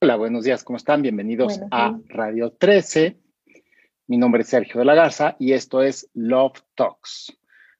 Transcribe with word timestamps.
Hola, 0.00 0.14
buenos 0.14 0.44
días, 0.44 0.62
¿cómo 0.62 0.76
están? 0.76 1.02
Bienvenidos 1.02 1.60
a 1.72 1.98
Radio 2.06 2.52
13. 2.52 3.18
Mi 4.06 4.16
nombre 4.16 4.42
es 4.42 4.48
Sergio 4.48 4.78
de 4.78 4.84
la 4.84 4.94
Garza 4.94 5.34
y 5.40 5.54
esto 5.54 5.82
es 5.82 6.08
Love 6.14 6.60
Talks. 6.76 7.36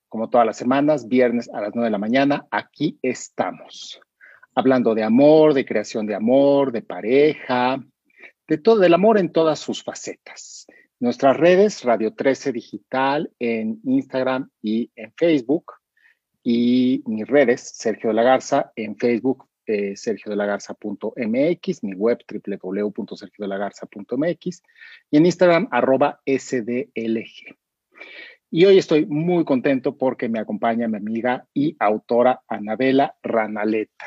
Como 0.09 0.29
todas 0.29 0.45
las 0.45 0.57
semanas, 0.57 1.07
viernes 1.07 1.49
a 1.55 1.61
las 1.61 1.77
9 1.77 1.87
de 1.87 1.93
la 1.93 1.99
mañana, 1.99 2.49
aquí 2.51 2.99
estamos. 3.03 4.01
Hablando 4.57 4.97
de 4.97 5.05
amor, 5.05 5.55
de 5.55 5.65
creación 5.65 6.07
de 6.07 6.17
amor, 6.17 6.73
de 6.73 6.83
pareja, 6.83 7.81
de 8.49 8.59
todo, 8.59 8.81
del 8.81 8.95
amor 8.95 9.19
en 9.19 9.31
todas 9.31 9.61
sus 9.61 9.85
facetas. 9.85 10.67
Nuestras 10.99 11.37
redes, 11.37 11.85
Radio 11.85 12.15
13 12.15 12.51
Digital 12.51 13.31
en 13.39 13.81
Instagram 13.85 14.51
y 14.61 14.91
en 14.97 15.13
Facebook. 15.17 15.75
Y 16.43 17.01
mis 17.07 17.29
redes, 17.29 17.61
Sergio 17.61 18.09
de 18.09 18.15
la 18.15 18.25
Garza 18.25 18.73
en 18.75 18.97
Facebook, 18.97 19.48
eh, 19.69 19.97
sergiodelagarza.mx, 19.97 21.85
mi 21.85 21.95
web 21.95 22.19
www.sergiodelagarza.mx 22.27 24.63
y 25.11 25.17
en 25.17 25.27
Instagram 25.27 25.69
arroba 25.71 26.21
sdlg. 26.27 27.57
Y 28.51 28.65
hoy 28.65 28.79
estoy 28.79 29.05
muy 29.05 29.45
contento 29.45 29.99
porque 29.99 30.31
me 30.31 30.39
acompaña 30.39 30.89
mi 30.89 30.97
amiga 30.97 31.47
y 31.53 31.77
autora 31.79 32.41
Anabela 32.49 33.15
Ranaleta, 33.23 34.07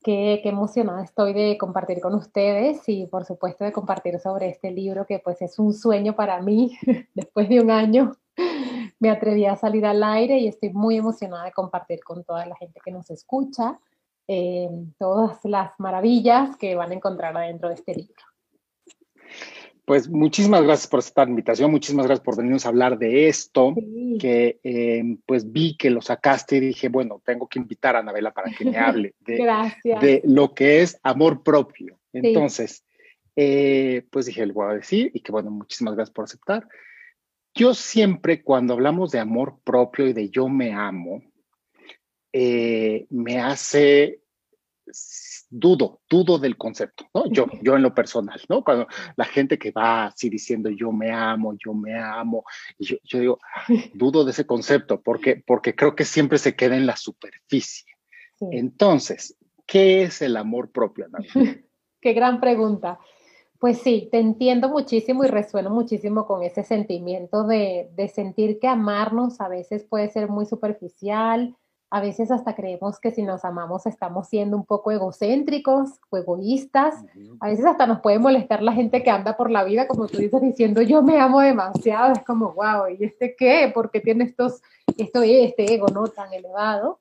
Qué, 0.02 0.40
qué, 0.42 0.48
emocionada 0.48 1.04
estoy 1.04 1.32
de 1.32 1.56
compartir 1.56 2.00
con 2.00 2.14
ustedes 2.14 2.88
y 2.88 3.06
por 3.06 3.24
supuesto 3.24 3.64
de 3.64 3.72
compartir 3.72 4.18
sobre 4.18 4.48
este 4.48 4.72
libro 4.72 5.06
que 5.06 5.20
pues 5.20 5.40
es 5.42 5.58
un 5.58 5.72
sueño 5.72 6.16
para 6.16 6.40
mí. 6.42 6.76
Después 7.14 7.48
de 7.48 7.60
un 7.60 7.70
año 7.70 8.16
me 8.98 9.10
atreví 9.10 9.46
a 9.46 9.56
salir 9.56 9.86
al 9.86 10.02
aire 10.02 10.38
y 10.38 10.48
estoy 10.48 10.70
muy 10.70 10.96
emocionada 10.96 11.44
de 11.44 11.52
compartir 11.52 12.02
con 12.02 12.24
toda 12.24 12.46
la 12.46 12.56
gente 12.56 12.80
que 12.84 12.90
nos 12.90 13.10
escucha 13.10 13.78
eh, 14.28 14.68
todas 14.98 15.44
las 15.44 15.78
maravillas 15.78 16.56
que 16.56 16.76
van 16.76 16.92
a 16.92 16.94
encontrar 16.94 17.36
adentro 17.36 17.68
de 17.68 17.74
este 17.74 17.94
libro. 17.94 18.31
Pues 19.92 20.08
muchísimas 20.08 20.62
gracias 20.62 20.86
por 20.86 21.00
esta 21.00 21.22
invitación, 21.24 21.70
muchísimas 21.70 22.06
gracias 22.06 22.24
por 22.24 22.38
venirnos 22.38 22.64
a 22.64 22.70
hablar 22.70 22.98
de 22.98 23.28
esto, 23.28 23.74
que 24.18 24.58
eh, 24.64 25.18
pues 25.26 25.52
vi 25.52 25.76
que 25.76 25.90
lo 25.90 26.00
sacaste 26.00 26.56
y 26.56 26.60
dije, 26.60 26.88
bueno, 26.88 27.20
tengo 27.22 27.46
que 27.46 27.58
invitar 27.58 27.94
a 27.94 27.98
Anabela 27.98 28.32
para 28.32 28.50
que 28.50 28.64
me 28.64 28.78
hable 28.78 29.14
de, 29.20 29.36
de 30.00 30.22
lo 30.24 30.54
que 30.54 30.80
es 30.80 30.98
amor 31.02 31.42
propio. 31.42 31.98
Entonces, 32.10 32.86
eh, 33.36 34.06
pues 34.10 34.24
dije, 34.24 34.46
le 34.46 34.54
voy 34.54 34.70
a 34.70 34.76
decir 34.76 35.10
y 35.12 35.20
que 35.20 35.30
bueno, 35.30 35.50
muchísimas 35.50 35.94
gracias 35.94 36.14
por 36.14 36.24
aceptar. 36.24 36.66
Yo 37.54 37.74
siempre 37.74 38.42
cuando 38.42 38.72
hablamos 38.72 39.10
de 39.10 39.18
amor 39.18 39.58
propio 39.62 40.06
y 40.06 40.14
de 40.14 40.30
yo 40.30 40.48
me 40.48 40.72
amo, 40.72 41.22
eh, 42.32 43.04
me 43.10 43.40
hace 43.40 44.21
dudo, 45.50 46.00
dudo 46.08 46.38
del 46.38 46.56
concepto, 46.56 47.04
¿no? 47.14 47.26
Yo, 47.30 47.46
yo 47.60 47.76
en 47.76 47.82
lo 47.82 47.94
personal, 47.94 48.40
¿no? 48.48 48.64
Cuando 48.64 48.86
la 49.16 49.24
gente 49.26 49.58
que 49.58 49.70
va 49.70 50.06
así 50.06 50.30
diciendo 50.30 50.70
yo 50.70 50.92
me 50.92 51.12
amo, 51.12 51.54
yo 51.62 51.74
me 51.74 51.98
amo, 51.98 52.44
y 52.78 52.86
yo, 52.86 52.96
yo 53.04 53.20
digo, 53.20 53.38
dudo 53.94 54.24
de 54.24 54.30
ese 54.30 54.46
concepto 54.46 55.02
porque, 55.02 55.42
porque 55.46 55.74
creo 55.74 55.94
que 55.94 56.04
siempre 56.04 56.38
se 56.38 56.56
queda 56.56 56.76
en 56.76 56.86
la 56.86 56.96
superficie. 56.96 57.86
Entonces, 58.50 59.36
¿qué 59.66 60.02
es 60.02 60.20
el 60.22 60.36
amor 60.36 60.72
propio, 60.72 61.06
Qué 62.00 62.12
gran 62.14 62.40
pregunta. 62.40 62.98
Pues 63.60 63.78
sí, 63.78 64.08
te 64.10 64.18
entiendo 64.18 64.68
muchísimo 64.68 65.22
y 65.22 65.28
resueno 65.28 65.70
muchísimo 65.70 66.26
con 66.26 66.42
ese 66.42 66.64
sentimiento 66.64 67.44
de, 67.44 67.90
de 67.94 68.08
sentir 68.08 68.58
que 68.58 68.66
amarnos 68.66 69.40
a 69.40 69.46
veces 69.46 69.84
puede 69.84 70.08
ser 70.08 70.28
muy 70.28 70.46
superficial, 70.46 71.56
a 71.92 72.00
veces 72.00 72.30
hasta 72.30 72.54
creemos 72.54 72.98
que 72.98 73.10
si 73.10 73.22
nos 73.22 73.44
amamos 73.44 73.84
estamos 73.84 74.26
siendo 74.26 74.56
un 74.56 74.64
poco 74.64 74.92
egocéntricos 74.92 76.00
o 76.08 76.16
egoístas. 76.16 76.94
A 77.38 77.48
veces 77.48 77.66
hasta 77.66 77.86
nos 77.86 78.00
puede 78.00 78.18
molestar 78.18 78.62
la 78.62 78.72
gente 78.72 79.02
que 79.02 79.10
anda 79.10 79.36
por 79.36 79.50
la 79.50 79.62
vida, 79.62 79.86
como 79.86 80.06
tú 80.06 80.16
dices, 80.16 80.40
diciendo 80.40 80.80
yo 80.80 81.02
me 81.02 81.20
amo 81.20 81.40
demasiado. 81.40 82.14
Es 82.14 82.24
como, 82.24 82.54
wow, 82.54 82.88
¿y 82.98 83.04
este 83.04 83.36
qué? 83.36 83.70
¿Por 83.74 83.90
qué 83.90 84.00
tiene 84.00 84.24
estos, 84.24 84.62
esto, 84.96 85.22
este 85.22 85.74
ego 85.74 85.86
no 85.88 86.04
tan 86.04 86.32
elevado? 86.32 86.98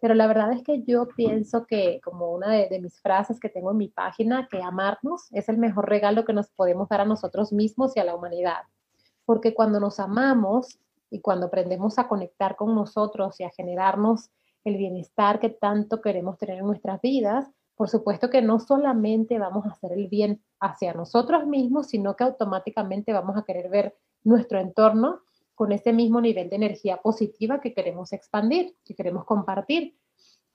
Pero 0.00 0.14
la 0.14 0.26
verdad 0.26 0.54
es 0.54 0.62
que 0.62 0.84
yo 0.84 1.06
pienso 1.14 1.66
que, 1.66 2.00
como 2.02 2.32
una 2.32 2.50
de, 2.50 2.66
de 2.70 2.80
mis 2.80 2.98
frases 2.98 3.38
que 3.40 3.50
tengo 3.50 3.72
en 3.72 3.76
mi 3.76 3.88
página, 3.88 4.48
que 4.50 4.62
amarnos 4.62 5.30
es 5.32 5.50
el 5.50 5.58
mejor 5.58 5.86
regalo 5.86 6.24
que 6.24 6.32
nos 6.32 6.48
podemos 6.48 6.88
dar 6.88 7.02
a 7.02 7.04
nosotros 7.04 7.52
mismos 7.52 7.94
y 7.94 8.00
a 8.00 8.04
la 8.04 8.14
humanidad. 8.14 8.62
Porque 9.26 9.52
cuando 9.52 9.80
nos 9.80 10.00
amamos, 10.00 10.78
y 11.10 11.20
cuando 11.20 11.46
aprendemos 11.46 11.98
a 11.98 12.08
conectar 12.08 12.56
con 12.56 12.74
nosotros 12.74 13.38
y 13.40 13.44
a 13.44 13.50
generarnos 13.50 14.30
el 14.64 14.76
bienestar 14.76 15.40
que 15.40 15.50
tanto 15.50 16.00
queremos 16.00 16.38
tener 16.38 16.58
en 16.58 16.66
nuestras 16.66 17.00
vidas, 17.00 17.50
por 17.74 17.88
supuesto 17.88 18.28
que 18.28 18.42
no 18.42 18.60
solamente 18.60 19.38
vamos 19.38 19.66
a 19.66 19.70
hacer 19.70 19.92
el 19.92 20.08
bien 20.08 20.42
hacia 20.60 20.92
nosotros 20.92 21.46
mismos, 21.46 21.88
sino 21.88 22.14
que 22.14 22.24
automáticamente 22.24 23.12
vamos 23.12 23.36
a 23.36 23.42
querer 23.42 23.70
ver 23.70 23.96
nuestro 24.22 24.60
entorno 24.60 25.20
con 25.54 25.72
ese 25.72 25.92
mismo 25.92 26.20
nivel 26.20 26.50
de 26.50 26.56
energía 26.56 26.98
positiva 26.98 27.60
que 27.60 27.74
queremos 27.74 28.12
expandir, 28.12 28.76
que 28.84 28.94
queremos 28.94 29.24
compartir. 29.24 29.96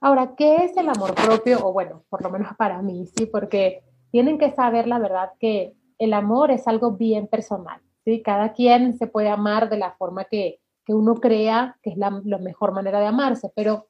Ahora, 0.02 0.36
¿qué 0.36 0.66
es 0.66 0.78
el 0.78 0.88
amor 0.90 1.16
propio? 1.16 1.66
O 1.66 1.74
bueno, 1.74 2.04
por 2.10 2.22
lo 2.22 2.30
menos 2.30 2.56
para 2.58 2.82
mí, 2.82 3.08
sí, 3.08 3.26
porque 3.26 3.84
tienen 4.12 4.38
que 4.38 4.52
saber 4.52 4.88
la 4.88 5.00
verdad 5.00 5.32
que 5.40 5.74
el 5.98 6.14
amor 6.14 6.52
es 6.52 6.68
algo 6.68 6.92
bien 6.92 7.28
personal. 7.28 7.82
Cada 8.24 8.54
quien 8.54 8.98
se 8.98 9.08
puede 9.08 9.30
amar 9.30 9.70
de 9.70 9.78
la 9.78 9.92
forma 9.92 10.26
que, 10.26 10.60
uno 10.88 11.16
crea 11.16 11.78
que 11.82 11.90
es 11.90 11.98
la, 11.98 12.12
mejor 12.12 12.72
manera 12.72 13.00
de 13.00 13.08
amarse, 13.08 13.52
pero 13.56 13.88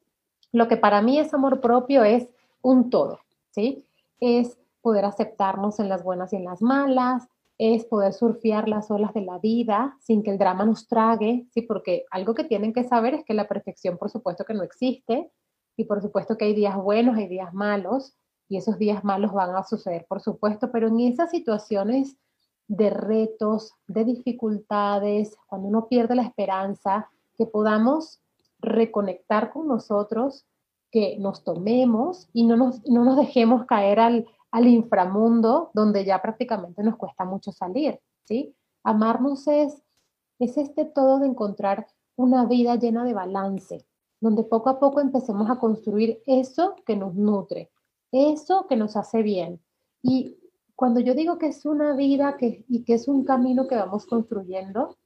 lo 0.53 0.69
que 0.69 0.77
para 0.77 1.01
mí 1.01 1.19
es 1.19 1.33
amor 1.33 1.59
propio 1.59 2.05
es 2.05 2.29
un 2.61 2.89
todo, 2.89 3.19
¿sí? 3.51 3.83
Es 4.21 4.57
poder 4.81 5.03
aceptarnos 5.03 5.79
en 5.79 5.89
las 5.89 6.03
buenas 6.03 6.31
y 6.31 6.37
en 6.37 6.45
las 6.45 6.61
malas, 6.61 7.27
es 7.57 7.83
poder 7.83 8.13
surfear 8.13 8.69
las 8.69 8.89
olas 8.91 9.13
de 9.13 9.21
la 9.21 9.39
vida 9.39 9.97
sin 9.99 10.23
que 10.23 10.31
el 10.31 10.37
drama 10.37 10.63
nos 10.63 10.87
trague, 10.87 11.45
¿sí? 11.53 11.63
Porque 11.63 12.05
algo 12.11 12.33
que 12.33 12.45
tienen 12.45 12.71
que 12.71 12.85
saber 12.85 13.13
es 13.13 13.25
que 13.25 13.33
la 13.33 13.49
perfección, 13.49 13.97
por 13.97 14.09
supuesto, 14.09 14.45
que 14.45 14.53
no 14.53 14.63
existe, 14.63 15.29
y 15.75 15.83
por 15.83 16.01
supuesto 16.01 16.37
que 16.37 16.45
hay 16.45 16.53
días 16.53 16.77
buenos, 16.77 17.17
hay 17.17 17.27
días 17.27 17.53
malos, 17.53 18.15
y 18.47 18.57
esos 18.57 18.77
días 18.77 19.03
malos 19.03 19.33
van 19.33 19.55
a 19.55 19.63
suceder, 19.63 20.05
por 20.07 20.21
supuesto, 20.21 20.71
pero 20.71 20.87
en 20.87 20.99
esas 21.01 21.31
situaciones 21.31 22.17
de 22.67 22.89
retos, 22.89 23.73
de 23.87 24.05
dificultades, 24.05 25.35
cuando 25.47 25.67
uno 25.67 25.87
pierde 25.87 26.15
la 26.15 26.23
esperanza, 26.23 27.09
que 27.37 27.45
podamos 27.45 28.21
reconectar 28.59 29.51
con 29.51 29.67
nosotros, 29.67 30.45
que 30.91 31.17
nos 31.19 31.43
tomemos 31.43 32.29
y 32.33 32.45
no 32.45 32.55
nos, 32.55 32.85
no 32.87 33.03
nos 33.03 33.17
dejemos 33.17 33.65
caer 33.65 33.99
al, 33.99 34.25
al 34.51 34.67
inframundo 34.67 35.71
donde 35.73 36.05
ya 36.05 36.21
prácticamente 36.21 36.81
nos 36.83 36.95
cuesta 36.95 37.25
mucho 37.25 37.51
salir, 37.51 37.99
¿sí? 38.23 38.55
Amarnos 38.83 39.47
es, 39.47 39.83
es 40.39 40.57
este 40.57 40.85
todo 40.85 41.19
de 41.19 41.27
encontrar 41.27 41.87
una 42.15 42.45
vida 42.45 42.75
llena 42.75 43.03
de 43.03 43.13
balance, 43.13 43.85
donde 44.21 44.43
poco 44.43 44.69
a 44.69 44.79
poco 44.79 45.01
empecemos 45.01 45.49
a 45.49 45.59
construir 45.59 46.21
eso 46.25 46.75
que 46.85 46.95
nos 46.95 47.13
nutre, 47.15 47.69
eso 48.11 48.65
que 48.67 48.77
nos 48.77 48.95
hace 48.95 49.21
bien. 49.21 49.59
Y 50.01 50.37
cuando 50.75 50.99
yo 50.99 51.13
digo 51.13 51.37
que 51.37 51.47
es 51.47 51.65
una 51.65 51.95
vida 51.95 52.37
que, 52.37 52.65
y 52.67 52.83
que 52.83 52.95
es 52.95 53.07
un 53.07 53.23
camino 53.23 53.67
que 53.67 53.75
vamos 53.75 54.05
construyendo, 54.05 54.97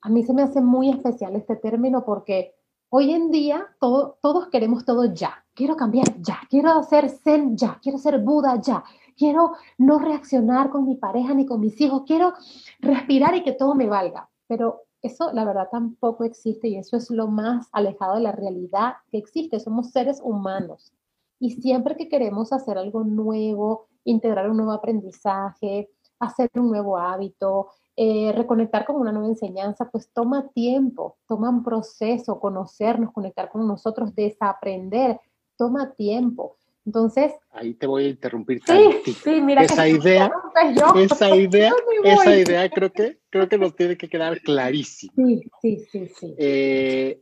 a 0.00 0.08
mí 0.08 0.22
se 0.22 0.32
me 0.32 0.42
hace 0.42 0.60
muy 0.60 0.90
especial 0.90 1.34
este 1.36 1.56
término 1.56 2.04
porque 2.04 2.54
hoy 2.88 3.12
en 3.12 3.30
día 3.30 3.66
todos 3.80 4.48
queremos 4.48 4.84
todo 4.84 5.12
ya. 5.12 5.44
Quiero 5.54 5.76
cambiar 5.76 6.06
ya, 6.22 6.38
quiero 6.48 6.70
hacer 6.70 7.10
zen 7.10 7.56
ya, 7.56 7.78
quiero 7.82 7.98
ser 7.98 8.20
Buda 8.20 8.60
ya, 8.60 8.82
quiero 9.16 9.52
no 9.76 9.98
reaccionar 9.98 10.70
con 10.70 10.86
mi 10.86 10.94
pareja 10.94 11.34
ni 11.34 11.44
con 11.44 11.60
mis 11.60 11.78
hijos, 11.80 12.04
quiero 12.06 12.32
respirar 12.78 13.36
y 13.36 13.42
que 13.42 13.52
todo 13.52 13.74
me 13.74 13.88
valga. 13.88 14.30
Pero 14.46 14.84
eso 15.02 15.32
la 15.32 15.44
verdad 15.44 15.68
tampoco 15.70 16.24
existe 16.24 16.68
y 16.68 16.76
eso 16.76 16.96
es 16.96 17.10
lo 17.10 17.26
más 17.26 17.68
alejado 17.72 18.14
de 18.14 18.22
la 18.22 18.32
realidad 18.32 18.94
que 19.10 19.18
existe. 19.18 19.60
Somos 19.60 19.90
seres 19.90 20.20
humanos 20.22 20.92
y 21.38 21.50
siempre 21.52 21.96
que 21.96 22.08
queremos 22.08 22.52
hacer 22.52 22.78
algo 22.78 23.04
nuevo, 23.04 23.89
integrar 24.04 24.50
un 24.50 24.56
nuevo 24.56 24.72
aprendizaje, 24.72 25.88
hacer 26.18 26.50
un 26.54 26.70
nuevo 26.70 26.98
hábito, 26.98 27.68
eh, 27.96 28.32
reconectar 28.34 28.84
con 28.84 28.96
una 28.96 29.12
nueva 29.12 29.28
enseñanza, 29.28 29.90
pues 29.90 30.10
toma 30.12 30.48
tiempo, 30.54 31.18
toma 31.26 31.50
un 31.50 31.62
proceso, 31.62 32.40
conocernos, 32.40 33.12
conectar 33.12 33.50
con 33.50 33.66
nosotros, 33.66 34.14
desaprender, 34.14 35.20
toma 35.56 35.92
tiempo. 35.92 36.56
Entonces. 36.86 37.32
Ahí 37.50 37.74
te 37.74 37.86
voy 37.86 38.06
a 38.06 38.08
interrumpir. 38.08 38.62
Sí, 38.66 39.12
sí, 39.12 39.40
mira. 39.40 39.62
Esa 39.62 39.86
idea, 39.86 40.30
esa 40.96 41.36
idea, 41.36 41.72
esa 42.04 42.36
idea 42.36 42.70
creo 42.70 42.90
que, 42.90 43.18
creo 43.28 43.48
que 43.48 43.58
nos 43.58 43.76
tiene 43.76 43.96
que 43.96 44.08
quedar 44.08 44.40
clarísimo. 44.40 45.12
Sí, 45.14 45.42
sí, 45.60 45.86
sí, 45.90 46.08
sí. 46.08 46.34
Eh, 46.38 47.20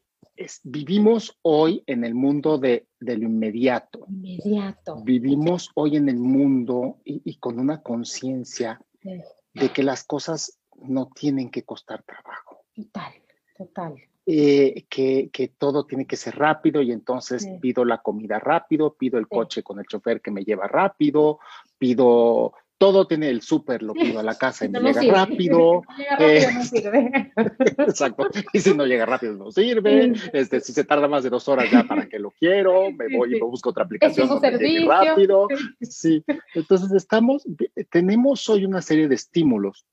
vivimos 0.62 1.38
hoy 1.42 1.82
en 1.86 2.04
el 2.04 2.14
mundo 2.14 2.58
de, 2.58 2.86
lo 3.00 3.12
inmediato. 3.12 4.06
Inmediato. 4.08 5.02
Vivimos 5.02 5.70
hoy 5.74 5.96
en 5.96 6.08
el 6.08 6.18
mundo 6.18 6.98
y, 7.04 7.36
con 7.38 7.58
una 7.58 7.82
conciencia 7.82 8.80
de 9.02 9.72
que 9.72 9.82
las 9.82 10.04
cosas 10.04 10.58
no 10.80 11.08
tienen 11.08 11.50
que 11.50 11.64
costar 11.64 12.02
trabajo. 12.02 12.64
Total, 12.74 13.12
total. 13.56 13.96
Eh, 14.30 14.84
que, 14.90 15.54
todo 15.56 15.86
tiene 15.86 16.06
que 16.06 16.16
ser 16.16 16.36
rápido 16.36 16.82
y 16.82 16.92
entonces 16.92 17.48
pido 17.62 17.84
la 17.86 18.02
comida 18.02 18.38
rápido, 18.38 18.92
pido 18.92 19.18
el 19.18 19.26
coche 19.26 19.62
con 19.62 19.78
el 19.78 19.86
chofer 19.86 20.20
que 20.20 20.30
me 20.30 20.44
lleva 20.44 20.68
rápido, 20.68 21.38
pido 21.78 22.52
todo 22.78 23.08
tiene 23.08 23.28
el 23.28 23.42
súper, 23.42 23.82
lo 23.82 23.92
pido 23.92 24.20
a 24.20 24.22
la 24.22 24.36
casa 24.36 24.64
y 24.64 24.68
me 24.70 24.80
llega 24.94 25.26
rápido. 25.26 25.82
Eh, 26.18 26.46
no 26.54 26.64
sirve. 26.64 27.32
Exacto. 27.78 28.28
Y 28.52 28.60
si 28.60 28.74
no 28.74 28.86
llega 28.86 29.04
rápido, 29.04 29.34
no 29.34 29.50
sirve. 29.50 30.12
Este, 30.32 30.60
si 30.60 30.72
se 30.72 30.84
tarda 30.84 31.08
más 31.08 31.24
de 31.24 31.30
dos 31.30 31.48
horas 31.48 31.70
ya 31.70 31.84
para 31.84 32.08
que 32.08 32.18
lo 32.18 32.30
quiero, 32.30 32.90
me 32.92 33.14
voy 33.14 33.36
y 33.36 33.40
me 33.40 33.46
busco 33.46 33.70
otra 33.70 33.84
aplicación 33.84 34.28
donde 34.28 34.52
llegue 34.52 34.86
rápido. 34.86 35.48
Sí. 35.82 36.24
Entonces 36.54 36.92
estamos, 36.92 37.44
tenemos 37.90 38.48
hoy 38.48 38.64
una 38.64 38.80
serie 38.80 39.08
de 39.08 39.16
estímulos 39.16 39.86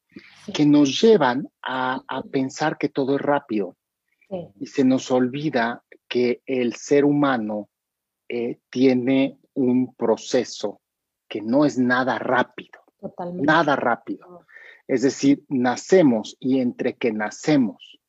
que 0.54 0.66
nos 0.66 1.02
llevan 1.02 1.50
a, 1.62 2.02
pensar 2.32 2.78
que 2.78 2.90
todo 2.90 3.16
es 3.16 3.22
rápido. 3.22 3.76
Y 4.60 4.68
se 4.68 4.84
nos 4.84 5.12
olvida 5.12 5.84
que 6.08 6.42
el 6.46 6.76
ser 6.76 7.06
humano 7.06 7.70
eh, 8.28 8.60
tiene 8.70 9.38
un 9.54 9.96
proceso 9.96 10.82
que 11.28 11.42
no 11.42 11.66
es 11.66 11.78
nada 11.78 12.20
rápido. 12.20 12.80
Totalmente. 13.00 13.46
Nada 13.46 13.76
rápido. 13.76 14.46
Es 14.88 15.02
decir, 15.02 15.44
nacemos 15.50 16.38
y 16.40 16.60
entre 16.60 16.96
que 16.96 17.12
nacemos 17.12 18.00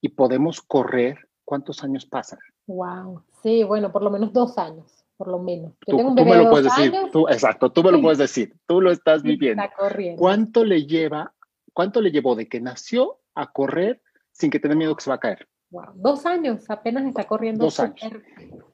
y 0.00 0.10
podemos 0.10 0.60
correr, 0.60 1.28
¿cuántos 1.44 1.82
años 1.82 2.06
pasan? 2.06 2.38
Wow. 2.66 3.24
Sí, 3.42 3.64
bueno, 3.64 3.90
por 3.90 4.02
lo 4.02 4.10
menos 4.10 4.32
dos 4.32 4.58
años, 4.58 5.04
por 5.16 5.28
lo 5.28 5.38
menos. 5.38 5.72
tú, 5.86 5.96
me 5.96 6.36
lo 6.36 6.50
puedes 6.50 6.64
decir. 6.74 6.92
Tú, 7.12 7.28
exacto, 7.28 7.72
tú 7.72 7.82
me 7.82 7.92
lo 7.92 8.00
puedes 8.00 8.18
decir. 8.18 8.54
Tú 8.66 8.80
lo 8.80 8.90
estás 8.90 9.22
viviendo. 9.22 9.62
Está 9.62 9.74
corriendo. 9.74 10.20
¿Cuánto 10.20 10.64
le 10.64 10.86
lleva, 10.86 11.34
cuánto 11.72 12.00
le 12.00 12.10
llevó 12.10 12.34
de 12.34 12.48
que 12.48 12.60
nació 12.60 13.18
a 13.34 13.50
correr 13.50 14.02
sin 14.32 14.50
que 14.50 14.60
tenga 14.60 14.74
miedo 14.74 14.94
que 14.94 15.02
se 15.02 15.10
va 15.10 15.16
a 15.16 15.20
caer? 15.20 15.48
Wow. 15.70 15.92
Dos 15.94 16.26
años, 16.26 16.68
apenas 16.68 17.06
está 17.06 17.24
corriendo. 17.24 17.64
Dos 17.64 17.80
años. 17.80 17.98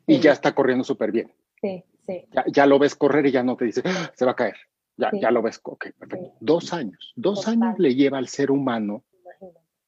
Y 0.07 0.19
ya 0.19 0.33
está 0.33 0.55
corriendo 0.55 0.83
súper 0.83 1.13
bien. 1.13 1.33
Sí. 1.61 1.85
Ya, 2.47 2.67
lo 2.67 2.79
ves 2.79 2.95
correr 2.95 3.27
y 3.27 3.33
ya 3.33 3.43
no 3.43 3.57
te 3.57 3.67
dice, 3.67 3.83
ah, 3.85 4.11
se 4.15 4.25
va 4.25 4.33
a 4.33 4.37
caer. 4.37 4.57
Ya, 4.97 5.11
ya 5.13 5.31
lo 5.31 5.43
ves. 5.43 5.61
Ok, 5.63 5.89
perfecto. 5.99 6.33
Dos 6.41 6.73
años. 6.73 7.13
Dos 7.17 7.47
años 7.49 7.79
le 7.79 7.95
lleva 7.95 8.19
al 8.19 8.29
ser 8.29 8.51
humano 8.51 9.05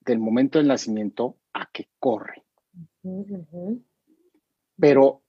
del 0.01 0.19
momento 0.19 0.59
del 0.59 0.69
nacimiento 0.69 1.37
a 1.53 1.69
que 1.73 1.89
corre. 1.99 2.45
Pero 4.79 5.23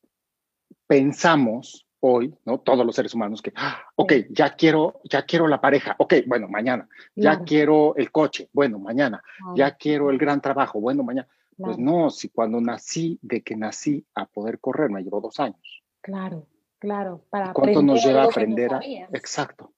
pensamos 0.87 1.87
hoy, 2.01 2.33
¿no? 2.45 2.59
Todos 2.59 2.85
los 2.85 2.95
seres 2.95 3.13
humanos 3.13 3.41
que, 3.41 3.51
ah, 3.55 3.81
ok, 3.95 4.13
ya 4.29 4.55
quiero, 4.55 5.01
ya 5.03 5.23
quiero 5.23 5.47
la 5.47 5.59
pareja, 5.59 5.95
ok, 5.99 6.15
bueno, 6.27 6.47
mañana, 6.47 6.87
ya 7.15 7.43
quiero 7.43 7.95
el 7.95 8.11
coche, 8.11 8.49
bueno, 8.53 8.79
mañana, 8.79 9.21
ya 9.55 9.75
quiero 9.75 10.09
el 10.09 10.17
gran 10.17 10.41
trabajo, 10.41 10.79
bueno, 10.79 11.03
mañana. 11.03 11.27
Pues 11.57 11.77
no, 11.77 12.09
si 12.09 12.29
cuando 12.29 12.61
nací, 12.61 13.19
de 13.21 13.41
que 13.41 13.57
nací 13.57 14.05
a 14.15 14.25
poder 14.25 14.59
correr, 14.59 14.89
me 14.89 15.03
llevó 15.03 15.19
dos 15.19 15.41
años. 15.41 15.83
Claro. 15.99 16.47
Claro, 16.79 17.25
para 17.29 17.53
¿Cuánto 17.53 17.81
nos 17.81 18.03
lleva 18.03 18.23
a 18.23 18.25
aprender 18.25 18.73
a... 18.73 18.79
Exacto. 19.13 19.73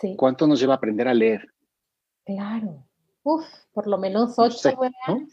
Sí. 0.00 0.16
¿Cuánto 0.16 0.46
nos 0.46 0.58
lleva 0.58 0.74
a 0.74 0.76
aprender 0.78 1.06
a 1.06 1.14
leer? 1.14 1.46
Claro. 2.24 2.86
Uf, 3.22 3.44
por 3.72 3.86
lo 3.86 3.98
menos 3.98 4.34
ocho, 4.38 4.72
no 5.06 5.26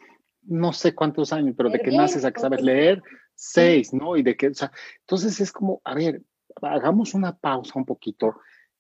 ¿no? 0.43 0.73
sé 0.73 0.93
cuántos 0.93 1.33
años, 1.33 1.55
pero 1.57 1.69
de 1.69 1.79
que 1.79 1.91
naces 1.91 2.23
a 2.25 2.31
que 2.31 2.39
sabes 2.39 2.61
leer, 2.61 3.01
seis, 3.33 3.93
¿no? 3.93 4.15
Y 4.17 4.23
de 4.23 4.35
que, 4.35 4.49
o 4.49 4.53
sea, 4.53 4.71
entonces 4.99 5.39
es 5.39 5.51
como, 5.51 5.81
a 5.83 5.95
ver, 5.95 6.21
hagamos 6.61 7.13
una 7.13 7.35
pausa 7.35 7.73
un 7.75 7.85
poquito 7.85 8.35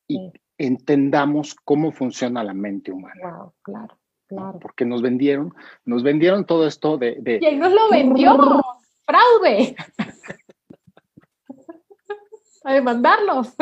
y 0.07 0.31
entendamos 0.57 1.55
cómo 1.55 1.91
funciona 1.91 2.43
la 2.43 2.53
mente 2.53 2.91
humana. 2.91 3.21
Wow, 3.23 3.53
claro, 3.61 3.97
claro. 4.27 4.59
Porque 4.59 4.85
nos 4.85 5.01
vendieron, 5.01 5.53
nos 5.85 6.03
vendieron 6.03 6.45
todo 6.45 6.67
esto 6.67 6.97
de... 6.97 7.17
de 7.21 7.39
¿Quién 7.39 7.59
nos 7.59 7.71
lo 7.71 7.89
vendió? 7.89 8.37
¡Fraude! 9.05 9.75
A 12.63 12.73
demandarlos. 12.73 13.55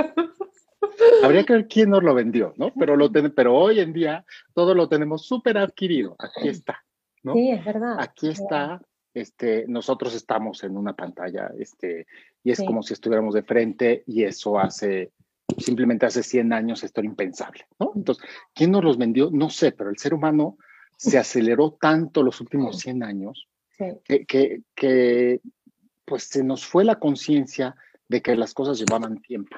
Habría 1.23 1.43
que 1.43 1.53
ver 1.53 1.67
quién 1.67 1.89
nos 1.89 2.03
lo 2.03 2.13
vendió, 2.13 2.53
¿no? 2.57 2.73
Pero, 2.77 2.95
lo 2.95 3.11
pero 3.35 3.55
hoy 3.55 3.79
en 3.79 3.93
día 3.93 4.25
todo 4.53 4.73
lo 4.73 4.87
tenemos 4.87 5.25
súper 5.25 5.57
adquirido. 5.57 6.15
Aquí 6.19 6.49
está, 6.49 6.83
¿no? 7.23 7.33
Sí, 7.33 7.51
es 7.51 7.63
verdad. 7.63 7.97
Aquí 7.99 8.29
está, 8.29 8.81
este, 9.13 9.65
nosotros 9.67 10.15
estamos 10.15 10.63
en 10.63 10.77
una 10.77 10.95
pantalla, 10.95 11.51
este, 11.57 12.05
y 12.43 12.51
es 12.51 12.59
como 12.59 12.83
si 12.83 12.93
estuviéramos 12.93 13.33
de 13.33 13.43
frente 13.43 14.03
y 14.05 14.23
eso 14.23 14.59
hace, 14.59 15.11
simplemente 15.57 16.05
hace 16.05 16.23
100 16.23 16.53
años 16.53 16.83
esto 16.83 17.01
era 17.01 17.09
impensable, 17.09 17.65
¿no? 17.79 17.91
Entonces, 17.95 18.23
¿quién 18.53 18.71
nos 18.71 18.83
los 18.83 18.97
vendió? 18.97 19.29
No 19.31 19.49
sé, 19.49 19.71
pero 19.71 19.89
el 19.89 19.97
ser 19.97 20.13
humano 20.13 20.57
se 20.97 21.17
aceleró 21.17 21.77
tanto 21.79 22.23
los 22.23 22.41
últimos 22.41 22.79
100 22.79 23.03
años 23.03 23.47
que, 23.77 24.25
que, 24.25 24.61
que, 24.75 25.41
pues 26.05 26.23
se 26.23 26.43
nos 26.43 26.65
fue 26.65 26.85
la 26.85 26.95
conciencia 26.95 27.75
de 28.09 28.21
que 28.21 28.35
las 28.35 28.53
cosas 28.53 28.79
llevaban 28.79 29.21
tiempo. 29.21 29.55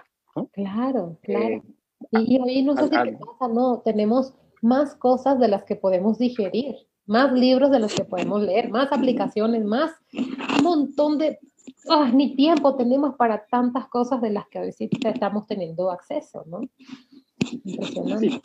Claro, 0.54 1.18
claro. 1.22 1.46
Eh, 1.46 1.64
y, 2.12 2.40
hoy 2.40 2.64
no 2.64 2.76
sé 2.76 2.90
qué 2.90 3.18
pasa, 3.18 3.52
no, 3.54 3.82
tenemos 3.84 4.34
más 4.62 4.96
cosas 4.96 5.40
de 5.40 5.48
las 5.48 5.64
que 5.64 5.76
podemos 5.76 6.18
digerir, 6.18 6.76
más 7.06 7.34
libros 7.34 7.72
de 7.72 7.80
los 7.80 7.94
que 7.94 8.06
podemos 8.06 8.42
leer, 8.42 8.70
más 8.70 8.92
aplicaciones, 8.92 9.66
más 9.66 9.92
un 10.14 10.64
montón 10.64 11.18
de... 11.18 11.40
Ah, 11.90 12.12
ni 12.14 12.36
tiempo 12.36 12.76
tenemos 12.76 13.16
para 13.16 13.46
tantas 13.46 13.88
cosas 13.88 14.22
de 14.22 14.32
las 14.32 14.48
que 14.48 14.60
hoy 14.60 14.72
sí 14.72 14.90
estamos 15.04 15.46
teniendo 15.46 15.92
acceso, 15.92 16.44
¿no? 16.48 16.62
Impresionante. 17.64 18.42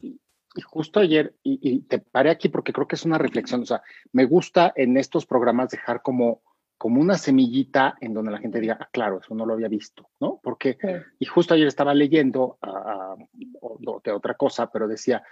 Y 0.56 0.60
justo 0.60 1.00
ayer, 1.00 1.34
y, 1.42 1.58
y, 1.60 1.80
te 1.80 1.98
paré 1.98 2.30
aquí 2.30 2.48
porque 2.48 2.72
creo 2.72 2.86
que 2.86 2.94
es 2.94 3.04
una 3.04 3.18
reflexión, 3.18 3.62
o 3.62 3.66
sea, 3.66 3.82
me 4.12 4.24
gusta 4.24 4.72
en 4.76 4.96
estos 4.96 5.26
programas 5.26 5.70
dejar 5.70 6.00
como 6.00 6.42
como 6.84 7.00
una 7.00 7.16
semillita 7.16 7.96
en 7.98 8.12
donde 8.12 8.30
la 8.30 8.40
gente 8.40 8.60
diga, 8.60 8.76
ah, 8.78 8.90
claro, 8.92 9.18
eso 9.18 9.34
no 9.34 9.46
lo 9.46 9.54
había 9.54 9.68
visto, 9.68 10.10
¿no? 10.20 10.38
Porque, 10.42 10.76
y 11.18 11.24
justo 11.24 11.54
ayer 11.54 11.66
estaba 11.66 11.94
leyendo 11.94 12.58
uh, 12.60 14.00
de 14.04 14.12
otra 14.12 14.34
cosa, 14.34 14.70
pero 14.70 14.86
decía, 14.86 15.22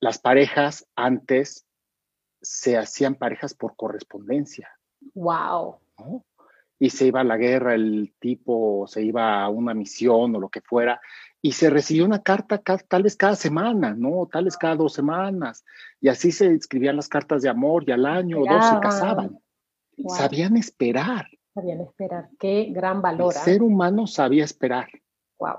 las 0.00 0.18
parejas 0.18 0.88
antes 0.96 1.66
se 2.40 2.78
hacían 2.78 3.16
parejas 3.16 3.52
por 3.52 3.76
correspondencia. 3.76 4.70
Wow. 5.12 5.76
Y 6.78 6.88
se 6.88 7.08
iba 7.08 7.20
a 7.20 7.24
la 7.24 7.36
guerra 7.36 7.74
el 7.74 8.14
tipo, 8.18 8.86
se 8.86 9.02
iba 9.02 9.42
a 9.42 9.50
una 9.50 9.74
misión 9.74 10.34
o 10.34 10.40
lo 10.40 10.48
que 10.48 10.62
fuera, 10.62 11.02
y 11.42 11.52
se 11.52 11.68
recibió 11.68 12.06
una 12.06 12.22
carta 12.22 12.62
tal 12.88 13.02
vez 13.02 13.14
cada 13.14 13.36
semana, 13.36 13.94
¿no? 13.94 14.26
Tal 14.32 14.46
vez 14.46 14.56
cada 14.56 14.76
dos 14.76 14.94
semanas. 14.94 15.66
Y 16.00 16.08
así 16.08 16.32
se 16.32 16.50
escribían 16.54 16.96
las 16.96 17.10
cartas 17.10 17.42
de 17.42 17.50
amor 17.50 17.84
y 17.86 17.92
al 17.92 18.06
año 18.06 18.40
o 18.40 18.46
dos 18.46 18.66
se 18.66 18.80
casaban. 18.80 19.38
Sabían 20.08 20.56
esperar. 20.56 21.26
Sabían 21.54 21.80
esperar. 21.80 22.28
Qué 22.38 22.68
gran 22.70 23.00
valor. 23.00 23.32
El 23.32 23.38
¿ah? 23.38 23.44
ser 23.44 23.62
humano 23.62 24.06
sabía 24.06 24.44
esperar. 24.44 24.88
Wow. 25.38 25.58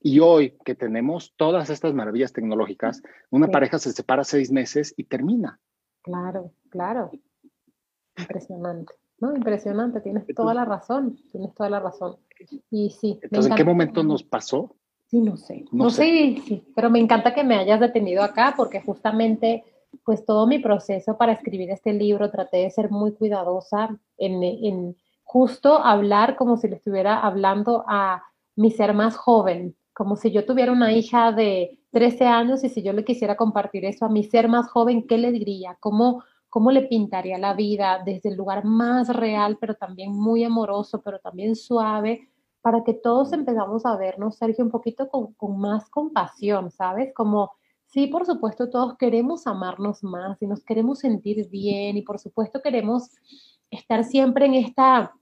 Y 0.00 0.20
hoy 0.20 0.56
que 0.64 0.74
tenemos 0.74 1.34
todas 1.36 1.70
estas 1.70 1.94
maravillas 1.94 2.32
tecnológicas, 2.32 3.02
una 3.30 3.48
pareja 3.48 3.78
se 3.78 3.92
separa 3.92 4.24
seis 4.24 4.52
meses 4.52 4.94
y 4.96 5.04
termina. 5.04 5.60
Claro, 6.02 6.52
claro. 6.70 7.10
Impresionante. 8.16 8.94
No, 9.18 9.34
impresionante, 9.34 10.00
tienes 10.00 10.26
toda 10.34 10.52
la 10.52 10.64
razón, 10.64 11.18
tienes 11.32 11.54
toda 11.54 11.70
la 11.70 11.80
razón. 11.80 12.16
Y 12.70 12.90
sí. 12.90 13.18
Entonces, 13.22 13.50
¿en 13.50 13.56
qué 13.56 13.64
momento 13.64 14.04
nos 14.04 14.22
pasó? 14.22 14.76
Sí, 15.06 15.20
no 15.20 15.36
sé. 15.36 15.64
No, 15.72 15.88
sé, 15.88 16.36
sí, 16.46 16.64
pero 16.74 16.90
me 16.90 16.98
encanta 16.98 17.32
que 17.32 17.44
me 17.44 17.56
hayas 17.56 17.80
detenido 17.80 18.22
acá 18.22 18.54
porque 18.56 18.80
justamente 18.80 19.64
pues 20.04 20.24
todo 20.24 20.46
mi 20.46 20.58
proceso 20.58 21.16
para 21.16 21.32
escribir 21.32 21.70
este 21.70 21.92
libro 21.92 22.30
traté 22.30 22.58
de 22.58 22.70
ser 22.70 22.90
muy 22.90 23.12
cuidadosa 23.12 23.98
en, 24.16 24.96
justo 25.24 25.78
hablar 25.78 26.36
como 26.36 26.56
si 26.56 26.68
le 26.68 26.76
estuviera 26.76 27.20
hablando 27.20 27.84
a 27.88 28.22
mi 28.54 28.70
ser 28.70 28.94
más 28.94 29.16
joven, 29.16 29.76
como 29.92 30.16
si 30.16 30.30
yo 30.30 30.46
tuviera 30.46 30.72
una 30.72 30.92
hija 30.92 31.32
de 31.32 31.78
13 31.92 32.26
años 32.26 32.64
y 32.64 32.68
si 32.68 32.82
yo 32.82 32.92
le 32.92 33.04
quisiera 33.04 33.36
compartir 33.36 33.84
eso 33.84 34.04
a 34.04 34.08
mi 34.08 34.24
ser 34.24 34.48
más 34.48 34.68
joven, 34.68 35.06
¿qué 35.06 35.18
le 35.18 35.32
diría? 35.32 35.76
¿Cómo, 35.80 36.22
cómo 36.48 36.70
le 36.70 36.82
pintaría 36.82 37.38
la 37.38 37.54
vida 37.54 38.02
desde 38.04 38.30
el 38.30 38.36
lugar 38.36 38.64
más 38.64 39.08
real, 39.08 39.58
pero 39.60 39.74
también 39.74 40.12
muy 40.12 40.44
amoroso, 40.44 41.02
pero 41.02 41.18
también 41.18 41.56
suave, 41.56 42.28
para 42.60 42.82
que 42.82 42.94
todos 42.94 43.32
empezamos 43.32 43.86
a 43.86 43.96
vernos, 43.96 44.36
Sergio, 44.36 44.64
un 44.64 44.70
poquito 44.70 45.08
con, 45.08 45.34
con 45.34 45.58
más 45.58 45.88
compasión, 45.88 46.70
¿sabes? 46.70 47.12
Como 47.14 47.52
Sí, 47.96 48.08
por 48.08 48.26
supuesto, 48.26 48.68
todos 48.68 48.98
queremos 48.98 49.46
amarnos 49.46 50.04
más 50.04 50.42
y 50.42 50.46
nos 50.46 50.62
queremos 50.62 50.98
sentir 50.98 51.48
bien 51.48 51.96
y 51.96 52.02
por 52.02 52.18
supuesto 52.18 52.60
queremos 52.60 53.08
estar 53.70 54.04
siempre 54.04 54.44
en 54.44 54.52
esta 54.52 55.14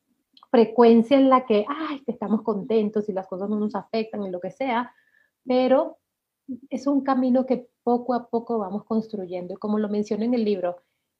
frecuencia 0.50 1.16
en 1.16 1.30
la 1.30 1.46
que, 1.46 1.64
ay, 1.68 2.02
estamos 2.08 2.42
contentos 2.42 3.08
y 3.08 3.12
las 3.12 3.28
cosas 3.28 3.48
no 3.48 3.60
nos 3.60 3.76
afectan 3.76 4.24
y 4.24 4.30
lo 4.32 4.40
que 4.40 4.50
sea, 4.50 4.92
pero 5.46 5.98
es 6.68 6.88
un 6.88 7.02
camino 7.02 7.46
que 7.46 7.68
poco 7.84 8.12
a 8.12 8.28
poco 8.28 8.58
vamos 8.58 8.82
construyendo. 8.86 9.54
Y 9.54 9.56
como 9.56 9.78
lo 9.78 9.88
menciono 9.88 10.24
en 10.24 10.34
el 10.34 10.44
libro, 10.44 10.78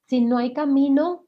si 0.08 0.22
no 0.22 0.38
hay 0.38 0.52
camino, 0.52 1.24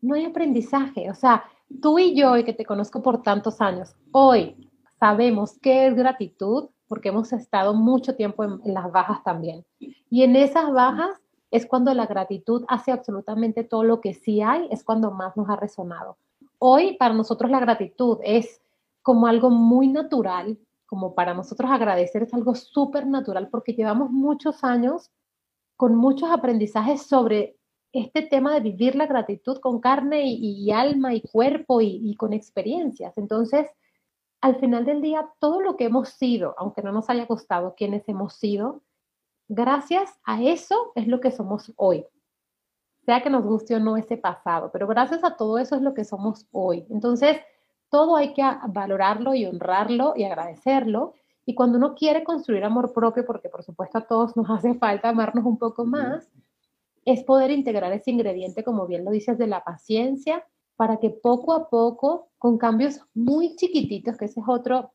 no 0.00 0.14
hay 0.14 0.24
aprendizaje. 0.24 1.10
O 1.10 1.14
sea, 1.14 1.44
tú 1.82 1.98
y 1.98 2.14
yo, 2.16 2.38
y 2.38 2.44
que 2.44 2.54
te 2.54 2.64
conozco 2.64 3.02
por 3.02 3.20
tantos 3.20 3.60
años, 3.60 3.94
hoy 4.10 4.70
sabemos 4.98 5.58
qué 5.60 5.88
es 5.88 5.94
gratitud 5.94 6.70
porque 6.88 7.08
hemos 7.08 7.32
estado 7.32 7.74
mucho 7.74 8.16
tiempo 8.16 8.44
en, 8.44 8.60
las 8.64 8.90
bajas 8.92 9.22
también. 9.24 9.64
Y 9.78 10.22
en 10.22 10.36
esas 10.36 10.72
bajas 10.72 11.10
es 11.50 11.66
cuando 11.66 11.92
la 11.94 12.06
gratitud 12.06 12.64
hace 12.68 12.92
absolutamente 12.92 13.64
todo 13.64 13.84
lo 13.84 14.00
que 14.00 14.14
sí 14.14 14.42
hay, 14.42 14.68
es 14.70 14.84
cuando 14.84 15.10
más 15.10 15.36
nos 15.36 15.48
ha 15.48 15.56
resonado. 15.56 16.16
Hoy 16.58 16.96
para 16.96 17.14
nosotros 17.14 17.50
la 17.50 17.60
gratitud 17.60 18.18
es 18.22 18.60
como 19.02 19.26
algo 19.26 19.50
muy 19.50 19.88
natural, 19.88 20.58
como 20.86 21.14
para 21.14 21.34
nosotros 21.34 21.70
agradecer 21.70 22.22
es 22.22 22.34
algo 22.34 22.54
súper 22.54 23.06
natural 23.06 23.48
porque 23.50 23.74
llevamos 23.74 24.10
muchos 24.10 24.64
años 24.64 25.10
con 25.76 25.94
muchos 25.94 26.30
aprendizajes 26.30 27.02
sobre 27.02 27.56
este 27.92 28.22
tema 28.22 28.54
de 28.54 28.60
vivir 28.60 28.96
la 28.96 29.06
gratitud 29.06 29.58
con 29.58 29.80
carne 29.80 30.24
y, 30.26 30.70
alma 30.72 31.14
y 31.14 31.22
cuerpo 31.22 31.80
y, 31.80 32.14
con 32.16 32.32
experiencias. 32.32 33.16
Entonces, 33.16 33.66
al 34.44 34.56
final 34.56 34.84
del 34.84 35.00
día, 35.00 35.26
todo 35.38 35.62
lo 35.62 35.74
que 35.74 35.86
hemos 35.86 36.10
sido, 36.10 36.54
aunque 36.58 36.82
no 36.82 36.92
nos 36.92 37.08
haya 37.08 37.26
costado 37.26 37.74
quienes 37.74 38.06
hemos 38.10 38.34
sido, 38.34 38.82
gracias 39.48 40.20
a 40.22 40.42
eso 40.42 40.92
es 40.96 41.06
lo 41.06 41.18
que 41.20 41.30
somos 41.30 41.72
hoy. 41.76 42.04
Sea 43.06 43.22
que 43.22 43.30
nos 43.30 43.46
guste 43.46 43.74
o 43.74 43.80
no 43.80 43.96
ese 43.96 44.18
pasado, 44.18 44.68
pero 44.70 44.86
gracias 44.86 45.24
a 45.24 45.38
todo 45.38 45.56
eso 45.56 45.76
es 45.76 45.80
lo 45.80 45.94
que 45.94 46.04
somos 46.04 46.46
hoy. 46.52 46.86
Entonces, 46.90 47.38
todo 47.88 48.16
hay 48.16 48.34
que 48.34 48.42
valorarlo 48.68 49.34
y 49.34 49.46
honrarlo 49.46 50.12
y 50.14 50.24
agradecerlo. 50.24 51.14
Y 51.46 51.54
cuando 51.54 51.78
uno 51.78 51.94
quiere 51.94 52.22
construir 52.22 52.64
amor 52.64 52.92
propio, 52.92 53.24
porque 53.24 53.48
por 53.48 53.62
supuesto 53.62 53.96
a 53.96 54.06
todos 54.06 54.36
nos 54.36 54.50
hace 54.50 54.74
falta 54.74 55.08
amarnos 55.08 55.46
un 55.46 55.56
poco 55.56 55.86
más, 55.86 56.30
es 57.06 57.24
poder 57.24 57.50
integrar 57.50 57.94
ese 57.94 58.10
ingrediente, 58.10 58.62
como 58.62 58.86
bien 58.86 59.06
lo 59.06 59.10
dices, 59.10 59.38
de 59.38 59.46
la 59.46 59.64
paciencia, 59.64 60.46
para 60.76 60.98
que 60.98 61.10
poco 61.10 61.52
a 61.52 61.68
poco, 61.68 62.30
con 62.38 62.58
cambios 62.58 63.00
muy 63.14 63.56
chiquititos, 63.56 64.16
que 64.16 64.26
ese 64.26 64.40
es 64.40 64.46
otro, 64.48 64.92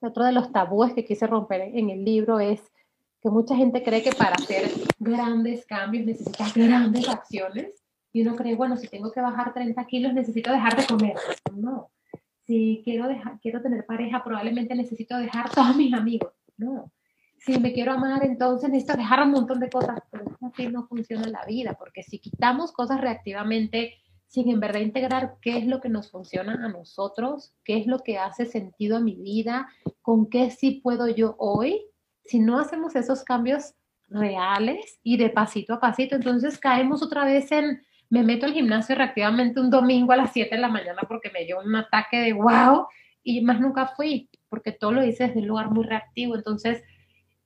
otro 0.00 0.24
de 0.24 0.32
los 0.32 0.52
tabúes 0.52 0.94
que 0.94 1.04
quise 1.04 1.26
romper 1.26 1.62
en 1.62 1.90
el 1.90 2.04
libro, 2.04 2.40
es 2.40 2.60
que 3.20 3.30
mucha 3.30 3.54
gente 3.54 3.82
cree 3.82 4.02
que 4.02 4.12
para 4.12 4.34
hacer 4.34 4.70
grandes 4.98 5.64
cambios 5.64 6.04
necesitas 6.04 6.54
grandes 6.54 7.08
acciones. 7.08 7.82
Y 8.12 8.22
uno 8.22 8.36
cree, 8.36 8.56
bueno, 8.56 8.76
si 8.76 8.88
tengo 8.88 9.10
que 9.10 9.20
bajar 9.20 9.54
30 9.54 9.86
kilos, 9.86 10.12
necesito 10.12 10.50
dejar 10.50 10.76
de 10.76 10.86
comer. 10.86 11.16
No. 11.54 11.90
Si 12.46 12.82
quiero, 12.84 13.08
quiero 13.40 13.62
tener 13.62 13.86
pareja, 13.86 14.22
probablemente 14.22 14.74
necesito 14.74 15.16
dejar 15.16 15.50
todos 15.50 15.76
mis 15.76 15.94
amigos. 15.94 16.32
No 16.58 16.90
si 17.44 17.58
me 17.58 17.72
quiero 17.72 17.92
amar, 17.92 18.24
entonces 18.24 18.70
necesito 18.70 18.96
dejar 18.96 19.22
un 19.22 19.32
montón 19.32 19.58
de 19.58 19.68
cosas, 19.68 20.00
pero 20.10 20.24
así 20.42 20.68
no 20.68 20.86
funciona 20.86 21.26
la 21.26 21.44
vida, 21.44 21.74
porque 21.78 22.02
si 22.02 22.20
quitamos 22.20 22.72
cosas 22.72 23.00
reactivamente 23.00 23.94
sin 24.32 24.48
en 24.48 24.60
verdad 24.60 24.80
integrar 24.80 25.34
qué 25.42 25.58
es 25.58 25.66
lo 25.66 25.82
que 25.82 25.90
nos 25.90 26.10
funciona 26.10 26.54
a 26.54 26.68
nosotros, 26.68 27.52
qué 27.64 27.76
es 27.76 27.86
lo 27.86 27.98
que 27.98 28.16
hace 28.16 28.46
sentido 28.46 28.96
a 28.96 29.00
mi 29.00 29.14
vida, 29.14 29.68
con 30.00 30.30
qué 30.30 30.50
sí 30.50 30.80
puedo 30.82 31.06
yo 31.06 31.36
hoy, 31.38 31.82
si 32.24 32.40
no 32.40 32.58
hacemos 32.58 32.96
esos 32.96 33.24
cambios 33.24 33.74
reales 34.08 34.98
y 35.02 35.18
de 35.18 35.28
pasito 35.28 35.74
a 35.74 35.80
pasito, 35.80 36.16
entonces 36.16 36.58
caemos 36.58 37.02
otra 37.02 37.26
vez 37.26 37.52
en, 37.52 37.82
me 38.08 38.22
meto 38.22 38.46
al 38.46 38.54
gimnasio 38.54 38.94
reactivamente 38.94 39.60
un 39.60 39.68
domingo 39.68 40.12
a 40.12 40.16
las 40.16 40.32
7 40.32 40.54
de 40.56 40.62
la 40.62 40.68
mañana 40.68 41.02
porque 41.06 41.30
me 41.30 41.44
dio 41.44 41.60
un 41.60 41.76
ataque 41.76 42.16
de 42.16 42.32
wow 42.32 42.86
y 43.22 43.42
más 43.42 43.60
nunca 43.60 43.88
fui, 43.88 44.30
porque 44.48 44.72
todo 44.72 44.92
lo 44.92 45.04
hice 45.04 45.26
desde 45.26 45.40
un 45.40 45.48
lugar 45.48 45.70
muy 45.70 45.84
reactivo, 45.84 46.36
entonces 46.36 46.82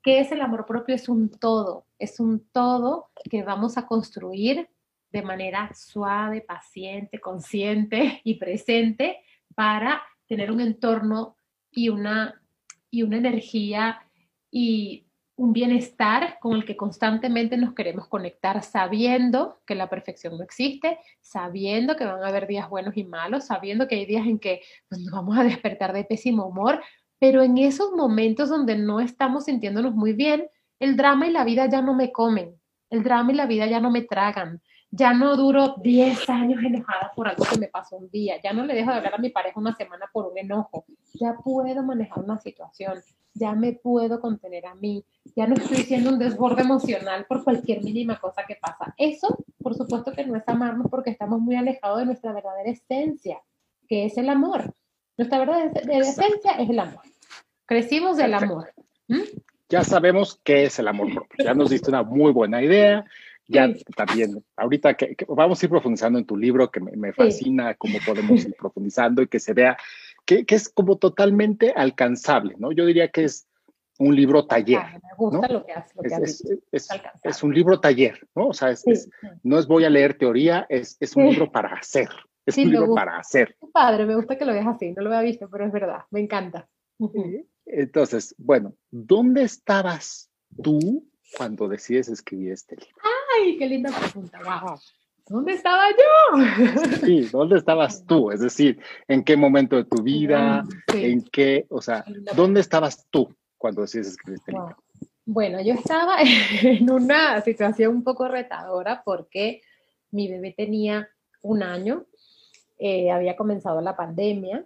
¿Qué 0.06 0.20
es 0.20 0.30
el 0.30 0.40
amor 0.40 0.66
propio? 0.66 0.94
Es 0.94 1.08
un 1.08 1.28
todo, 1.30 1.84
es 1.98 2.20
un 2.20 2.48
todo 2.52 3.10
que 3.28 3.42
vamos 3.42 3.76
a 3.76 3.88
construir 3.88 4.68
de 5.16 5.22
manera 5.22 5.70
suave, 5.74 6.42
paciente, 6.42 7.18
consciente 7.20 8.20
y 8.22 8.34
presente 8.34 9.18
para 9.54 10.02
tener 10.26 10.50
un 10.50 10.60
entorno 10.60 11.36
y 11.70 11.88
una, 11.88 12.42
y 12.90 13.02
una 13.02 13.16
energía 13.16 14.02
y 14.50 15.06
un 15.36 15.54
bienestar 15.54 16.38
con 16.38 16.52
el 16.52 16.66
que 16.66 16.76
constantemente 16.76 17.56
nos 17.56 17.72
queremos 17.72 18.08
conectar 18.08 18.62
sabiendo 18.62 19.62
que 19.66 19.74
la 19.74 19.88
perfección 19.88 20.36
no 20.36 20.44
existe, 20.44 20.98
sabiendo 21.22 21.96
que 21.96 22.04
van 22.04 22.22
a 22.22 22.28
haber 22.28 22.46
días 22.46 22.68
buenos 22.68 22.94
y 22.98 23.04
malos, 23.04 23.46
sabiendo 23.46 23.88
que 23.88 23.94
hay 23.94 24.04
días 24.04 24.26
en 24.26 24.38
que 24.38 24.60
pues, 24.90 25.00
nos 25.00 25.12
vamos 25.12 25.38
a 25.38 25.44
despertar 25.44 25.94
de 25.94 26.04
pésimo 26.04 26.44
humor, 26.44 26.82
pero 27.18 27.42
en 27.42 27.56
esos 27.56 27.92
momentos 27.92 28.50
donde 28.50 28.76
no 28.76 29.00
estamos 29.00 29.46
sintiéndonos 29.46 29.94
muy 29.94 30.12
bien, 30.12 30.46
el 30.78 30.94
drama 30.94 31.26
y 31.26 31.30
la 31.30 31.44
vida 31.44 31.66
ya 31.70 31.80
no 31.80 31.94
me 31.94 32.12
comen, 32.12 32.60
el 32.90 33.02
drama 33.02 33.32
y 33.32 33.36
la 33.36 33.46
vida 33.46 33.66
ya 33.66 33.80
no 33.80 33.90
me 33.90 34.02
tragan, 34.02 34.60
ya 34.90 35.12
no 35.12 35.36
duro 35.36 35.76
10 35.82 36.28
años 36.30 36.62
enojada 36.62 37.12
por 37.14 37.28
algo 37.28 37.44
que 37.44 37.58
me 37.58 37.68
pasó 37.68 37.96
un 37.96 38.08
día, 38.10 38.40
ya 38.42 38.52
no 38.52 38.64
le 38.64 38.74
dejo 38.74 38.90
de 38.90 38.96
hablar 38.96 39.14
a 39.14 39.18
mi 39.18 39.30
pareja 39.30 39.60
una 39.60 39.74
semana 39.74 40.06
por 40.12 40.26
un 40.26 40.38
enojo, 40.38 40.84
ya 41.14 41.34
puedo 41.42 41.82
manejar 41.82 42.24
una 42.24 42.38
situación, 42.38 43.02
ya 43.34 43.52
me 43.52 43.72
puedo 43.72 44.20
contener 44.20 44.66
a 44.66 44.74
mí, 44.74 45.04
ya 45.34 45.46
no 45.46 45.54
estoy 45.54 45.78
siendo 45.78 46.10
un 46.10 46.18
desborde 46.18 46.62
emocional 46.62 47.26
por 47.28 47.44
cualquier 47.44 47.82
mínima 47.82 48.18
cosa 48.18 48.44
que 48.46 48.56
pasa. 48.56 48.94
Eso, 48.96 49.44
por 49.62 49.74
supuesto 49.74 50.12
que 50.12 50.24
no 50.24 50.36
es 50.36 50.44
amarnos 50.46 50.86
porque 50.90 51.10
estamos 51.10 51.40
muy 51.40 51.56
alejados 51.56 51.98
de 51.98 52.06
nuestra 52.06 52.32
verdadera 52.32 52.70
esencia, 52.70 53.42
que 53.88 54.06
es 54.06 54.16
el 54.16 54.28
amor. 54.28 54.72
Nuestra 55.16 55.38
verdadera 55.38 55.98
esencia 55.98 56.52
es 56.52 56.70
el 56.70 56.78
amor. 56.78 57.02
Crecimos 57.66 58.16
del 58.16 58.34
amor. 58.34 58.72
¿Mm? 59.08 59.22
Ya 59.68 59.82
sabemos 59.82 60.40
qué 60.44 60.64
es 60.64 60.78
el 60.78 60.88
amor 60.88 61.12
propio. 61.12 61.44
Ya 61.44 61.54
nos 61.54 61.70
diste 61.70 61.90
una 61.90 62.02
muy 62.02 62.32
buena 62.32 62.62
idea. 62.62 63.04
Ya 63.48 63.72
también, 63.96 64.44
ahorita 64.56 64.94
que, 64.94 65.16
vamos 65.28 65.62
a 65.62 65.66
ir 65.66 65.70
profundizando 65.70 66.18
en 66.18 66.26
tu 66.26 66.36
libro, 66.36 66.70
que 66.70 66.80
me, 66.80 67.12
fascina 67.12 67.74
cómo 67.74 67.98
podemos 68.04 68.44
ir 68.44 68.54
profundizando 68.58 69.22
y 69.22 69.28
que 69.28 69.38
se 69.38 69.52
vea 69.52 69.76
que, 70.24 70.44
es 70.48 70.68
como 70.68 70.98
totalmente 70.98 71.72
alcanzable, 71.74 72.56
¿no? 72.58 72.72
Yo 72.72 72.84
diría 72.84 73.08
que 73.08 73.24
es 73.24 73.46
un 73.98 74.14
libro 74.14 74.46
taller. 74.46 74.80
me 75.02 75.16
gusta 75.16 75.48
lo 75.48 75.64
que 75.64 75.72
hace. 75.72 76.60
es, 76.72 77.42
un 77.42 77.54
libro 77.54 77.80
taller, 77.80 78.26
¿no? 78.34 78.48
O 78.48 78.52
sea, 78.52 78.74
no 79.42 79.58
es 79.58 79.66
voy 79.66 79.84
a 79.84 79.90
leer 79.90 80.18
teoría, 80.18 80.66
es, 80.68 80.98
un 81.14 81.30
libro 81.30 81.50
para 81.50 81.70
hacer. 81.70 82.08
Es 82.44 82.58
un 82.58 82.70
libro 82.70 82.94
para 82.94 83.18
hacer. 83.18 83.56
Padre, 83.72 84.06
me 84.06 84.16
gusta 84.16 84.36
que 84.36 84.44
lo 84.44 84.52
veas 84.52 84.66
así, 84.66 84.92
no 84.92 85.02
lo 85.02 85.10
había 85.10 85.30
visto, 85.30 85.48
pero 85.50 85.64
es 85.64 85.72
verdad, 85.72 86.00
me 86.10 86.20
encanta. 86.20 86.68
Entonces, 87.64 88.34
bueno, 88.38 88.74
¿dónde 88.90 89.42
estabas 89.42 90.30
tú 90.62 91.08
cuando 91.36 91.68
decides 91.68 92.08
escribir 92.08 92.52
este 92.52 92.76
libro? 92.76 93.15
¡Ay, 93.36 93.56
qué 93.56 93.66
linda 93.66 93.90
pregunta! 93.90 94.38
¡Wow! 94.44 94.78
¿Dónde 95.28 95.52
estaba 95.52 95.84
yo? 95.90 97.04
Sí, 97.04 97.28
¿dónde 97.32 97.58
estabas 97.58 98.04
tú? 98.06 98.30
Es 98.30 98.40
decir, 98.40 98.80
¿en 99.08 99.24
qué 99.24 99.36
momento 99.36 99.76
de 99.76 99.84
tu 99.84 100.02
vida? 100.02 100.64
¿En 100.94 101.22
qué, 101.22 101.66
o 101.68 101.82
sea, 101.82 102.04
dónde 102.36 102.60
estabas 102.60 103.06
tú 103.10 103.34
cuando 103.58 103.82
decides 103.82 104.08
escribir 104.08 104.38
este 104.38 104.52
libro? 104.52 104.76
Bueno, 105.24 105.60
yo 105.60 105.74
estaba 105.74 106.18
en 106.62 106.88
una 106.90 107.40
situación 107.40 107.96
un 107.96 108.04
poco 108.04 108.28
retadora 108.28 109.02
porque 109.04 109.62
mi 110.12 110.28
bebé 110.28 110.54
tenía 110.56 111.08
un 111.42 111.64
año 111.64 112.06
eh, 112.78 113.10
había 113.10 113.36
comenzado 113.36 113.80
la 113.80 113.96
pandemia, 113.96 114.64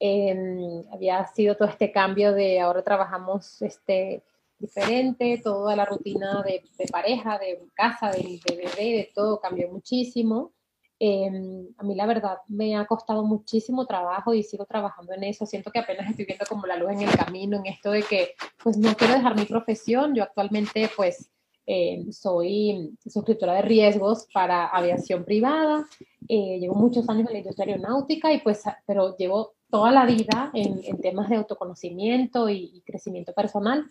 em, 0.00 0.82
había 0.92 1.24
sido 1.28 1.56
todo 1.56 1.68
este 1.68 1.92
cambio 1.92 2.32
de 2.32 2.58
ahora 2.60 2.82
trabajamos 2.82 3.62
este, 3.62 4.22
diferente, 4.58 5.40
toda 5.42 5.76
la 5.76 5.84
rutina 5.84 6.42
de, 6.42 6.62
pareja, 6.90 7.38
de 7.38 7.60
casa, 7.74 8.10
de, 8.10 8.40
bebé, 8.48 8.96
de 8.96 9.10
todo 9.14 9.40
cambió 9.40 9.68
muchísimo. 9.68 10.52
Em, 10.98 11.68
a 11.76 11.82
mí 11.82 11.94
la 11.94 12.06
verdad 12.06 12.38
me 12.48 12.74
ha 12.74 12.86
costado 12.86 13.22
muchísimo 13.22 13.86
trabajo 13.86 14.32
y 14.32 14.42
sigo 14.42 14.64
trabajando 14.64 15.12
en 15.12 15.24
eso. 15.24 15.44
Siento 15.44 15.70
que 15.70 15.78
apenas 15.78 16.08
estoy 16.08 16.24
viendo 16.24 16.46
como 16.48 16.66
la 16.66 16.76
luz 16.76 16.92
en 16.92 17.02
el 17.02 17.16
camino, 17.16 17.58
en 17.58 17.66
esto 17.66 17.90
de 17.90 18.02
que 18.02 18.30
pues 18.62 18.78
no 18.78 18.94
quiero 18.96 19.14
dejar 19.14 19.36
mi 19.36 19.44
profesión. 19.44 20.14
Yo 20.14 20.22
actualmente 20.22 20.88
pues 20.96 21.30
eh, 21.66 22.06
soy 22.12 22.96
suscriptora 23.04 23.54
de 23.54 23.62
riesgos 23.62 24.26
para 24.32 24.66
aviación 24.66 25.24
privada. 25.24 25.84
Eh, 26.28 26.58
llevo 26.60 26.76
muchos 26.76 27.08
años 27.08 27.26
en 27.26 27.32
la 27.32 27.38
industria 27.40 27.74
aeronáutica 27.74 28.32
y 28.32 28.40
pues, 28.40 28.62
pero 28.86 29.16
llevo 29.16 29.54
toda 29.68 29.90
la 29.90 30.06
vida 30.06 30.50
en, 30.54 31.00
temas 31.00 31.28
de 31.28 31.36
autoconocimiento 31.36 32.48
y, 32.48 32.70
y, 32.72 32.80
crecimiento 32.82 33.32
personal. 33.32 33.84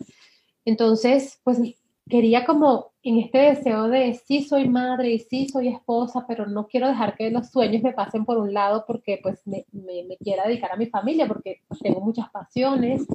Entonces, 0.65 1.39
pues 1.43 1.59
quería 2.07 2.45
como 2.45 2.91
en 3.01 3.19
este 3.19 3.37
deseo 3.37 3.87
de 3.87 4.13
sí 4.13 4.43
soy 4.43 4.67
madre 4.67 5.11
y 5.11 5.19
sí 5.19 5.47
soy 5.47 5.69
esposa, 5.69 6.25
pero 6.27 6.45
no 6.47 6.67
quiero 6.67 6.87
dejar 6.87 7.15
que 7.15 7.29
los 7.29 7.49
sueños 7.49 7.83
me 7.83 7.93
pasen 7.93 8.25
por 8.25 8.37
un 8.37 8.53
lado 8.53 8.83
porque 8.85 9.19
pues 9.21 9.41
me, 9.45 9.65
me, 9.71 10.03
me 10.03 10.17
quiera 10.17 10.47
dedicar 10.47 10.71
a 10.71 10.75
mi 10.75 10.87
familia, 10.87 11.27
porque 11.27 11.61
pues, 11.67 11.79
tengo 11.79 12.01
muchas 12.01 12.29
pasiones, 12.29 13.05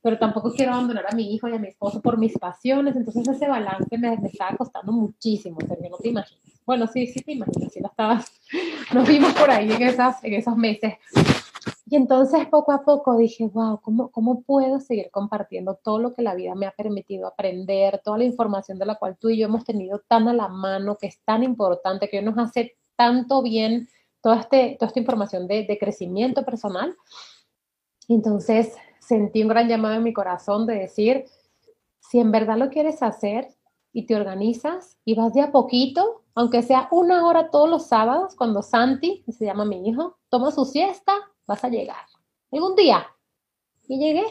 pero 0.00 0.18
tampoco 0.18 0.52
quiero 0.52 0.72
abandonar 0.72 1.06
a 1.08 1.14
mi 1.14 1.34
hijo 1.34 1.48
y 1.48 1.54
a 1.54 1.58
mi 1.58 1.68
esposo 1.68 2.00
por 2.00 2.18
mis 2.18 2.36
pasiones, 2.38 2.96
entonces 2.96 3.26
ese 3.26 3.48
balance 3.48 3.98
me, 3.98 4.16
me 4.16 4.28
estaba 4.28 4.56
costando 4.56 4.92
muchísimo, 4.92 5.58
Sergio, 5.60 5.90
no 5.90 5.98
te 5.98 6.08
imaginas. 6.08 6.42
Bueno, 6.64 6.86
sí, 6.86 7.08
sí 7.08 7.20
te 7.20 7.32
imaginas, 7.32 7.72
sí 7.72 7.80
lo 7.80 7.88
estabas, 7.88 8.32
nos 8.94 9.08
vimos 9.08 9.32
por 9.34 9.50
ahí 9.50 9.70
en, 9.70 9.82
esas, 9.82 10.22
en 10.22 10.34
esos 10.34 10.56
meses. 10.56 10.94
Y 11.92 11.96
entonces 11.96 12.46
poco 12.46 12.72
a 12.72 12.86
poco 12.86 13.18
dije, 13.18 13.46
wow, 13.48 13.78
¿cómo, 13.82 14.10
¿cómo 14.10 14.40
puedo 14.44 14.80
seguir 14.80 15.10
compartiendo 15.10 15.74
todo 15.74 15.98
lo 15.98 16.14
que 16.14 16.22
la 16.22 16.34
vida 16.34 16.54
me 16.54 16.64
ha 16.64 16.70
permitido 16.70 17.26
aprender, 17.26 18.00
toda 18.02 18.16
la 18.16 18.24
información 18.24 18.78
de 18.78 18.86
la 18.86 18.94
cual 18.94 19.18
tú 19.18 19.28
y 19.28 19.36
yo 19.36 19.44
hemos 19.44 19.62
tenido 19.66 20.00
tan 20.08 20.26
a 20.26 20.32
la 20.32 20.48
mano, 20.48 20.96
que 20.96 21.08
es 21.08 21.20
tan 21.22 21.42
importante, 21.42 22.08
que 22.08 22.22
nos 22.22 22.38
hace 22.38 22.78
tanto 22.96 23.42
bien 23.42 23.90
toda, 24.22 24.40
este, 24.40 24.76
toda 24.78 24.86
esta 24.86 25.00
información 25.00 25.46
de, 25.46 25.66
de 25.66 25.78
crecimiento 25.78 26.46
personal. 26.46 26.96
Entonces 28.08 28.74
sentí 28.98 29.42
un 29.42 29.48
gran 29.48 29.68
llamado 29.68 29.96
en 29.96 30.02
mi 30.02 30.14
corazón 30.14 30.66
de 30.66 30.76
decir, 30.76 31.26
si 32.00 32.20
en 32.20 32.32
verdad 32.32 32.56
lo 32.56 32.70
quieres 32.70 33.02
hacer 33.02 33.48
y 33.92 34.06
te 34.06 34.16
organizas 34.16 34.96
y 35.04 35.14
vas 35.14 35.34
de 35.34 35.42
a 35.42 35.52
poquito, 35.52 36.22
aunque 36.34 36.62
sea 36.62 36.88
una 36.90 37.26
hora 37.26 37.50
todos 37.50 37.68
los 37.68 37.86
sábados, 37.86 38.34
cuando 38.34 38.62
Santi, 38.62 39.22
que 39.26 39.32
se 39.32 39.44
llama 39.44 39.66
mi 39.66 39.86
hijo, 39.86 40.16
toma 40.30 40.52
su 40.52 40.64
siesta, 40.64 41.12
vas 41.46 41.64
a 41.64 41.68
llegar. 41.68 42.06
Algún 42.50 42.76
día. 42.76 43.06
Y 43.88 43.98
llegué. 43.98 44.24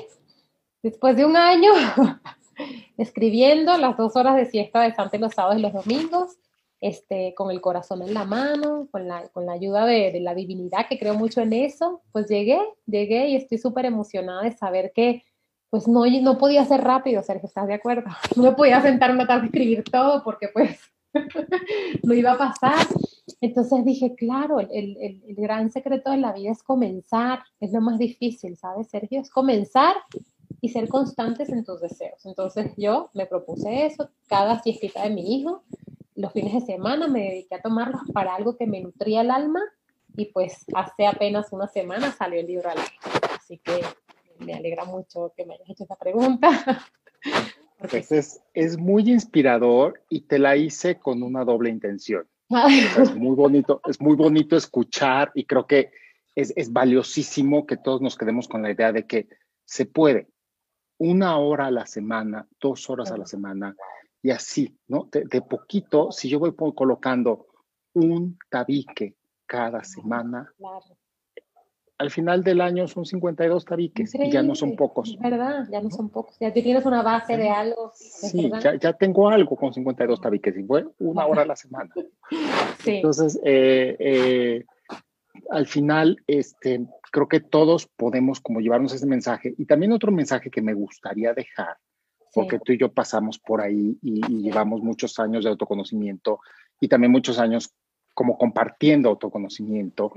Después 0.82 1.16
de 1.16 1.26
un 1.26 1.36
año 1.38 1.72
escribiendo 2.98 3.78
las 3.78 3.98
dos 3.98 4.16
horas 4.16 4.36
de 4.36 4.46
siesta 4.46 4.82
de 4.82 4.94
Santi 4.94 5.18
los 5.18 5.34
sábados 5.34 5.60
y 5.60 5.62
los 5.62 5.74
domingos, 5.74 6.38
este, 6.80 7.36
con 7.36 7.52
el 7.52 7.62
corazón 7.62 8.02
en 8.02 8.14
la 8.14 8.26
mano, 8.26 8.88
con 8.92 9.08
la, 9.08 9.28
con 9.30 9.46
la 9.46 9.54
ayuda 9.54 9.86
de, 9.86 10.20
la 10.20 10.34
divinidad, 10.34 10.88
que 10.90 10.98
creo 10.98 11.14
mucho 11.14 11.42
en 11.42 11.54
eso, 11.54 12.02
pues 12.12 12.28
llegué, 12.28 12.60
llegué 12.88 13.28
y 13.30 13.36
estoy 13.36 13.60
súper 13.60 13.86
emocionada 13.86 14.42
de 14.42 14.52
saber 14.52 14.92
que 14.94 15.24
pues 15.70 15.88
no, 15.88 16.06
no 16.06 16.38
podía 16.38 16.66
ser 16.66 16.82
rápido, 16.82 17.24
Sergio, 17.24 17.48
¿estás 17.48 17.68
de 17.68 17.76
acuerdo? 17.76 18.10
No 18.36 18.56
podía 18.56 18.82
sentar 18.82 19.12
una 19.12 19.28
tarde 19.28 19.44
a 19.44 19.46
escribir 19.46 19.84
todo 19.84 20.24
porque 20.24 20.50
pues 20.50 20.80
no 22.04 22.14
iba 22.14 22.34
a 22.34 22.38
pasar. 22.38 22.88
Entonces 23.40 23.86
dije, 23.86 24.16
claro, 24.16 24.60
el, 24.60 24.70
el, 24.72 25.36
gran 25.36 25.72
secreto 25.72 26.12
de 26.12 26.18
la 26.18 26.34
vida 26.34 26.52
es 26.52 26.64
comenzar, 26.64 27.44
es 27.60 27.72
lo 27.72 27.82
más 27.82 27.98
difícil, 27.98 28.58
¿sabes, 28.58 28.90
Sergio? 28.90 29.22
Es 29.22 29.30
comenzar 29.30 29.96
y 30.60 30.70
ser 30.70 30.88
constantes 30.88 31.50
en 31.50 31.64
tus 31.64 31.82
deseos. 31.82 32.26
Entonces 32.26 32.72
yo 32.78 33.10
me 33.14 33.26
propuse 33.26 33.86
eso, 33.86 34.10
cada 34.28 34.62
siestita 34.62 35.04
de 35.04 35.10
mi 35.10 35.36
hijo, 35.36 35.64
los 36.16 36.34
fines 36.34 36.54
de 36.54 36.62
semana 36.62 37.08
me 37.08 37.22
dediqué 37.22 37.56
a 37.56 37.62
tomarlos 37.62 38.02
para 38.14 38.36
algo 38.36 38.58
que 38.58 38.68
me 38.68 38.82
nutría 38.82 39.22
el 39.22 39.32
alma 39.32 39.62
y 40.16 40.26
pues 40.26 40.66
hace 40.76 41.08
apenas 41.08 41.52
una 41.52 41.68
semana 41.68 42.12
salió 42.12 42.40
el 42.40 42.48
libro 42.48 42.70
al 42.70 42.78
aire. 42.78 42.94
Así 43.36 43.58
que 43.58 43.82
me 44.40 44.54
alegra 44.54 44.86
mucho 44.86 45.34
que 45.36 45.46
me 45.46 45.56
hayas 45.56 45.70
hecho 45.70 45.84
esta 45.84 45.96
pregunta. 45.96 46.50
Pues 47.90 48.12
es, 48.12 48.42
es 48.54 48.78
muy 48.78 49.10
inspirador 49.10 50.04
y 50.10 50.22
te 50.22 50.40
la 50.40 50.56
hice 50.56 51.00
con 51.00 51.24
una 51.24 51.44
doble 51.44 51.70
intención. 51.70 52.28
es 53.00 53.16
muy 53.16 53.36
bonito, 53.36 53.82
es 53.88 54.00
muy 54.02 54.16
bonito 54.16 54.56
escuchar 54.56 55.32
y 55.34 55.46
creo 55.46 55.66
que 55.66 55.92
es, 56.36 56.54
es 56.56 56.72
valiosísimo 56.72 57.66
que 57.66 57.78
todos 57.78 58.02
nos 58.02 58.18
quedemos 58.18 58.48
con 58.48 58.62
la 58.62 58.72
idea 58.72 58.92
de 58.92 59.08
que 59.08 59.28
se 59.66 59.86
puede. 59.86 60.28
Una 60.98 61.38
hora 61.38 61.68
a 61.68 61.72
la 61.72 61.86
semana, 61.86 62.48
dos 62.60 62.90
horas 62.90 63.12
a 63.12 63.18
la 63.18 63.26
semana, 63.26 63.76
y 64.22 64.30
así, 64.30 64.78
¿no? 64.88 65.10
De, 65.12 65.42
poquito, 65.42 66.12
si 66.12 66.30
yo 66.30 66.40
voy 66.40 66.54
colocando 66.56 67.48
un 67.94 68.38
tabique 68.50 69.16
cada 69.48 69.84
semana, 69.84 70.54
al 72.02 72.10
final 72.10 72.44
del 72.44 72.62
año 72.62 72.88
son 72.88 73.06
52 73.06 73.64
tabiques 73.64 74.16
y 74.16 74.32
ya 74.32 74.42
no 74.42 74.56
son 74.56 74.76
pocos. 74.76 75.16
Verdad, 75.20 75.68
ya 75.72 75.82
no 75.82 75.92
son 75.92 76.10
pocos. 76.10 76.36
Ya 76.40 76.52
tienes 76.52 76.84
una 76.84 77.04
base 77.04 77.38
de 77.38 77.48
algo. 77.48 77.92
Sí, 77.94 78.52
ya, 78.60 78.76
ya, 78.76 78.94
tengo 78.94 79.30
algo 79.30 79.56
con 79.56 79.72
52 79.72 80.20
tabiques 80.20 80.58
y 80.58 80.64
fue 80.64 80.88
una 80.98 81.28
hora 81.28 81.44
a 81.44 81.46
la 81.46 81.56
semana. 81.56 81.92
Sí. 82.80 82.96
Entonces, 82.96 83.40
eh, 83.44 83.96
eh, 84.00 84.66
al 85.52 85.68
final, 85.68 86.18
este, 86.26 86.88
creo 87.12 87.28
que 87.28 87.40
todos 87.40 87.86
podemos 87.86 88.40
como 88.40 88.60
llevarnos 88.60 88.94
ese 88.94 89.06
mensaje. 89.06 89.54
Y 89.56 89.66
también 89.66 89.92
otro 89.92 90.12
mensaje 90.12 90.50
que 90.50 90.64
me 90.64 90.74
gustaría 90.74 91.32
dejar 91.36 91.78
porque 92.34 92.58
tú 92.58 92.72
y 92.72 92.80
yo 92.80 92.92
pasamos 92.92 93.38
por 93.38 93.62
ahí 93.62 94.00
y, 94.02 94.22
llevamos 94.42 94.82
muchos 94.82 95.20
años 95.20 95.44
de 95.44 95.52
autoconocimiento 95.52 96.40
y 96.80 96.88
también 96.88 97.12
muchos 97.12 97.38
años 97.38 97.72
como 98.16 98.38
compartiendo 98.38 99.10
autoconocimiento. 99.10 100.12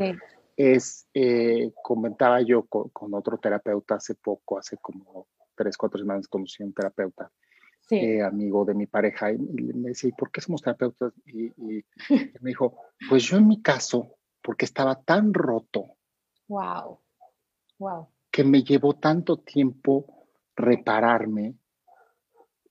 Es, 0.56 1.08
eh, 1.14 1.72
comentaba 1.82 2.40
yo 2.42 2.66
con, 2.66 3.14
otro 3.14 3.38
terapeuta 3.38 3.96
hace 3.96 4.14
poco, 4.14 4.58
hace 4.58 4.76
como 4.76 5.26
tres, 5.54 5.76
cuatro 5.76 5.98
semanas 5.98 6.28
conocí 6.28 6.62
a 6.62 6.66
un 6.66 6.72
terapeuta, 6.72 7.30
eh, 7.90 8.22
amigo 8.22 8.64
de 8.64 8.74
mi 8.74 8.86
pareja, 8.86 9.32
y, 9.32 9.38
me 9.38 9.90
decía, 9.90 10.10
¿y 10.10 10.12
por 10.12 10.30
qué 10.30 10.40
somos 10.40 10.62
terapeutas? 10.62 11.12
Y, 11.26 11.46
y 11.46 11.84
me 12.40 12.50
dijo, 12.50 12.78
pues 13.08 13.24
yo 13.24 13.36
en 13.36 13.48
mi 13.48 13.62
caso, 13.62 14.16
porque 14.42 14.64
estaba 14.64 15.00
tan 15.02 15.34
roto. 15.34 15.96
Wow, 16.48 17.00
wow. 17.78 18.08
Que 18.30 18.44
me 18.44 18.62
llevó 18.62 18.94
tanto 18.94 19.38
tiempo 19.38 20.28
repararme 20.56 21.56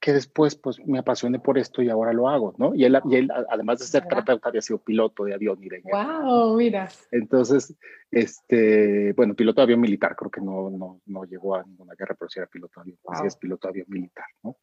que 0.03 0.11
después 0.11 0.57
pues 0.57 0.85
me 0.85 0.99
apasioné 0.99 1.39
por 1.39 1.57
esto 1.57 1.81
y 1.81 1.87
ahora 1.87 2.11
lo 2.11 2.27
hago, 2.27 2.53
¿no? 2.57 2.75
Y 2.75 2.83
él, 2.83 2.99
y 3.09 3.15
él 3.15 3.31
además 3.49 3.79
de 3.79 3.85
ser 3.85 4.05
terapeuta, 4.05 4.49
había 4.49 4.61
sido 4.61 4.79
piloto 4.79 5.23
de 5.23 5.33
avión 5.33 5.63
y 5.63 5.69
de 5.69 5.81
¡Wow! 5.81 6.57
Mira. 6.57 6.89
Entonces, 7.09 7.73
este, 8.11 9.13
bueno, 9.13 9.33
piloto 9.33 9.61
de 9.61 9.63
avión 9.63 9.79
militar, 9.79 10.13
creo 10.17 10.29
que 10.29 10.41
no, 10.41 10.69
no, 10.69 10.99
no 11.05 11.23
llegó 11.23 11.55
a 11.55 11.63
ninguna 11.63 11.93
guerra, 11.97 12.17
pero 12.19 12.27
sí 12.27 12.37
era 12.37 12.49
piloto 12.49 12.73
de 12.75 12.81
avión, 12.81 12.97
wow. 13.01 13.15
sí 13.21 13.27
es 13.27 13.37
piloto 13.37 13.69
de 13.69 13.71
avión 13.71 13.85
militar, 13.87 14.25
¿no? 14.43 14.57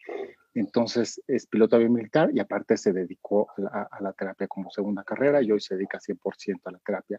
Entonces, 0.52 1.22
es 1.26 1.46
piloto 1.46 1.74
de 1.74 1.84
avión 1.84 1.94
militar 1.94 2.28
y 2.34 2.38
aparte 2.38 2.76
se 2.76 2.92
dedicó 2.92 3.48
a, 3.72 3.88
a 3.90 4.02
la 4.02 4.12
terapia 4.12 4.46
como 4.46 4.70
segunda 4.70 5.04
carrera 5.04 5.40
y 5.40 5.50
hoy 5.50 5.60
se 5.62 5.74
dedica 5.74 5.98
100% 5.98 6.60
a 6.66 6.70
la 6.70 6.78
terapia, 6.80 7.18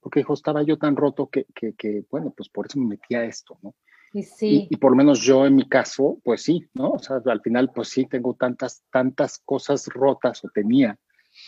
porque 0.00 0.20
dijo, 0.20 0.32
estaba 0.32 0.62
yo 0.62 0.78
tan 0.78 0.96
roto 0.96 1.28
que, 1.28 1.44
que, 1.54 1.74
que, 1.74 2.06
bueno, 2.10 2.32
pues 2.34 2.48
por 2.48 2.64
eso 2.64 2.78
me 2.78 2.86
metí 2.86 3.14
a 3.14 3.24
esto, 3.24 3.58
¿no? 3.60 3.74
Y, 4.12 4.22
sí. 4.22 4.66
y, 4.70 4.76
por 4.76 4.92
lo 4.92 4.96
menos 4.96 5.20
yo 5.20 5.44
en 5.46 5.54
mi 5.54 5.68
caso, 5.68 6.18
pues 6.24 6.42
sí, 6.42 6.66
¿no? 6.74 6.92
O 6.92 6.98
sea, 6.98 7.20
al 7.24 7.40
final, 7.40 7.70
pues 7.72 7.88
sí, 7.88 8.06
tengo 8.06 8.34
tantas, 8.34 8.82
tantas 8.90 9.38
cosas 9.38 9.86
rotas, 9.86 10.44
o 10.44 10.48
tenía 10.48 10.98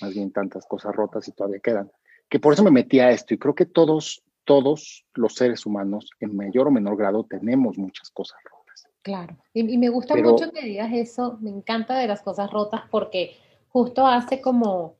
más 0.01 0.15
bien 0.15 0.33
tantas 0.33 0.67
cosas 0.67 0.95
rotas 0.95 1.27
y 1.29 1.33
todavía 1.33 1.61
quedan, 1.61 1.91
que 2.29 2.39
por 2.39 2.53
eso 2.53 2.63
me 2.63 2.71
metí 2.71 3.01
a 3.01 3.11
esto. 3.11 3.35
Y 3.35 3.39
creo 3.39 3.55
que 3.55 3.67
todos, 3.67 4.23
todos 4.45 5.05
los 5.15 5.35
seres 5.35 5.67
humanos, 5.67 6.11
en 6.21 6.37
mayor 6.37 6.69
o 6.69 6.71
menor 6.71 6.97
grado, 6.97 7.25
tenemos 7.25 7.79
muchas 7.79 8.11
cosas 8.11 8.39
rotas. 8.45 8.87
Claro. 9.03 9.37
Y, 9.55 9.73
y 9.73 9.79
me 9.79 9.89
gusta 9.89 10.15
Pero, 10.15 10.33
mucho 10.33 10.51
que 10.53 10.65
digas 10.65 10.91
eso, 10.93 11.39
me 11.41 11.51
encanta 11.51 11.99
de 11.99 12.07
las 12.07 12.23
cosas 12.23 12.51
rotas, 12.51 12.83
porque 12.91 13.37
justo 13.69 14.07
hace 14.07 14.41
como 14.41 14.97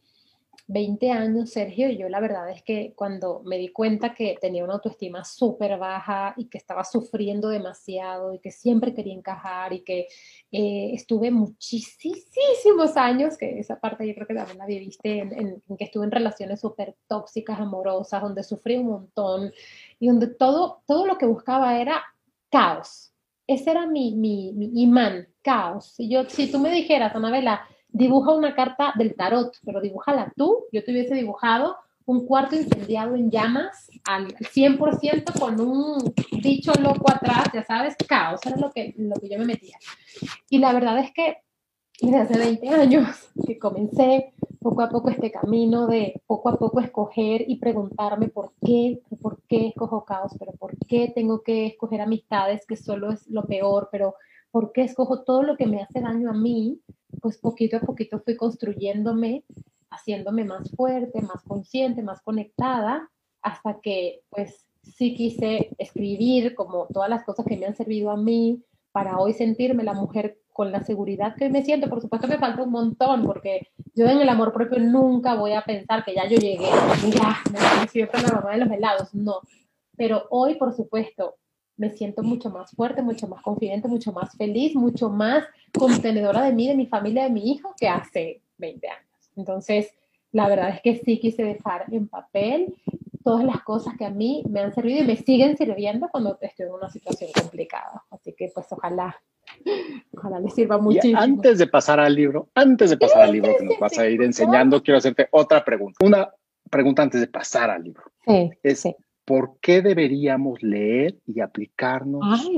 20 0.73 1.11
años, 1.11 1.51
Sergio, 1.51 1.89
y 1.89 1.97
yo 1.99 2.09
la 2.09 2.21
verdad 2.21 2.49
es 2.49 2.63
que 2.63 2.93
cuando 2.95 3.43
me 3.45 3.59
di 3.59 3.69
cuenta 3.69 4.15
que 4.15 4.37
tenía 4.41 4.63
una 4.63 4.75
autoestima 4.75 5.25
súper 5.25 5.77
baja 5.79 6.33
y 6.37 6.45
que 6.45 6.59
estaba 6.59 6.85
sufriendo 6.85 7.49
demasiado 7.49 8.33
y 8.33 8.39
que 8.39 8.53
siempre 8.53 8.95
quería 8.95 9.15
encajar 9.15 9.73
y 9.73 9.81
que 9.81 10.07
eh, 10.53 10.93
estuve 10.95 11.33
muchísimos 11.33 12.97
años, 12.97 13.37
que 13.37 13.59
esa 13.59 13.81
parte 13.81 14.07
yo 14.07 14.15
creo 14.15 14.29
que 14.29 14.35
también 14.35 14.59
la 14.59 14.67
viviste, 14.67 15.19
en, 15.19 15.61
que 15.77 15.85
estuve 15.85 16.05
en 16.05 16.13
relaciones 16.13 16.61
súper 16.61 16.95
tóxicas, 17.09 17.59
amorosas, 17.59 18.23
donde 18.23 18.45
sufrí 18.45 18.77
un 18.77 18.91
montón 18.91 19.53
y 19.99 20.07
donde 20.07 20.29
todo, 20.29 20.83
todo 20.87 21.05
lo 21.05 21.19
que 21.19 21.27
buscaba 21.27 21.81
era 21.81 22.01
caos. 22.49 23.13
Ese 23.49 23.73
era 23.73 23.87
mi, 23.87 24.15
mi, 24.15 24.53
mi 24.53 24.71
imán, 24.83 25.27
caos. 25.43 25.87
Si, 25.97 26.09
yo, 26.09 26.29
si 26.29 26.49
tú 26.49 26.61
me 26.61 26.71
dijeras, 26.71 27.13
Anabela, 27.17 27.67
dibuja 27.93 28.35
una 28.35 28.55
carta 28.55 28.93
del 28.97 29.15
tarot, 29.15 29.57
pero 29.65 29.81
dibújala 29.81 30.33
tú. 30.37 30.65
Yo 30.73 30.85
te 30.85 30.93
hubiese 30.93 31.15
dibujado 31.15 31.77
un 32.07 32.27
cuarto 32.27 32.57
incendiado 32.57 33.15
en 33.15 33.31
llamas 33.31 33.89
al 34.05 34.35
100% 34.35 35.39
con 35.39 35.61
un 35.61 36.13
dicho 36.43 36.73
loco 36.81 37.11
atrás, 37.13 37.45
ya 37.55 37.65
sabes, 37.65 37.95
caos, 38.09 38.41
era 38.45 38.57
lo 38.57 38.71
que, 38.73 38.95
lo 38.97 39.15
que 39.17 39.29
yo 39.29 39.39
me 39.39 39.45
metía. 39.45 39.77
Y 40.49 40.59
la 40.59 40.73
verdad 40.73 40.99
es 40.99 41.13
que 41.13 41.39
desde 42.01 42.19
hace 42.19 42.39
20 42.39 42.69
años 42.71 43.31
que 43.47 43.59
comencé 43.59 44.33
poco 44.61 44.83
a 44.83 44.89
poco 44.89 45.11
este 45.11 45.31
camino 45.31 45.87
de 45.87 46.21
poco 46.27 46.49
a 46.49 46.59
poco 46.59 46.81
escoger 46.81 47.45
y 47.47 47.57
preguntarme 47.57 48.29
por 48.29 48.53
qué, 48.65 49.01
por 49.21 49.43
qué 49.49 49.69
escojo 49.69 50.05
caos, 50.05 50.33
pero 50.39 50.53
por 50.53 50.77
qué 50.87 51.13
tengo 51.15 51.43
que 51.43 51.67
escoger 51.67 52.01
amistades 52.01 52.67
que 52.67 52.77
solo 52.77 53.13
es 53.13 53.29
lo 53.29 53.45
peor, 53.45 53.89
pero 53.93 54.15
por 54.51 54.73
qué 54.73 54.83
escojo 54.83 55.23
todo 55.23 55.43
lo 55.43 55.57
que 55.57 55.67
me 55.67 55.83
hace 55.83 56.01
daño 56.01 56.31
a 56.31 56.35
mí, 56.35 56.81
pues 57.21 57.39
poquito 57.39 57.77
a 57.77 57.81
poquito 57.81 58.21
fui 58.21 58.37
construyéndome, 58.37 59.45
haciéndome 59.91 60.45
más 60.45 60.71
fuerte, 60.73 61.21
más 61.23 61.43
consciente, 61.43 62.03
más 62.03 62.21
conectada, 62.23 63.11
hasta 63.43 63.81
que 63.81 64.23
pues 64.31 64.67
sí 64.83 65.15
quise 65.15 65.75
escribir 65.79 66.55
como 66.55 66.87
todas 66.87 67.11
las 67.11 67.25
cosas 67.25 67.47
que 67.47 67.57
me 67.57 67.67
han 67.67 67.77
servido 67.77 68.11
a 68.11 68.17
mí 68.17 68.63
para 68.93 69.19
hoy 69.19 69.33
sentirme 69.35 69.85
la 69.85 69.95
mujer 69.95 70.39
con 70.53 70.73
la 70.73 70.83
seguridad 70.83 71.37
que 71.37 71.49
me 71.49 71.65
siento. 71.65 71.89
Por 71.89 72.01
supuesto 72.01 72.29
me 72.29 72.39
falta 72.39 72.63
un 72.63 72.71
montón, 72.71 73.25
porque 73.25 73.69
yo 73.95 74.07
en 74.07 74.21
el 74.21 74.29
amor 74.29 74.53
propio 74.53 74.79
nunca 74.79 75.35
voy 75.35 75.53
a 75.53 75.63
pensar 75.63 76.05
que 76.05 76.15
ya 76.15 76.27
yo 76.27 76.37
llegué, 76.37 76.69
ya 77.15 77.39
me 77.81 77.89
siento 77.89 78.19
la 78.19 78.33
mamá 78.33 78.53
de 78.53 78.59
los 78.59 78.71
helados, 78.71 79.15
no. 79.15 79.41
Pero 79.97 80.25
hoy, 80.31 80.57
por 80.57 80.75
supuesto, 80.75 81.37
me 81.81 81.89
siento 81.89 82.23
mucho 82.23 82.51
más 82.51 82.73
fuerte, 82.73 83.01
mucho 83.01 83.27
más 83.27 83.43
confidente, 83.43 83.89
mucho 83.89 84.13
más 84.13 84.37
feliz, 84.37 84.75
mucho 84.75 85.09
más 85.09 85.45
contenedora 85.73 86.43
de 86.43 86.53
mí, 86.53 86.69
de 86.69 86.75
mi 86.75 86.87
familia, 86.87 87.25
de 87.25 87.31
mi 87.31 87.51
hijo 87.51 87.75
que 87.81 87.89
hace 87.89 88.43
20 88.59 88.87
años. 88.87 89.31
Entonces, 89.35 89.91
la 90.31 90.47
verdad 90.47 90.69
es 90.69 90.83
que 90.83 90.97
sí 90.97 91.19
quise 91.19 91.43
dejar 91.43 91.87
en 91.91 92.07
papel 92.07 92.75
todas 93.25 93.45
las 93.45 93.63
cosas 93.63 93.95
que 93.97 94.05
a 94.05 94.11
mí 94.11 94.43
me 94.51 94.61
han 94.61 94.75
servido 94.75 95.03
y 95.03 95.07
me 95.07 95.17
siguen 95.17 95.57
sirviendo 95.57 96.11
cuando 96.11 96.37
estoy 96.43 96.67
en 96.67 96.73
una 96.73 96.91
situación 96.91 97.31
complicada. 97.33 98.05
Así 98.11 98.35
que 98.37 98.51
pues 98.55 98.67
ojalá, 98.69 99.17
ojalá 100.13 100.39
les 100.39 100.55
sirva 100.55 100.77
muchísimo. 100.77 101.19
Y 101.19 101.25
antes 101.25 101.57
de 101.57 101.67
pasar 101.67 101.99
al 101.99 102.15
libro, 102.15 102.51
antes 102.55 102.91
de 102.91 102.99
pasar 102.99 103.23
al 103.23 103.33
libro 103.33 103.57
que 103.59 103.65
nos 103.65 103.79
vas 103.79 103.99
a 103.99 104.07
ir 104.07 104.21
enseñando, 104.23 104.83
quiero 104.83 104.99
hacerte 104.99 105.29
otra 105.31 105.65
pregunta. 105.65 106.05
Una 106.05 106.31
pregunta 106.71 107.03
antes 107.03 107.23
de 107.23 107.27
pasar 107.27 107.71
al 107.71 107.85
libro. 107.85 108.05
Sí, 108.27 108.51
es, 108.63 108.87
¿por 109.31 109.61
qué 109.61 109.81
deberíamos 109.81 110.61
leer 110.61 111.21
y 111.25 111.39
aplicarnos 111.39 112.51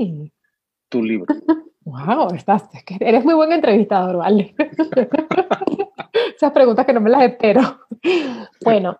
tu 0.89 1.03
libro? 1.03 1.27
Wow, 1.85 2.33
estás, 2.33 2.63
eres 3.01 3.25
muy 3.25 3.33
buen 3.33 3.51
entrevistador, 3.51 4.15
¿vale? 4.15 4.55
Esas 6.33 6.53
preguntas 6.53 6.85
que 6.85 6.93
no 6.93 7.01
me 7.01 7.09
las 7.09 7.23
espero. 7.23 7.61
Bueno, 8.63 8.97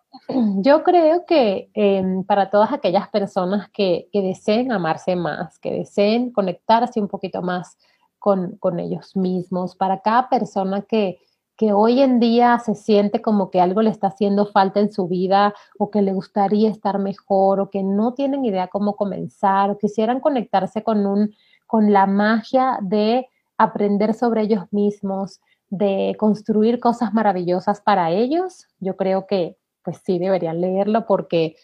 yo 0.57 0.83
creo 0.83 1.25
que 1.25 1.69
em, 1.73 2.25
para 2.25 2.49
todas 2.49 2.73
aquellas 2.73 3.07
personas 3.07 3.69
que, 3.69 4.09
deseen 4.11 4.73
amarse 4.73 5.15
más, 5.15 5.59
que 5.59 5.71
deseen 5.71 6.33
conectarse 6.33 6.99
un 6.99 7.07
poquito 7.07 7.41
más 7.41 7.77
con, 8.19 8.59
ellos 8.77 9.15
mismos, 9.15 9.77
para 9.77 10.01
cada 10.01 10.27
persona 10.27 10.81
que, 10.81 11.19
que 11.55 11.71
hoy 11.71 12.01
en 12.01 12.19
día 12.19 12.59
se 12.59 12.75
siente 12.75 13.21
como 13.21 13.51
que 13.51 13.61
algo 13.61 13.81
le 13.81 13.91
está 13.91 14.07
haciendo 14.07 14.47
falta 14.47 14.79
en 14.79 14.91
su 14.91 15.07
vida 15.07 15.53
o 15.77 15.91
que 15.91 16.01
le 16.01 16.13
gustaría 16.13 16.69
estar 16.69 16.97
mejor 16.99 17.59
o 17.59 17.69
que 17.69 17.83
no 17.83 18.13
tienen 18.13 18.43
idea 18.43 18.67
cómo 18.67 18.95
comenzar 18.95 19.69
o 19.69 19.77
quisieran 19.77 20.19
conectarse 20.19 20.83
con, 20.83 21.05
un, 21.05 21.33
con 21.67 21.93
la 21.93 22.07
magia 22.07 22.79
de 22.81 23.27
aprender 23.57 24.13
sobre 24.13 24.41
ellos 24.41 24.65
mismos, 24.71 25.41
de 25.69 26.15
construir 26.17 26.79
cosas 26.79 27.13
maravillosas 27.13 27.81
para 27.81 28.11
ellos, 28.11 28.67
yo 28.79 28.95
creo 28.95 29.27
que 29.27 29.57
pues 29.83 30.01
sí 30.03 30.17
deberían 30.17 30.61
leerlo 30.61 31.05
porque 31.05 31.55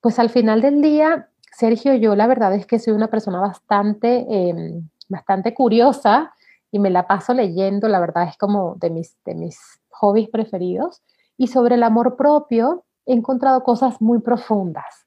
pues 0.00 0.18
al 0.18 0.30
final 0.30 0.62
del 0.62 0.80
día, 0.80 1.28
Sergio, 1.52 1.94
yo 1.94 2.14
la 2.14 2.26
verdad 2.26 2.54
es 2.54 2.66
que 2.66 2.78
soy 2.78 2.94
una 2.94 3.08
persona 3.08 3.40
bastante, 3.40 4.26
em, 4.28 4.88
bastante 5.08 5.54
curiosa 5.54 6.32
y 6.70 6.78
me 6.78 6.90
la 6.90 7.06
paso 7.06 7.34
leyendo, 7.34 7.88
la 7.88 8.00
verdad 8.00 8.28
es 8.28 8.36
como 8.36 8.76
de 8.76 8.90
mis, 8.90 9.16
de 9.24 9.34
mis 9.34 9.58
hobbies 9.90 10.28
preferidos. 10.28 11.02
Y 11.36 11.48
sobre 11.48 11.76
el 11.76 11.82
amor 11.82 12.16
propio 12.16 12.84
he 13.06 13.14
encontrado 13.14 13.62
cosas 13.62 14.00
muy 14.00 14.20
profundas 14.20 15.06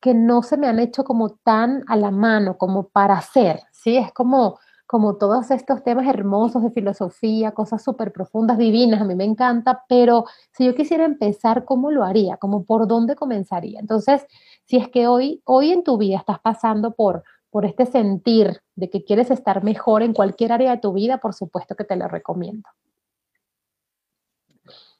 que 0.00 0.14
no 0.14 0.42
se 0.42 0.56
me 0.56 0.68
han 0.68 0.78
hecho 0.78 1.04
como 1.04 1.30
tan 1.30 1.82
a 1.88 1.96
la 1.96 2.10
mano 2.10 2.58
como 2.58 2.88
para 2.88 3.14
hacer, 3.14 3.62
¿sí? 3.72 3.96
Es 3.96 4.12
como 4.12 4.58
como 4.86 5.16
todos 5.16 5.50
estos 5.50 5.82
temas 5.82 6.06
hermosos 6.06 6.62
de 6.62 6.70
filosofía, 6.70 7.52
cosas 7.52 7.82
súper 7.82 8.12
profundas, 8.12 8.56
divinas, 8.56 9.00
a 9.00 9.04
mí 9.04 9.16
me 9.16 9.24
encanta, 9.24 9.82
pero 9.88 10.26
si 10.52 10.64
yo 10.64 10.74
quisiera 10.74 11.04
empezar, 11.04 11.64
¿cómo 11.64 11.90
lo 11.90 12.04
haría? 12.04 12.36
¿Cómo 12.36 12.64
por 12.64 12.86
dónde 12.86 13.16
comenzaría? 13.16 13.80
Entonces, 13.80 14.24
si 14.64 14.76
es 14.76 14.88
que 14.88 15.08
hoy, 15.08 15.42
hoy 15.44 15.72
en 15.72 15.82
tu 15.82 15.98
vida 15.98 16.18
estás 16.18 16.38
pasando 16.38 16.94
por, 16.94 17.24
por 17.56 17.64
este 17.64 17.86
sentir 17.86 18.60
de 18.74 18.90
que 18.90 19.02
quieres 19.02 19.30
estar 19.30 19.64
mejor 19.64 20.02
en 20.02 20.12
cualquier 20.12 20.52
área 20.52 20.72
de 20.72 20.78
tu 20.78 20.92
vida, 20.92 21.16
por 21.16 21.32
supuesto 21.32 21.74
que 21.74 21.84
te 21.84 21.96
lo 21.96 22.06
recomiendo. 22.06 22.68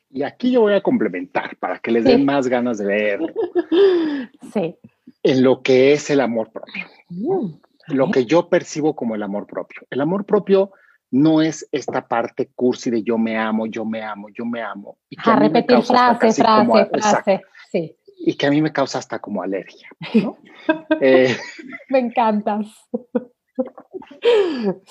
Y 0.09 0.23
aquí 0.23 0.53
yo 0.53 0.63
voy 0.63 0.73
a 0.73 0.81
complementar 0.81 1.59
para 1.59 1.79
que 1.79 1.91
les 1.91 2.05
den 2.05 2.25
más 2.25 2.49
ganas 2.49 2.79
de 2.79 2.87
ver. 2.87 3.21
Sí. 4.55 4.75
En 5.23 5.43
lo 5.43 5.61
que 5.61 5.93
es 5.93 6.09
el 6.09 6.23
amor 6.23 6.51
propio. 6.51 6.85
Mm 7.11 7.57
lo 7.89 8.11
que 8.11 8.25
yo 8.25 8.49
percibo 8.49 8.97
como 8.97 9.15
el 9.15 9.23
amor 9.23 9.47
propio. 9.47 9.83
El 9.91 10.01
amor 10.01 10.25
propio 10.25 10.73
no 11.11 11.41
es 11.41 11.69
esta 11.73 12.09
parte 12.09 12.51
cursi 12.55 12.91
de 12.91 13.03
yo 13.03 13.17
me 13.19 13.39
amo, 13.39 13.67
yo 13.67 13.85
me 13.85 14.03
amo, 14.03 14.29
yo 14.31 14.45
me 14.45 14.63
amo. 14.63 14.99
Y 15.09 15.17
que 15.17 15.31
a, 15.31 15.37
repetir 15.37 15.83
frase, 15.83 16.33
frase, 16.33 16.91
frase, 16.93 17.43
sí. 17.71 17.97
Y 18.19 18.35
que 18.37 18.47
a 18.47 18.51
mí 18.51 18.63
me 18.63 18.73
causa 18.73 18.99
hasta 18.99 19.19
como 19.21 19.43
alergia. 19.43 19.89
Eh, 21.01 21.37
me 21.91 21.99
encantas. 22.01 22.67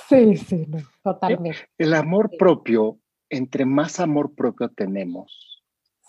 sí, 0.08 0.38
sí, 0.38 0.68
totalmente. 1.04 1.68
El 1.78 1.94
amor 1.94 2.32
propio, 2.38 3.00
entre 3.30 3.66
más 3.66 4.00
amor 4.00 4.36
propio 4.36 4.70
tenemos, 4.70 5.64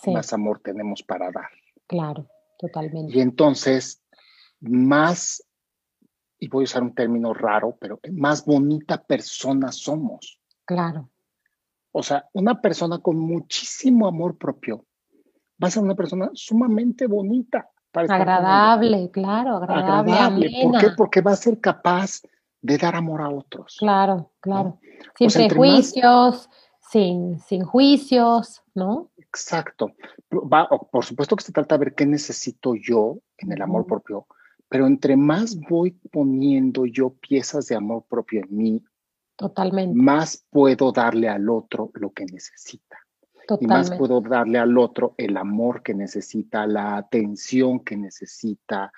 más 0.06 0.32
amor 0.32 0.60
tenemos 0.60 1.02
para 1.02 1.32
dar. 1.32 1.48
Claro, 1.88 2.28
totalmente. 2.58 3.16
Y 3.16 3.20
entonces, 3.20 4.04
más 4.60 5.42
y 6.38 6.48
voy 6.48 6.62
a 6.62 6.64
usar 6.64 6.82
un 6.82 6.94
término 6.94 7.32
raro, 7.32 7.76
pero 7.80 7.98
más 8.12 8.44
bonita 8.44 9.02
persona 9.02 9.72
somos. 9.72 10.40
Claro. 10.64 11.10
O 11.92 12.02
sea, 12.02 12.28
una 12.32 12.60
persona 12.60 12.98
con 12.98 13.18
muchísimo 13.18 14.06
amor 14.06 14.36
propio 14.36 14.85
va 15.62 15.68
a 15.68 15.70
ser 15.70 15.82
una 15.82 15.94
persona 15.94 16.30
sumamente 16.34 17.06
bonita. 17.06 17.68
agradable, 17.92 19.10
claro, 19.10 19.56
agradable. 19.56 20.12
agradable. 20.12 20.50
¿Por 20.62 20.80
qué? 20.80 20.86
Porque 20.96 21.20
va 21.20 21.32
a 21.32 21.36
ser 21.36 21.60
capaz 21.60 22.20
de 22.60 22.78
dar 22.78 22.96
amor 22.96 23.22
a 23.22 23.30
otros. 23.30 23.76
Claro, 23.78 24.32
claro. 24.40 24.78
Sin 25.16 25.28
prejuicios, 25.28 26.48
sin, 26.80 27.38
sin 27.40 27.64
juicios, 27.64 28.62
¿no? 28.74 29.10
Exacto. 29.16 29.92
por 30.90 31.04
supuesto 31.04 31.36
que 31.36 31.44
se 31.44 31.52
trata 31.52 31.76
de 31.76 31.84
ver 31.84 31.94
qué 31.94 32.06
necesito 32.06 32.74
yo 32.74 33.18
en 33.38 33.52
el 33.52 33.62
amor 33.62 33.86
propio, 33.86 34.26
pero 34.68 34.86
entre 34.86 35.16
más 35.16 35.58
voy 35.68 35.92
poniendo 36.10 36.86
yo 36.86 37.10
piezas 37.10 37.66
de 37.66 37.76
amor 37.76 38.04
propio 38.08 38.40
en 38.42 38.56
mí, 38.56 38.84
Totalmente. 39.36 39.94
más 39.94 40.44
puedo 40.50 40.90
darle 40.92 41.28
al 41.28 41.48
otro 41.50 41.90
lo 41.94 42.12
que 42.12 42.24
necesita. 42.24 43.05
Y 43.60 43.66
más 43.66 43.90
puedo 43.92 44.20
darle 44.20 44.58
al 44.58 44.76
otro 44.78 45.14
el 45.16 45.36
amor 45.36 45.82
que 45.82 45.94
necesita, 45.94 46.66
la 46.66 46.96
atención 46.96 47.80
que 47.80 47.96
necesita, 47.96 48.92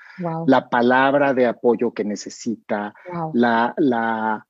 la 0.46 0.68
palabra 0.68 1.34
de 1.34 1.46
apoyo 1.46 1.92
que 1.92 2.04
necesita, 2.04 2.94
la, 3.32 3.74
la, 3.76 4.46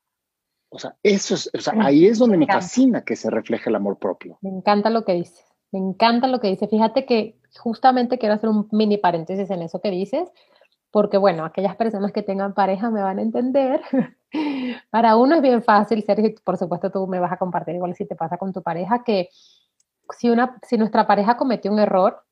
o 0.69 0.79
sea, 0.79 0.95
eso 1.03 1.35
es, 1.35 1.49
o 1.53 1.59
sea, 1.59 1.73
ahí 1.79 2.05
es 2.05 2.19
donde 2.19 2.37
me, 2.37 2.45
me 2.45 2.53
fascina 2.53 3.03
que 3.03 3.15
se 3.15 3.29
refleje 3.29 3.69
el 3.69 3.75
amor 3.75 3.97
propio. 3.97 4.37
Me 4.41 4.49
encanta 4.49 4.89
lo 4.89 5.03
que 5.03 5.13
dices, 5.13 5.45
me 5.71 5.79
encanta 5.79 6.27
lo 6.27 6.39
que 6.39 6.47
dices. 6.47 6.69
Fíjate 6.69 7.05
que 7.05 7.39
justamente 7.59 8.17
quiero 8.17 8.35
hacer 8.35 8.49
un 8.49 8.67
mini 8.71 8.97
paréntesis 8.97 9.49
en 9.49 9.61
eso 9.61 9.81
que 9.81 9.91
dices, 9.91 10.29
porque 10.91 11.17
bueno, 11.17 11.45
aquellas 11.45 11.75
personas 11.75 12.11
que 12.11 12.23
tengan 12.23 12.53
pareja 12.53 12.89
me 12.89 13.01
van 13.01 13.19
a 13.19 13.21
entender. 13.21 13.81
Para 14.91 15.15
uno 15.15 15.35
es 15.35 15.41
bien 15.41 15.63
fácil, 15.63 16.03
Sergio, 16.03 16.33
por 16.43 16.57
supuesto 16.57 16.91
tú 16.91 17.07
me 17.07 17.19
vas 17.19 17.31
a 17.31 17.37
compartir 17.37 17.75
igual 17.75 17.95
si 17.95 18.05
te 18.05 18.15
pasa 18.15 18.37
con 18.37 18.53
tu 18.53 18.61
pareja, 18.61 19.03
que 19.03 19.29
si, 20.17 20.29
una, 20.29 20.57
si 20.67 20.77
nuestra 20.77 21.07
pareja 21.07 21.37
cometió 21.37 21.71
un 21.71 21.79
error, 21.79 22.23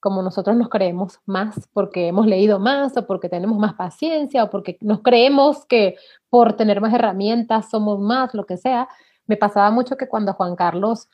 como 0.00 0.22
nosotros 0.22 0.54
nos 0.56 0.68
creemos 0.68 1.20
más 1.24 1.68
porque 1.72 2.08
hemos 2.08 2.26
leído 2.26 2.58
más 2.58 2.94
o 2.96 3.06
porque 3.06 3.30
tenemos 3.30 3.58
más 3.58 3.74
paciencia 3.74 4.44
o 4.44 4.50
porque 4.50 4.76
nos 4.82 5.00
creemos 5.00 5.64
que 5.64 5.96
por 6.28 6.54
tener 6.54 6.80
más 6.82 6.92
herramientas 6.92 7.70
somos 7.70 7.98
más, 8.00 8.34
lo 8.34 8.44
que 8.44 8.58
sea, 8.58 8.88
me 9.26 9.38
pasaba 9.38 9.70
mucho 9.70 9.96
que 9.96 10.08
cuando 10.08 10.34
Juan 10.34 10.56
Carlos 10.56 11.08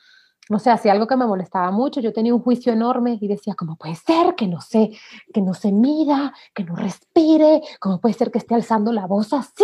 no 0.49 0.59
sé, 0.59 0.69
hacía 0.69 0.91
algo 0.91 1.07
que 1.07 1.15
me 1.15 1.25
molestaba 1.25 1.71
mucho, 1.71 2.01
yo 2.01 2.11
tenía 2.11 2.35
un 2.35 2.41
juicio 2.41 2.73
enorme 2.73 3.17
y 3.21 3.27
decía, 3.29 3.55
¿cómo 3.55 3.77
puede 3.77 3.95
ser 3.95 4.35
que 4.35 4.47
no 4.47 4.59
se, 4.59 4.91
que 5.33 5.41
no 5.41 5.53
se 5.53 5.71
mida, 5.71 6.33
que 6.53 6.65
no 6.65 6.75
respire? 6.75 7.61
¿Cómo 7.79 8.01
puede 8.01 8.15
ser 8.15 8.31
que 8.31 8.39
esté 8.39 8.55
alzando 8.55 8.91
la 8.91 9.07
voz 9.07 9.31
así? 9.31 9.63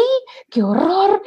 ¡Qué 0.50 0.64
horror! 0.64 1.22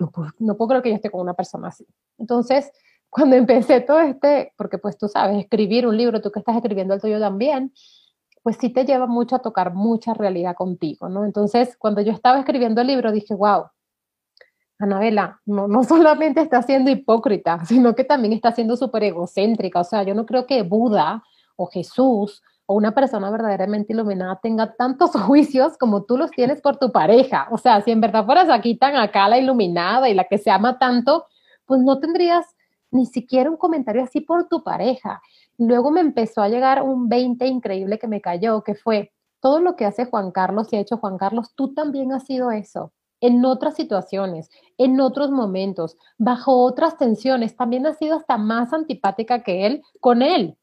No 0.00 0.10
puedo, 0.10 0.30
no 0.38 0.56
puedo 0.56 0.68
creer 0.68 0.82
que 0.82 0.88
yo 0.90 0.94
esté 0.94 1.10
con 1.10 1.20
una 1.20 1.34
persona 1.34 1.68
así. 1.68 1.86
Entonces, 2.16 2.70
cuando 3.14 3.36
empecé 3.36 3.80
todo 3.80 4.00
este, 4.00 4.52
porque 4.56 4.76
pues 4.76 4.98
tú 4.98 5.06
sabes, 5.06 5.38
escribir 5.38 5.86
un 5.86 5.96
libro, 5.96 6.20
tú 6.20 6.32
que 6.32 6.40
estás 6.40 6.56
escribiendo 6.56 6.94
el 6.94 7.00
tuyo 7.00 7.20
también, 7.20 7.72
pues 8.42 8.56
sí 8.60 8.70
te 8.70 8.84
lleva 8.84 9.06
mucho 9.06 9.36
a 9.36 9.38
tocar 9.38 9.72
mucha 9.72 10.14
realidad 10.14 10.56
contigo, 10.56 11.08
¿no? 11.08 11.24
Entonces, 11.24 11.76
cuando 11.78 12.00
yo 12.00 12.10
estaba 12.10 12.40
escribiendo 12.40 12.80
el 12.80 12.88
libro, 12.88 13.12
dije, 13.12 13.32
wow, 13.32 13.66
Anabela, 14.80 15.40
no, 15.46 15.68
no 15.68 15.84
solamente 15.84 16.40
está 16.40 16.60
siendo 16.62 16.90
hipócrita, 16.90 17.64
sino 17.66 17.94
que 17.94 18.02
también 18.02 18.32
está 18.32 18.50
siendo 18.50 18.76
súper 18.76 19.04
egocéntrica. 19.04 19.78
O 19.78 19.84
sea, 19.84 20.02
yo 20.02 20.16
no 20.16 20.26
creo 20.26 20.46
que 20.46 20.62
Buda 20.62 21.22
o 21.54 21.66
Jesús 21.66 22.42
o 22.66 22.74
una 22.74 22.96
persona 22.96 23.30
verdaderamente 23.30 23.92
iluminada 23.92 24.40
tenga 24.42 24.74
tantos 24.74 25.12
juicios 25.26 25.78
como 25.78 26.02
tú 26.02 26.18
los 26.18 26.32
tienes 26.32 26.60
por 26.60 26.78
tu 26.78 26.90
pareja. 26.90 27.46
O 27.52 27.58
sea, 27.58 27.80
si 27.82 27.92
en 27.92 28.00
verdad 28.00 28.26
fueras 28.26 28.48
aquí 28.50 28.76
tan 28.76 28.96
acá 28.96 29.28
la 29.28 29.38
iluminada 29.38 30.08
y 30.08 30.14
la 30.14 30.24
que 30.24 30.38
se 30.38 30.50
ama 30.50 30.80
tanto, 30.80 31.26
pues 31.64 31.80
no 31.80 32.00
tendrías 32.00 32.44
ni 32.94 33.06
siquiera 33.06 33.50
un 33.50 33.56
comentario 33.56 34.02
así 34.02 34.20
por 34.20 34.48
tu 34.48 34.62
pareja. 34.62 35.20
Luego 35.58 35.90
me 35.90 36.00
empezó 36.00 36.42
a 36.42 36.48
llegar 36.48 36.82
un 36.82 37.08
20 37.08 37.46
increíble 37.46 37.98
que 37.98 38.08
me 38.08 38.20
cayó, 38.20 38.62
que 38.62 38.74
fue 38.74 39.12
todo 39.40 39.60
lo 39.60 39.76
que 39.76 39.84
hace 39.84 40.06
Juan 40.06 40.30
Carlos 40.30 40.72
y 40.72 40.76
ha 40.76 40.80
hecho 40.80 40.96
Juan 40.96 41.18
Carlos, 41.18 41.52
tú 41.54 41.74
también 41.74 42.12
has 42.12 42.24
sido 42.24 42.50
eso 42.50 42.92
en 43.20 43.44
otras 43.44 43.74
situaciones, 43.74 44.50
en 44.78 45.00
otros 45.00 45.30
momentos, 45.30 45.96
bajo 46.18 46.62
otras 46.62 46.98
tensiones, 46.98 47.56
también 47.56 47.86
ha 47.86 47.94
sido 47.94 48.16
hasta 48.16 48.36
más 48.36 48.72
antipática 48.72 49.42
que 49.42 49.66
él 49.66 49.82
con 50.00 50.22
él. 50.22 50.56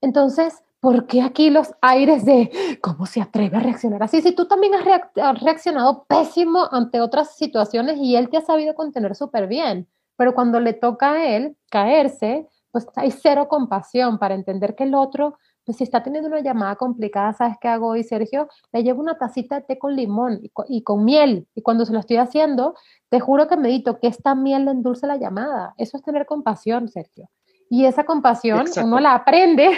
Entonces, 0.00 0.64
¿por 0.80 1.06
qué 1.06 1.22
aquí 1.22 1.50
los 1.50 1.74
aires 1.82 2.24
de 2.24 2.50
cómo 2.82 3.06
se 3.06 3.20
atreve 3.20 3.58
a 3.58 3.60
reaccionar 3.60 4.02
así? 4.02 4.22
Si 4.22 4.32
tú 4.32 4.46
también 4.46 4.72
has, 4.74 5.42
reaccionado 5.42 6.04
pésimo 6.08 6.68
ante 6.72 7.00
otras 7.00 7.36
situaciones 7.36 7.98
y 7.98 8.16
él 8.16 8.30
te 8.30 8.38
ha 8.38 8.42
sabido 8.42 8.74
contener 8.74 9.14
súper 9.14 9.46
bien, 9.46 9.86
pero 10.20 10.34
cuando 10.34 10.60
le 10.60 10.74
toca 10.74 11.12
a 11.12 11.34
él 11.34 11.56
caerse, 11.70 12.46
pues 12.70 12.86
hay 12.94 13.10
cero 13.10 13.48
compasión 13.48 14.18
para 14.18 14.34
entender 14.34 14.74
que 14.74 14.84
el 14.84 14.94
otro 14.94 15.38
pues 15.64 15.78
si 15.78 15.84
está 15.84 16.02
teniendo 16.02 16.28
una 16.28 16.40
llamada 16.40 16.76
complicada, 16.76 17.32
¿sabes 17.32 17.56
qué 17.58 17.68
hago 17.68 17.88
hoy, 17.88 18.04
Sergio? 18.04 18.46
Le 18.70 18.82
llevo 18.82 19.00
una 19.00 19.16
tacita 19.16 19.54
de 19.54 19.62
té 19.62 19.78
con 19.78 19.96
limón 19.96 20.42
y 20.68 20.82
con, 20.82 21.04
miel. 21.06 21.46
Y 21.54 21.62
cuando 21.62 21.86
se 21.86 21.94
lo 21.94 22.00
estoy 22.00 22.18
haciendo, 22.18 22.74
te 23.08 23.18
juro 23.18 23.48
que 23.48 23.56
medito 23.56 23.98
que 23.98 24.08
esta 24.08 24.34
miel 24.34 24.66
le 24.66 24.72
endulce 24.72 25.06
la 25.06 25.16
llamada. 25.16 25.72
Eso 25.78 25.96
es 25.96 26.02
tener 26.02 26.26
compasión, 26.26 26.90
Sergio. 26.90 27.30
Y 27.70 27.86
esa 27.86 28.04
compasión 28.04 28.66
uno 28.84 29.00
la 29.00 29.14
aprende 29.14 29.70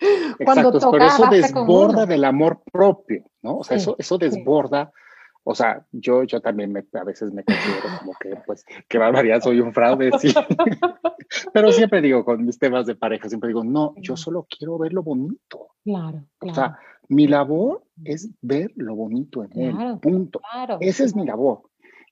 Exacto, 0.38 0.90
pero 0.90 1.06
eso 1.06 1.26
desborda 1.30 2.04
del 2.04 2.24
amor 2.24 2.60
propio, 2.70 3.24
¿no? 3.40 3.56
O 3.56 3.64
sea, 3.64 3.78
eso, 3.78 3.96
eso 3.98 4.18
desborda. 4.18 4.92
O 5.50 5.54
sea, 5.54 5.86
yo, 5.92 6.24
yo 6.24 6.42
también 6.42 6.70
me, 6.70 6.84
a 6.92 7.04
veces 7.04 7.32
me 7.32 7.42
considero 7.42 7.88
como 7.98 8.12
que, 8.20 8.36
pues, 8.44 8.66
qué 8.86 8.98
barbaridad, 8.98 9.40
soy 9.40 9.60
un 9.60 9.72
fraude, 9.72 10.10
sí. 10.20 10.34
Pero 11.54 11.72
siempre 11.72 12.02
digo, 12.02 12.22
con 12.22 12.44
mis 12.44 12.58
temas 12.58 12.84
de 12.84 12.94
pareja, 12.94 13.30
siempre 13.30 13.48
digo, 13.48 13.64
no, 13.64 13.94
yo 13.96 14.14
solo 14.14 14.46
quiero 14.46 14.76
ver 14.76 14.92
lo 14.92 15.02
bonito. 15.02 15.70
Claro, 15.84 16.26
claro. 16.36 16.52
O 16.52 16.54
sea, 16.54 16.78
mi 17.08 17.26
labor 17.28 17.82
es 18.04 18.28
ver 18.42 18.72
lo 18.76 18.94
bonito 18.94 19.42
en 19.42 19.58
él, 19.58 19.98
punto. 20.02 20.40
Claro, 20.52 20.76
Esa 20.82 21.04
es 21.04 21.16
mi 21.16 21.24
labor. 21.24 21.62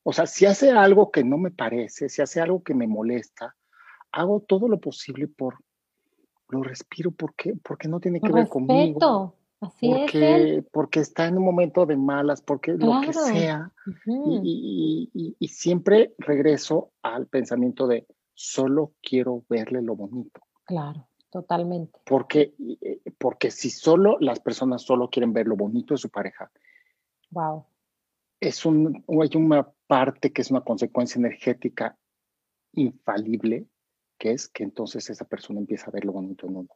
O 0.03 0.15
sea, 0.15 0.25
si 0.25 0.47
hace 0.47 0.71
algo 0.71 1.11
que 1.11 1.23
no 1.23 1.37
me 1.37 1.51
parece, 1.51 2.09
si 2.09 2.23
hace 2.23 2.41
algo 2.41 2.63
que 2.63 2.73
me 2.73 2.87
molesta, 2.87 3.55
hago 4.13 4.41
todo 4.49 4.67
lo 4.67 4.81
posible 4.81 5.29
por, 5.29 5.59
lo 6.49 6.63
respiro, 6.63 7.11
porque, 7.11 7.53
porque 7.63 7.87
no 7.87 8.01
tiene 8.01 8.19
que 8.19 8.33
ver 8.33 8.49
conmigo. 8.49 9.37
Así 9.61 9.89
porque, 9.89 10.59
es 10.59 10.65
porque 10.71 11.01
está 11.01 11.27
en 11.27 11.39
un 11.39 11.45
momento 11.45 11.87
de 11.87 11.97
malas, 11.97 12.43
porque 12.43 12.73
lo 12.73 13.01
que 13.01 13.13
sea. 13.13 13.73
y, 14.07 15.35
y, 15.39 15.49
siempre 15.49 16.15
regreso 16.19 16.93
al 17.03 17.27
pensamiento 17.27 17.87
de 17.87 18.07
solo 18.35 18.93
quiero 19.03 19.45
verle 19.49 19.81
lo 19.81 19.97
bonito. 19.97 20.41
Claro, 20.65 21.09
totalmente. 21.31 21.99
Porque, 22.05 22.55
eh, 22.83 23.01
porque 23.19 23.51
si 23.51 23.71
solo 23.71 24.19
las 24.21 24.41
personas 24.41 24.83
solo 24.83 25.09
quieren 25.09 25.33
ver 25.33 25.47
lo 25.47 25.57
bonito 25.57 25.95
de 25.95 25.99
su 25.99 26.11
pareja, 26.11 26.51
wow. 27.31 27.65
es 28.41 28.67
un, 28.67 29.05
hay 29.09 29.31
una 29.37 29.73
parte 29.87 30.33
que 30.33 30.43
es 30.43 30.51
una 30.51 30.61
consecuencia 30.61 31.19
energética 31.19 31.97
infalible, 32.73 33.67
que 34.19 34.33
es 34.33 34.49
que 34.49 34.65
entonces 34.65 35.09
esa 35.09 35.25
persona 35.25 35.61
empieza 35.61 35.87
a 35.87 35.93
ver 35.93 36.05
lo 36.05 36.13
bonito 36.13 36.47
en 36.47 36.57
uno. 36.57 36.69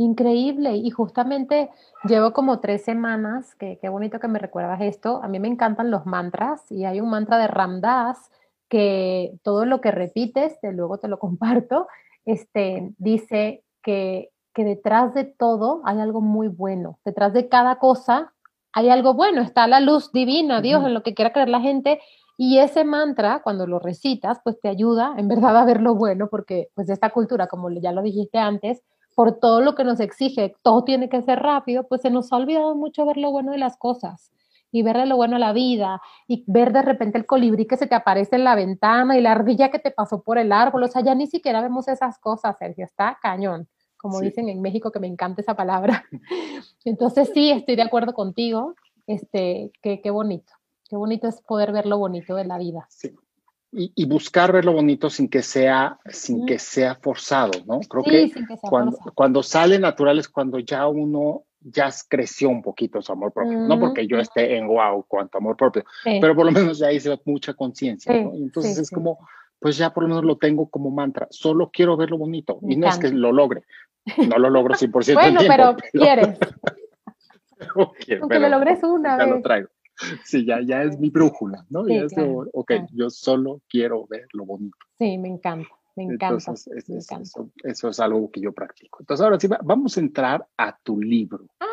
Increíble. 0.00 0.76
Y 0.76 0.88
justamente 0.88 1.68
llevo 2.04 2.32
como 2.32 2.60
tres 2.60 2.82
semanas, 2.82 3.54
que 3.56 3.78
qué 3.82 3.90
bonito 3.90 4.18
que 4.18 4.28
me 4.28 4.38
recuerdas 4.38 4.80
esto. 4.80 5.22
A 5.22 5.28
mí 5.28 5.38
me 5.38 5.48
encantan 5.48 5.90
los 5.90 6.06
mantras 6.06 6.72
y 6.72 6.86
hay 6.86 7.02
un 7.02 7.10
mantra 7.10 7.36
de 7.36 7.46
Ramdas 7.46 8.30
que 8.70 9.34
todo 9.42 9.66
lo 9.66 9.82
que 9.82 9.90
repites, 9.90 10.58
de 10.62 10.72
luego 10.72 10.96
te 10.96 11.08
lo 11.08 11.18
comparto, 11.26 11.86
este, 12.24 12.94
dice 12.96 13.62
que, 13.82 14.30
que 14.54 14.64
detrás 14.64 15.12
de 15.12 15.24
todo 15.24 15.82
hay 15.84 16.00
algo 16.00 16.22
muy 16.22 16.48
bueno. 16.48 16.98
Detrás 17.04 17.34
de 17.34 17.50
cada 17.50 17.78
cosa 17.78 18.32
hay 18.72 18.88
algo 18.88 19.12
bueno. 19.12 19.42
Está 19.42 19.66
la 19.66 19.80
luz 19.80 20.12
divina, 20.12 20.62
Dios, 20.62 20.82
en 20.82 20.94
lo 20.94 21.02
que 21.02 21.12
quiera 21.12 21.34
creer 21.34 21.50
la 21.50 21.60
gente. 21.60 22.00
Y 22.38 22.56
ese 22.56 22.84
mantra, 22.84 23.42
cuando 23.42 23.66
lo 23.66 23.78
recitas, 23.78 24.38
pues 24.42 24.58
te 24.60 24.70
ayuda 24.70 25.12
en 25.18 25.28
verdad 25.28 25.58
a 25.58 25.64
ver 25.66 25.82
lo 25.82 25.94
bueno, 25.94 26.28
porque 26.30 26.70
pues 26.74 26.88
esta 26.88 27.10
cultura, 27.10 27.48
como 27.48 27.68
ya 27.68 27.92
lo 27.92 28.00
dijiste 28.00 28.38
antes, 28.38 28.82
por 29.20 29.38
todo 29.38 29.60
lo 29.60 29.74
que 29.74 29.84
nos 29.84 30.00
exige, 30.00 30.54
todo 30.62 30.82
tiene 30.82 31.10
que 31.10 31.20
ser 31.20 31.40
rápido, 31.40 31.86
pues 31.86 32.00
se 32.00 32.08
nos 32.08 32.32
ha 32.32 32.36
olvidado 32.36 32.74
mucho 32.74 33.04
ver 33.04 33.18
lo 33.18 33.30
bueno 33.30 33.52
de 33.52 33.58
las 33.58 33.76
cosas 33.76 34.32
y 34.72 34.82
verle 34.82 35.04
lo 35.04 35.16
bueno 35.16 35.36
a 35.36 35.38
la 35.38 35.52
vida 35.52 36.00
y 36.26 36.42
ver 36.46 36.72
de 36.72 36.80
repente 36.80 37.18
el 37.18 37.26
colibrí 37.26 37.66
que 37.66 37.76
se 37.76 37.86
te 37.86 37.94
aparece 37.94 38.36
en 38.36 38.44
la 38.44 38.54
ventana 38.54 39.18
y 39.18 39.20
la 39.20 39.32
ardilla 39.32 39.70
que 39.70 39.78
te 39.78 39.90
pasó 39.90 40.22
por 40.22 40.38
el 40.38 40.52
árbol, 40.52 40.84
o 40.84 40.88
sea, 40.88 41.02
ya 41.02 41.14
ni 41.14 41.26
siquiera 41.26 41.60
vemos 41.60 41.86
esas 41.86 42.18
cosas, 42.18 42.56
Sergio, 42.58 42.86
está 42.86 43.18
cañón, 43.20 43.68
como 43.98 44.20
dicen 44.20 44.48
en 44.48 44.62
México, 44.62 44.90
que 44.90 45.00
me 45.00 45.06
encanta 45.06 45.42
esa 45.42 45.54
palabra. 45.54 46.06
Entonces 46.86 47.30
sí, 47.34 47.50
estoy 47.50 47.76
de 47.76 47.82
acuerdo 47.82 48.14
contigo, 48.14 48.74
este, 49.06 49.70
qué, 49.82 50.00
qué 50.00 50.10
bonito, 50.10 50.54
qué 50.88 50.96
bonito 50.96 51.28
es 51.28 51.42
poder 51.42 51.72
ver 51.72 51.84
lo 51.84 51.98
bonito 51.98 52.36
de 52.36 52.46
la 52.46 52.56
vida. 52.56 52.86
Sí 52.88 53.14
y, 53.72 54.04
buscar 54.06 54.52
ver 54.52 54.64
lo 54.64 54.72
bonito 54.72 55.10
sin 55.10 55.28
que 55.28 55.42
sea, 55.42 55.98
sin 56.06 56.44
que 56.44 56.58
sea 56.58 56.96
forzado, 56.96 57.52
¿no? 57.66 57.80
Creo 57.80 58.02
que, 58.02 58.32
cuando, 58.60 58.98
cuando 59.14 59.42
sale 59.42 59.78
natural 59.78 60.18
es 60.18 60.28
cuando 60.28 60.58
ya 60.58 60.88
uno 60.88 61.44
ya 61.60 61.90
creció 62.08 62.48
un 62.48 62.62
poquito 62.62 63.00
su 63.00 63.12
amor 63.12 63.32
propio. 63.32 63.58
No 63.60 63.78
porque 63.78 64.06
yo 64.06 64.18
esté 64.18 64.56
en 64.56 64.66
wow 64.66 65.04
cuanto 65.06 65.38
amor 65.38 65.56
propio, 65.56 65.84
pero 66.02 66.34
por 66.34 66.46
lo 66.46 66.52
menos 66.52 66.78
ya 66.78 66.90
hice 66.90 67.16
mucha 67.24 67.54
conciencia, 67.54 68.12
¿no? 68.12 68.32
entonces 68.34 68.78
es 68.78 68.90
como, 68.90 69.18
pues 69.60 69.76
ya 69.76 69.92
por 69.92 70.02
lo 70.02 70.08
menos 70.08 70.24
lo 70.24 70.36
tengo 70.36 70.68
como 70.68 70.90
mantra. 70.90 71.28
Solo 71.30 71.70
quiero 71.72 71.96
ver 71.96 72.10
lo 72.10 72.18
bonito. 72.18 72.58
y 72.62 72.76
no 72.76 72.88
es 72.88 72.98
que 72.98 73.10
lo 73.10 73.32
logre. 73.32 73.64
No 74.16 74.38
lo 74.38 74.50
logro 74.50 74.74
100% 74.74 75.14
bueno, 75.14 75.40
pero, 75.46 75.76
quieres. 75.92 76.38
Aunque 78.20 78.38
lo 78.38 78.48
logres 78.48 78.82
una 78.82 79.16
vez. 79.16 79.28
lo 79.28 79.42
traigo. 79.42 79.68
Sí, 80.24 80.44
ya, 80.44 80.60
ya 80.62 80.82
es 80.82 80.98
mi 80.98 81.10
brújula, 81.10 81.64
¿no? 81.68 81.86
ya 81.86 82.02
es 82.02 82.12
ok, 82.52 82.72
yo 82.92 83.10
solo 83.10 83.60
quiero 83.68 84.06
ver 84.06 84.26
lo 84.32 84.44
bonito. 84.44 84.76
Sí, 84.98 85.18
me 85.18 85.28
encanta. 85.28 85.68
Me 85.96 86.04
encanta, 86.04 86.54
Eso, 87.64 87.88
es 87.88 88.00
algo 88.00 88.30
que 88.30 88.40
yo 88.40 88.52
practico. 88.52 88.98
Entonces, 89.00 89.24
ahora 89.24 89.40
sí, 89.40 89.48
vamos 89.62 89.96
a 89.96 90.00
entrar 90.00 90.46
a 90.56 90.78
tu 90.82 91.00
libro. 91.00 91.46
Ah. 91.58 91.66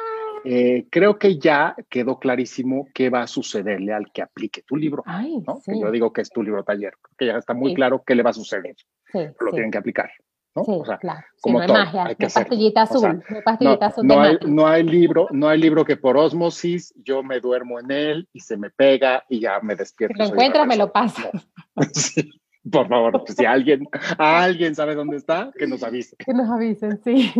Eh, 0.44 0.88
creo 0.90 1.18
que 1.18 1.38
ya 1.38 1.76
quedó 1.90 2.20
clarísimo 2.20 2.88
qué 2.94 3.10
va 3.10 3.22
a 3.22 3.28
sucederle 3.28 3.94
al 3.94 4.12
que 4.12 4.22
aplique 4.22 4.64
tu 4.64 4.76
libro. 4.76 5.04
¿no? 5.46 5.62
Que 5.64 5.80
yo 5.80 5.92
digo 5.92 6.12
que 6.14 6.22
es 6.22 6.30
tu 6.30 6.42
libro 6.42 6.64
taller, 6.64 6.94
que 7.18 7.28
ya 7.28 7.38
está 7.38 7.54
muy 7.54 7.74
claro 7.74 8.04
qué 8.06 8.16
le 8.16 8.24
va 8.24 8.32
a 8.32 8.34
suceder. 8.34 8.76
lo 9.14 9.52
tienen 9.52 9.72
que 9.72 9.78
aplicar. 9.78 10.10
¿No? 10.58 10.64
Sí, 10.64 10.98
claro. 11.00 11.26
Como 11.42 11.60
no 11.60 11.64
hay 11.64 11.72
magia, 11.72 12.06
hay 12.06 12.16
que 12.16 12.28
pastillita 12.28 12.82
azul, 12.84 13.24
no, 13.30 13.42
pastillita 13.44 13.86
azul 13.88 14.08
no, 14.08 14.22
hay, 14.22 14.38
no 14.46 14.68
hay 14.68 14.84
libro, 14.84 15.28
no 15.32 15.48
hay 15.48 15.60
libro 15.60 15.86
que 15.86 15.98
por 15.98 16.18
osmosis 16.18 16.94
yo 17.04 17.24
me 17.24 17.40
duermo 17.40 17.80
en 17.80 17.92
él 17.92 18.30
y 18.34 18.40
se 18.40 18.58
me 18.58 18.70
pega 18.70 19.24
y 19.30 19.40
ya 19.40 19.60
me 19.62 19.76
despierto. 19.76 20.16
Si 20.16 20.20
lo 20.20 20.34
encuentras, 20.34 20.68
me 20.68 20.78
lo 20.78 20.92
pasas. 20.92 21.30
sí, 21.94 22.32
por 22.70 22.88
favor, 22.88 23.24
si 23.28 23.46
alguien, 23.46 23.88
alguien 24.18 24.76
sabe 24.76 24.96
dónde 24.96 25.18
está, 25.18 25.52
que 25.58 25.68
nos 25.68 25.84
avise. 25.84 26.16
Que 26.18 26.34
nos 26.34 26.50
avisen, 26.50 27.00
sí. 27.04 27.32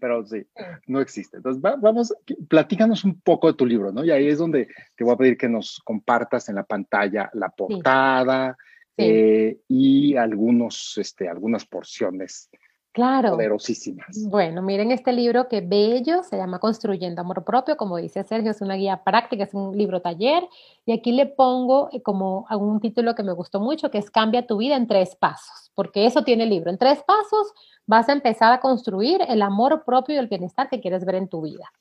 Pero 0.00 0.24
sí, 0.26 0.44
no 0.86 1.00
existe. 1.00 1.38
Entonces, 1.38 1.62
vamos, 1.62 2.14
platícanos 2.48 3.04
un 3.04 3.20
poco 3.20 3.48
de 3.48 3.54
tu 3.54 3.66
libro, 3.66 3.92
¿no? 3.92 4.04
Y 4.04 4.10
ahí 4.10 4.28
es 4.28 4.38
donde 4.38 4.68
te 4.96 5.04
voy 5.04 5.14
a 5.14 5.16
pedir 5.16 5.36
que 5.36 5.48
nos 5.48 5.80
compartas 5.84 6.48
en 6.48 6.56
la 6.56 6.64
pantalla 6.64 7.30
la 7.34 7.48
portada, 7.50 8.56
eh, 8.96 9.58
y 9.68 10.16
algunos, 10.16 10.94
este, 10.98 11.28
algunas 11.28 11.64
porciones 11.64 12.50
claro. 12.92 13.30
poderosísimas. 13.30 14.26
Bueno, 14.28 14.62
miren 14.62 14.90
este 14.90 15.12
libro 15.12 15.48
que 15.48 15.60
bello, 15.60 16.22
se 16.22 16.36
llama 16.36 16.58
Construyendo 16.58 17.20
Amor 17.20 17.44
Propio, 17.44 17.76
como 17.76 17.96
dice 17.96 18.22
Sergio, 18.24 18.50
es 18.50 18.60
una 18.60 18.74
guía 18.74 19.02
práctica, 19.02 19.44
es 19.44 19.54
un 19.54 19.76
libro 19.76 20.02
taller, 20.02 20.46
y 20.84 20.92
aquí 20.92 21.12
le 21.12 21.26
pongo 21.26 21.88
eh, 21.92 22.02
como 22.02 22.46
un 22.50 22.80
título 22.80 23.14
que 23.14 23.22
me 23.22 23.32
gustó 23.32 23.60
mucho, 23.60 23.90
que 23.90 23.98
es 23.98 24.10
Cambia 24.10 24.46
tu 24.46 24.58
vida 24.58 24.76
en 24.76 24.86
tres 24.86 25.16
pasos, 25.16 25.70
porque 25.74 26.06
eso 26.06 26.22
tiene 26.22 26.44
el 26.44 26.50
libro. 26.50 26.70
En 26.70 26.78
tres 26.78 27.02
pasos 27.02 27.52
vas 27.86 28.08
a 28.08 28.12
empezar 28.12 28.52
a 28.52 28.60
construir 28.60 29.20
el 29.28 29.42
amor 29.42 29.84
propio 29.84 30.14
y 30.14 30.18
el 30.18 30.28
bienestar 30.28 30.68
que 30.68 30.80
quieres 30.80 31.04
ver 31.04 31.16
en 31.16 31.28
tu 31.28 31.42
vida. 31.42 31.72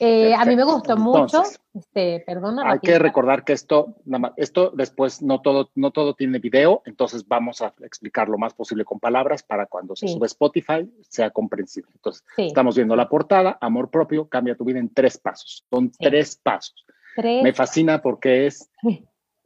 Eh, 0.00 0.34
a 0.34 0.44
mí 0.44 0.56
me 0.56 0.64
gustó 0.64 0.96
mucho, 0.96 1.42
este, 1.72 2.20
perdona. 2.26 2.70
Hay 2.70 2.80
que 2.80 2.98
recordar 2.98 3.44
que 3.44 3.52
esto, 3.52 3.96
esto 4.36 4.70
después 4.74 5.22
no 5.22 5.40
todo, 5.40 5.70
no 5.76 5.92
todo 5.92 6.14
tiene 6.14 6.40
video, 6.40 6.82
entonces 6.84 7.26
vamos 7.28 7.62
a 7.62 7.74
explicar 7.80 8.28
lo 8.28 8.36
más 8.36 8.54
posible 8.54 8.84
con 8.84 8.98
palabras 8.98 9.44
para 9.44 9.66
cuando 9.66 9.94
se 9.94 10.08
sube 10.08 10.26
Spotify 10.26 10.90
sea 11.08 11.30
comprensible. 11.30 11.92
Entonces, 11.94 12.24
estamos 12.36 12.74
viendo 12.74 12.96
la 12.96 13.08
portada, 13.08 13.56
amor 13.60 13.90
propio, 13.90 14.28
cambia 14.28 14.56
tu 14.56 14.64
vida 14.64 14.80
en 14.80 14.92
tres 14.92 15.18
pasos. 15.18 15.64
Son 15.70 15.90
tres 15.90 16.36
pasos. 16.36 16.84
Me 17.16 17.52
fascina 17.52 18.02
porque 18.02 18.46
es, 18.46 18.68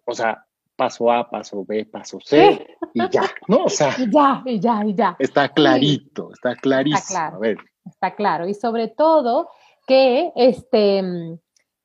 o 0.07 0.15
sea, 0.15 0.47
paso 0.79 1.11
A, 1.11 1.29
paso 1.29 1.65
B, 1.67 1.85
paso 1.85 2.19
C 2.25 2.77
y 2.95 3.11
ya, 3.11 3.25
¿no? 3.49 3.65
O 3.65 3.69
sea, 3.69 3.95
y 3.99 4.11
ya, 4.11 4.43
y 4.47 4.61
ya, 4.61 4.85
y 4.87 4.95
ya. 4.95 5.17
Está 5.19 5.49
clarito, 5.49 6.33
está 6.33 6.55
clarísimo. 6.55 6.99
Está 6.99 7.13
claro. 7.13 7.37
A 7.37 7.41
ver. 7.41 7.59
Está 7.85 8.15
claro. 8.15 8.49
Y 8.49 8.55
sobre 8.55 8.89
todo, 8.89 9.51
que 9.89 10.33
este, 10.37 10.99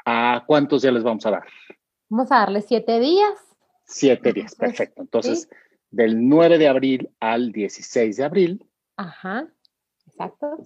¿a 0.04 0.44
cuántos 0.46 0.82
días 0.82 0.94
les 0.94 1.02
vamos 1.02 1.26
a 1.26 1.32
dar? 1.32 1.42
Vamos 2.08 2.30
a 2.30 2.36
darle 2.36 2.60
siete 2.60 3.00
días. 3.00 3.34
Siete 3.86 4.32
días, 4.32 4.54
perfecto. 4.54 5.02
Entonces, 5.02 5.48
del 5.90 6.28
9 6.28 6.58
de 6.58 6.68
abril 6.68 7.10
al 7.18 7.50
16 7.50 8.18
de 8.18 8.24
abril. 8.24 8.64
Ajá 8.96 9.48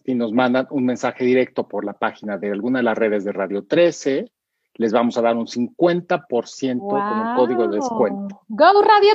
y 0.04 0.14
nos 0.14 0.32
mandan 0.32 0.66
un 0.70 0.84
mensaje 0.84 1.24
directo 1.24 1.66
por 1.68 1.84
la 1.84 1.94
página 1.94 2.38
de 2.38 2.50
alguna 2.50 2.78
de 2.80 2.84
las 2.84 2.98
redes 2.98 3.24
de 3.24 3.32
Radio 3.32 3.64
13, 3.66 4.30
les 4.74 4.92
vamos 4.92 5.18
a 5.18 5.22
dar 5.22 5.36
un 5.36 5.46
50% 5.46 6.78
con 6.78 7.00
un 7.00 7.36
código 7.36 7.68
de 7.68 7.76
descuento. 7.76 8.40
¡Go 8.48 8.82
Radio 8.82 9.12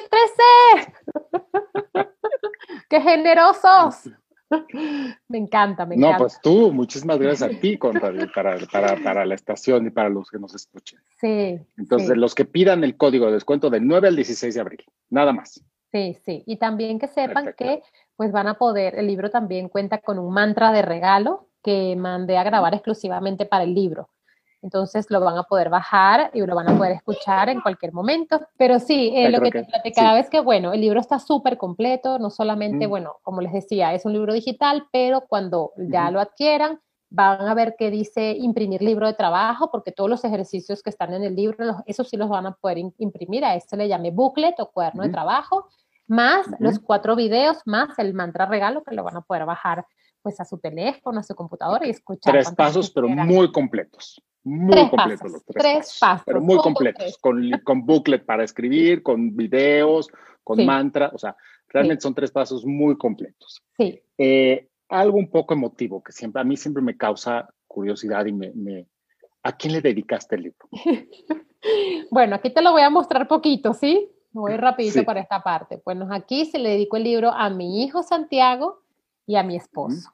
13! 0.83 2.09
¡Qué 2.89 3.01
generosos! 3.01 4.09
Me 5.27 5.38
encanta, 5.38 5.85
me 5.85 5.95
encanta. 5.95 6.17
No, 6.17 6.17
pues 6.19 6.39
tú, 6.41 6.71
muchísimas 6.71 7.17
gracias 7.17 7.51
a 7.51 7.59
ti 7.59 7.77
para, 8.33 8.57
para, 9.03 9.25
la 9.25 9.35
estación 9.35 9.88
y 9.88 9.89
para 9.89 10.09
los 10.09 10.29
que 10.29 10.38
nos 10.38 10.53
escuchen. 10.53 10.99
Sí. 11.19 11.59
Entonces, 11.77 12.15
los 12.15 12.35
que 12.35 12.45
pidan 12.45 12.83
el 12.83 12.95
código 12.95 13.25
de 13.25 13.33
descuento 13.33 13.69
del 13.69 13.88
9 13.88 14.09
al 14.09 14.15
16 14.15 14.53
de 14.53 14.61
abril, 14.61 14.85
nada 15.09 15.33
más. 15.33 15.63
Sí, 15.95 16.17
sí. 16.25 16.43
Y 16.45 16.58
también 16.58 16.99
que 16.99 17.08
sepan 17.08 17.53
que 17.58 17.81
pues 18.17 18.34
van 18.34 18.49
a 18.49 18.55
poder, 18.55 18.99
el 18.99 19.08
libro 19.08 19.29
también 19.29 19.69
cuenta 19.69 19.99
con 19.99 20.19
un 20.19 20.34
mantra 20.34 20.73
de 20.73 20.81
regalo 20.81 21.47
que 21.63 21.95
mandé 21.95 22.38
a 22.38 22.43
grabar 22.43 22.73
exclusivamente 22.73 23.45
para 23.45 23.63
el 23.63 23.73
libro. 23.73 24.10
Entonces 24.62 25.10
lo 25.10 25.21
van 25.21 25.38
a 25.38 25.43
poder 25.43 25.69
bajar 25.69 26.31
y 26.34 26.45
lo 26.45 26.53
van 26.53 26.69
a 26.69 26.77
poder 26.77 26.91
escuchar 26.91 27.47
en 27.47 27.62
cualquier 27.62 27.93
momento. 27.93 28.41
Pero 28.58 28.79
sí, 28.79 29.13
eh, 29.15 29.29
lo 29.29 29.39
que, 29.39 29.51
te 29.51 29.63
platicaba 29.63 30.19
es 30.19 30.29
que, 30.29 30.41
bueno, 30.41 30.73
el 30.73 30.81
libro 30.81 30.99
está 30.99 31.17
súper 31.17 31.58
completo, 31.58 32.19
no 32.19 32.29
solamente, 32.29 32.88
bueno, 32.88 33.15
como 33.21 33.39
les 33.39 33.53
decía, 33.53 33.93
es 33.93 34.03
un 34.03 34.12
libro 34.12 34.34
digital, 34.34 34.88
pero 34.91 35.21
cuando 35.21 35.71
ya 35.77 36.12
lo 36.12 36.19
adquieran, 36.19 36.81
van 37.10 37.47
a 37.47 37.53
ver 37.53 37.75
que 37.77 37.89
dice 37.89 38.36
imprimir 38.38 38.81
libro 38.81 39.08
de 39.08 39.13
trabajo, 39.13 39.71
porque 39.71 39.93
todos 39.93 40.10
los 40.10 40.25
ejercicios 40.25 40.84
que 40.84 40.89
están 40.89 41.13
en 41.13 41.23
el 41.23 41.36
libro, 41.36 41.77
esos 41.86 42.10
sí 42.10 42.17
los 42.17 42.27
van 42.27 42.47
a 42.47 42.55
poder 42.55 42.79
imprimir, 42.97 43.45
a 43.45 43.55
este 43.55 43.77
le 43.77 43.88
llame 43.88 44.12
booklet 44.12 44.60
o 44.60 44.71
cuaderno 44.71 45.03
de 45.03 45.10
trabajo, 45.10 45.69
más 46.07 46.47
los 46.59 46.79
cuatro 46.79 47.15
videos, 47.15 47.57
más 47.65 47.97
el 47.99 48.13
mantra 48.13 48.45
regalo 48.45 48.83
que 48.83 48.95
lo 48.95 49.03
van 49.03 49.17
a 49.17 49.21
poder 49.21 49.45
bajar 49.45 49.85
pues 50.21 50.39
a 50.39 50.45
su 50.45 50.57
teléfono, 50.57 51.19
a 51.19 51.23
su 51.23 51.35
computadora 51.35 51.85
y 51.85 51.91
escuchar. 51.91 52.33
Tres 52.33 52.51
pasos, 52.51 52.89
pero 52.89 53.07
muy 53.07 53.51
completos. 53.51 54.21
Muy 54.43 54.89
completos 54.89 55.31
los 55.31 55.45
tres, 55.45 55.97
pasos, 55.99 56.23
Pero 56.25 56.39
muy 56.39 56.57
completos, 56.57 57.17
con, 57.17 57.49
con, 57.63 57.83
booklet 57.83 58.25
para 58.25 58.43
escribir, 58.43 59.01
con 59.01 59.35
videos, 59.35 60.07
con 60.43 60.63
mantra, 60.63 61.09
o 61.13 61.17
sea, 61.17 61.35
realmente 61.67 62.01
son 62.01 62.13
tres 62.13 62.31
pasos 62.31 62.63
muy 62.63 62.95
completos. 62.95 63.63
Sí. 63.75 63.99
Eh, 64.19 64.67
algo 64.89 65.17
un 65.17 65.31
poco 65.31 65.55
emotivo 65.55 66.03
que 66.03 66.11
siempre, 66.11 66.41
a 66.41 66.45
mí 66.45 66.57
siempre 66.57 66.83
me 66.83 66.95
causa 66.95 67.49
curiosidad 67.67 68.25
y 68.25 68.33
me, 68.33 68.51
me 68.53 68.87
¿a 69.43 69.55
quién 69.55 69.73
le 69.73 69.81
dedicaste 69.81 70.35
el 70.35 70.43
libro? 70.43 70.69
bueno, 72.11 72.35
aquí 72.35 72.51
te 72.51 72.61
lo 72.61 72.71
voy 72.71 72.81
a 72.81 72.89
mostrar 72.89 73.27
poquito, 73.27 73.73
¿sí? 73.73 74.09
Voy 74.36 74.58
rapidito 74.58 75.06
para 75.06 75.21
esta 75.21 75.41
parte. 75.41 75.82
Bueno, 75.86 76.10
aquí 76.12 76.45
se 76.45 76.60
le 76.60 76.71
dedico 76.71 76.98
el 76.98 77.04
libro 77.04 77.32
a 77.32 77.50
mi 77.50 77.84
hijo 77.84 78.04
Santiago 78.04 78.82
y 79.26 79.38
a 79.38 79.43
mi 79.43 79.56
esposo. 79.56 80.12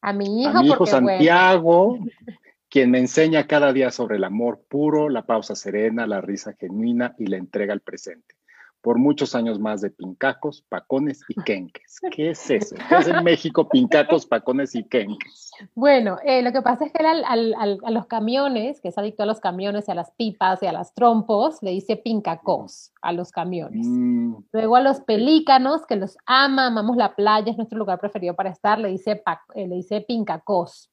A 0.00 0.14
mi 0.14 0.42
hijo, 0.42 0.56
a 0.56 0.62
mi 0.62 0.68
hijo 0.68 0.86
Santiago, 0.86 1.98
quien 2.70 2.90
me 2.90 2.98
enseña 2.98 3.46
cada 3.46 3.74
día 3.74 3.90
sobre 3.90 4.16
el 4.16 4.24
amor 4.24 4.62
puro, 4.66 5.10
la 5.10 5.26
pausa 5.26 5.54
serena, 5.54 6.06
la 6.06 6.22
risa 6.22 6.54
genuina 6.54 7.14
y 7.18 7.26
la 7.26 7.36
entrega 7.36 7.74
al 7.74 7.80
presente. 7.80 8.34
Por 8.82 8.98
muchos 8.98 9.34
años 9.34 9.58
más 9.58 9.80
de 9.80 9.90
pincacos, 9.90 10.62
pacones 10.68 11.20
y 11.28 11.34
quenques. 11.44 12.00
¿Qué 12.10 12.30
es 12.30 12.50
eso? 12.50 12.76
¿Qué 12.88 12.96
es 12.96 13.08
en 13.08 13.22
México 13.22 13.68
pincacos, 13.68 14.26
pacones 14.26 14.74
y 14.74 14.84
quenques? 14.84 15.50
Bueno, 15.74 16.18
eh, 16.24 16.42
lo 16.42 16.52
que 16.52 16.62
pasa 16.62 16.86
es 16.86 16.92
que 16.92 17.04
a 17.04 17.90
los 17.90 18.06
camiones, 18.06 18.80
que 18.80 18.88
es 18.88 18.98
adicto 18.98 19.22
a 19.22 19.26
los 19.26 19.40
camiones 19.40 19.88
y 19.88 19.90
a 19.90 19.94
las 19.94 20.10
pipas 20.12 20.62
y 20.62 20.66
a 20.66 20.72
las 20.72 20.94
trompos, 20.94 21.62
le 21.62 21.70
dice 21.72 21.96
pincacos 21.96 22.92
a 23.02 23.12
los 23.12 23.30
camiones. 23.30 23.86
Mm. 23.86 24.36
Luego 24.52 24.76
a 24.76 24.80
los 24.80 25.00
pelícanos, 25.00 25.86
que 25.86 25.96
los 25.96 26.16
ama, 26.26 26.68
amamos 26.68 26.96
la 26.96 27.14
playa, 27.14 27.50
es 27.50 27.56
nuestro 27.56 27.78
lugar 27.78 28.00
preferido 28.00 28.34
para 28.34 28.50
estar, 28.50 28.78
le 28.78 28.88
dice, 28.88 29.22
eh, 29.54 29.66
le 29.66 29.76
dice 29.76 30.00
pincacos 30.00 30.90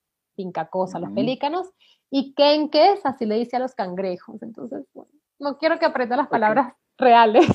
cosa 0.70 0.98
a 0.98 1.02
los 1.02 1.12
pelícanos, 1.12 1.68
y 2.10 2.34
kenques, 2.34 3.06
así 3.06 3.26
le 3.26 3.36
dice 3.36 3.58
a 3.58 3.60
los 3.60 3.74
cangrejos. 3.74 4.42
Entonces, 4.42 4.86
bueno, 4.94 5.12
no 5.40 5.58
quiero 5.58 5.80
que 5.80 5.86
aprenda 5.86 6.18
las 6.18 6.28
palabras 6.28 6.74
reales. 6.98 7.48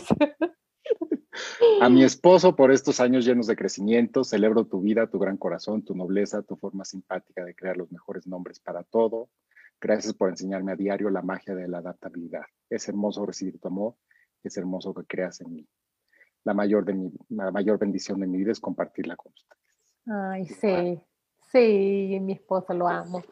A 1.81 1.89
mi 1.89 2.05
esposo, 2.05 2.55
por 2.55 2.71
estos 2.71 3.01
años 3.01 3.25
llenos 3.25 3.47
de 3.47 3.57
crecimiento, 3.57 4.23
celebro 4.23 4.67
tu 4.67 4.81
vida, 4.81 5.09
tu 5.09 5.19
gran 5.19 5.37
corazón, 5.37 5.83
tu 5.83 5.95
nobleza, 5.95 6.43
tu 6.43 6.57
forma 6.57 6.85
simpática 6.85 7.45
de 7.45 7.55
crear 7.55 7.77
los 7.77 7.91
mejores 7.91 8.27
nombres 8.27 8.61
para 8.61 8.85
todo. 8.85 9.31
Gracias 9.81 10.15
por 10.15 10.29
enseñarme 10.29 10.73
a 10.73 10.77
diario 10.77 11.11
la 11.11 11.23
magia 11.23 11.55
de 11.55 11.69
la 11.69 11.79
adaptabilidad. 11.79 12.43
Es 12.69 12.89
hermoso 12.89 13.25
recibir 13.25 13.59
tu 13.59 13.69
amor, 13.69 13.97
es 14.45 14.57
hermoso 14.57 14.95
que 14.95 15.05
creas 15.05 15.41
en 15.41 15.55
mí. 15.55 15.69
La 16.45 16.55
mayor, 16.55 16.85
de 16.85 16.95
mi, 16.95 17.13
la 17.31 17.51
mayor 17.51 17.79
bendición 17.79 18.21
de 18.21 18.27
mi 18.27 18.39
vida 18.39 18.53
es 18.53 18.61
compartirla 18.61 19.17
con 19.17 19.33
ustedes. 19.33 19.63
Ay, 20.07 20.47
sí. 20.47 21.01
Sí, 21.51 22.19
mi 22.21 22.35
esposo 22.35 22.73
lo 22.75 22.89
amo. 22.89 23.23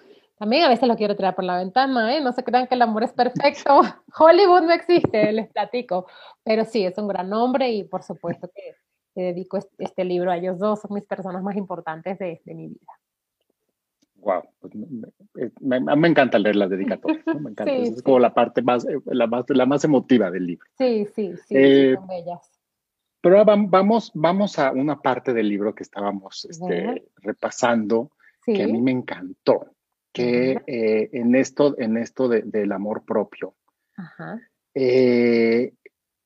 También 0.40 0.64
a 0.64 0.70
veces 0.70 0.88
lo 0.88 0.96
quiero 0.96 1.14
tirar 1.14 1.35
por 1.35 1.44
la 1.44 1.59
ventana, 1.59 2.16
¿eh? 2.16 2.22
No 2.22 2.33
se 2.33 2.42
crean 2.42 2.66
que 2.66 2.74
el 2.74 2.81
amor 2.81 3.05
es 3.05 3.12
perfecto. 3.12 3.83
Hollywood 4.18 4.62
no 4.62 4.72
existe, 4.72 5.31
les 5.33 5.50
platico. 5.50 6.07
Pero 6.42 6.64
sí, 6.64 6.83
es 6.83 6.96
un 6.96 7.09
gran 7.09 7.31
hombre 7.35 7.70
y 7.70 7.85
por 7.85 8.03
supuesto 8.03 8.50
que 8.55 8.74
dedico 9.14 9.59
este, 9.76 10.03
libro 10.03 10.31
a 10.31 10.38
ellos 10.38 10.59
dos. 10.59 10.81
Son 10.81 10.94
mis 10.94 11.05
personas 11.05 11.42
más 11.42 11.57
importantes 11.57 12.18
de, 12.18 12.40
mi 12.46 12.68
vida. 12.68 12.92
Wow, 14.14 14.44
pues 14.61 14.72
me, 15.61 15.79
me, 15.81 16.09
encanta 16.09 16.38
leer 16.38 16.57
las 16.57 16.70
dedicatorias, 16.70 17.22
me 17.26 17.33
encanta. 17.50 17.70
es 17.70 18.03
como 18.03 18.18
la 18.18 18.33
parte 18.33 18.62
más 18.62 18.87
la, 19.05 19.26
más, 19.26 19.44
la 19.46 19.66
más 19.66 19.85
emotiva 19.85 20.31
del 20.31 20.46
libro. 20.46 20.66
Sí, 20.79 21.07
sí, 21.14 21.35
sí, 21.37 21.55
eh, 21.55 21.96
son 21.96 22.07
bellas. 22.07 22.50
Pero 23.20 23.44
vamos, 23.44 24.11
vamos 24.14 24.59
a 24.59 24.72
una 24.72 25.03
parte 25.03 25.35
del 25.35 25.50
libro 25.50 25.74
que 25.74 25.83
estábamos 25.83 26.46
este, 26.46 27.05
repasando, 27.16 28.11
que 28.46 28.62
a 28.62 28.66
mí 28.66 28.81
me 28.81 28.90
encantó, 28.90 29.66
que 30.12 30.61
eh, 30.66 31.11
en 31.12 31.35
esto, 31.35 31.79
en 31.79 31.96
esto 31.96 32.29
del 32.29 32.73
amor 32.73 33.05
propio. 33.05 33.55
Eh, 34.75 35.75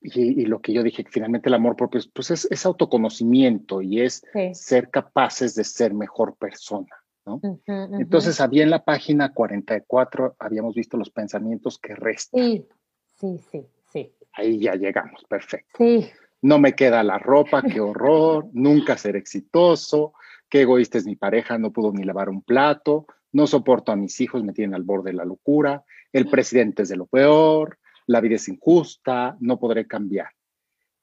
y, 0.01 0.45
lo 0.45 0.61
que 0.61 0.73
yo 0.73 0.83
dije, 0.83 1.05
que 1.05 1.11
finalmente 1.11 1.49
el 1.49 1.55
amor 1.55 1.77
propio 1.77 2.01
pues 2.13 2.31
es, 2.31 2.67
autoconocimiento 2.67 3.83
y 3.83 4.03
es 4.03 4.23
ser 4.53 4.91
capaces 4.91 5.55
de 5.55 5.65
ser 5.65 5.95
mejor 5.95 6.37
persona. 6.37 6.95
¿no? 7.27 7.41
Entonces, 7.67 8.41
había 8.41 8.65
en 8.65 8.71
la 8.71 8.85
página 8.85 9.33
44, 9.33 10.37
habíamos 10.39 10.75
visto 10.75 10.97
los 10.97 11.11
pensamientos 11.11 11.79
que 11.79 11.95
restan. 11.95 12.43
Sí, 12.43 12.69
sí, 13.15 13.39
sí, 13.51 13.67
sí. 13.93 14.13
Ahí 14.35 14.59
ya 14.59 14.75
llegamos, 14.75 15.25
perfecto. 15.25 15.79
Sí 15.79 16.11
no 16.45 16.59
me 16.59 16.75
queda 16.75 17.03
la 17.03 17.19
ropa, 17.19 17.63
qué 17.63 17.81
horror, 17.81 18.49
nunca 18.53 18.99
ser 18.99 19.17
exitoso, 19.17 20.13
qué 20.51 20.61
egoísta 20.61 20.99
es 20.99 21.07
mi 21.07 21.17
pareja, 21.17 21.57
no 21.57 21.73
pudo 21.73 21.91
ni 21.91 22.05
lavar 22.05 22.29
un 22.29 22.43
plato, 22.43 23.07
no 23.35 23.49
soporto 23.49 23.93
a 23.93 23.97
mis 23.97 24.21
hijos, 24.21 24.45
me 24.45 24.53
tienen 24.53 24.75
al 24.75 24.85
borde 24.85 25.11
de 25.11 25.17
la 25.17 25.25
locura, 25.25 25.85
el 26.13 26.29
presidente 26.29 26.85
es 26.85 26.89
de 26.89 26.97
lo 26.97 27.07
peor, 27.07 27.79
la 28.07 28.21
vida 28.21 28.37
es 28.37 28.49
injusta, 28.49 29.37
no 29.41 29.59
podré 29.59 29.87
cambiar. 29.87 30.29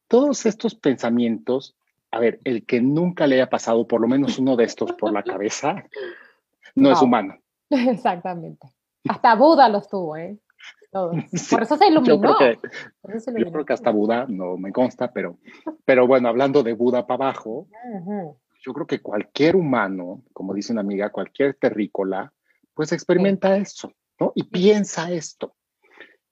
Todos 0.07 0.45
estos 0.45 0.73
pensamientos, 0.73 1.75
a 2.09 2.19
ver, 2.19 2.39
el 2.45 2.65
que 2.65 2.81
nunca 2.81 3.27
le 3.27 3.35
haya 3.35 3.49
pasado 3.49 3.85
por 3.85 3.99
lo 3.99 4.07
menos 4.07 4.39
uno 4.39 4.55
de 4.55 4.63
estos 4.63 4.93
por 4.93 5.11
la 5.11 5.23
cabeza, 5.23 5.83
no, 6.73 6.91
es 6.91 7.01
humano. 7.01 7.35
Exactamente. 7.69 8.67
Hasta 9.09 9.35
Buda 9.35 9.67
los 9.67 9.89
tuvo, 9.89 10.15
¿eh? 10.15 10.39
Por 10.91 11.63
eso 11.63 11.77
se 11.77 11.87
iluminó. 11.87 12.15
Yo 12.15 12.21
creo, 13.51 13.65
que, 13.65 13.73
hasta 13.73 13.91
Buda, 13.91 14.25
no 14.27 14.57
me 14.57 14.73
consta, 14.73 15.11
pero, 15.11 15.37
pero 15.85 16.05
bueno, 16.05 16.27
hablando 16.27 16.63
de 16.63 16.73
Buda 16.73 17.07
para 17.07 17.25
abajo, 17.25 17.67
yo 18.61 18.73
creo 18.73 18.87
que 18.87 19.01
cualquier 19.01 19.55
humano, 19.55 20.23
como 20.33 20.53
dice 20.53 20.71
una 20.71 20.81
amiga, 20.81 21.11
cualquier 21.11 21.55
terrícola, 21.55 22.33
pues 22.73 22.91
experimenta 22.91 23.57
eso, 23.57 23.91
¿no? 24.19 24.31
Y 24.35 24.43
piensa 24.43 25.11
esto. 25.11 25.55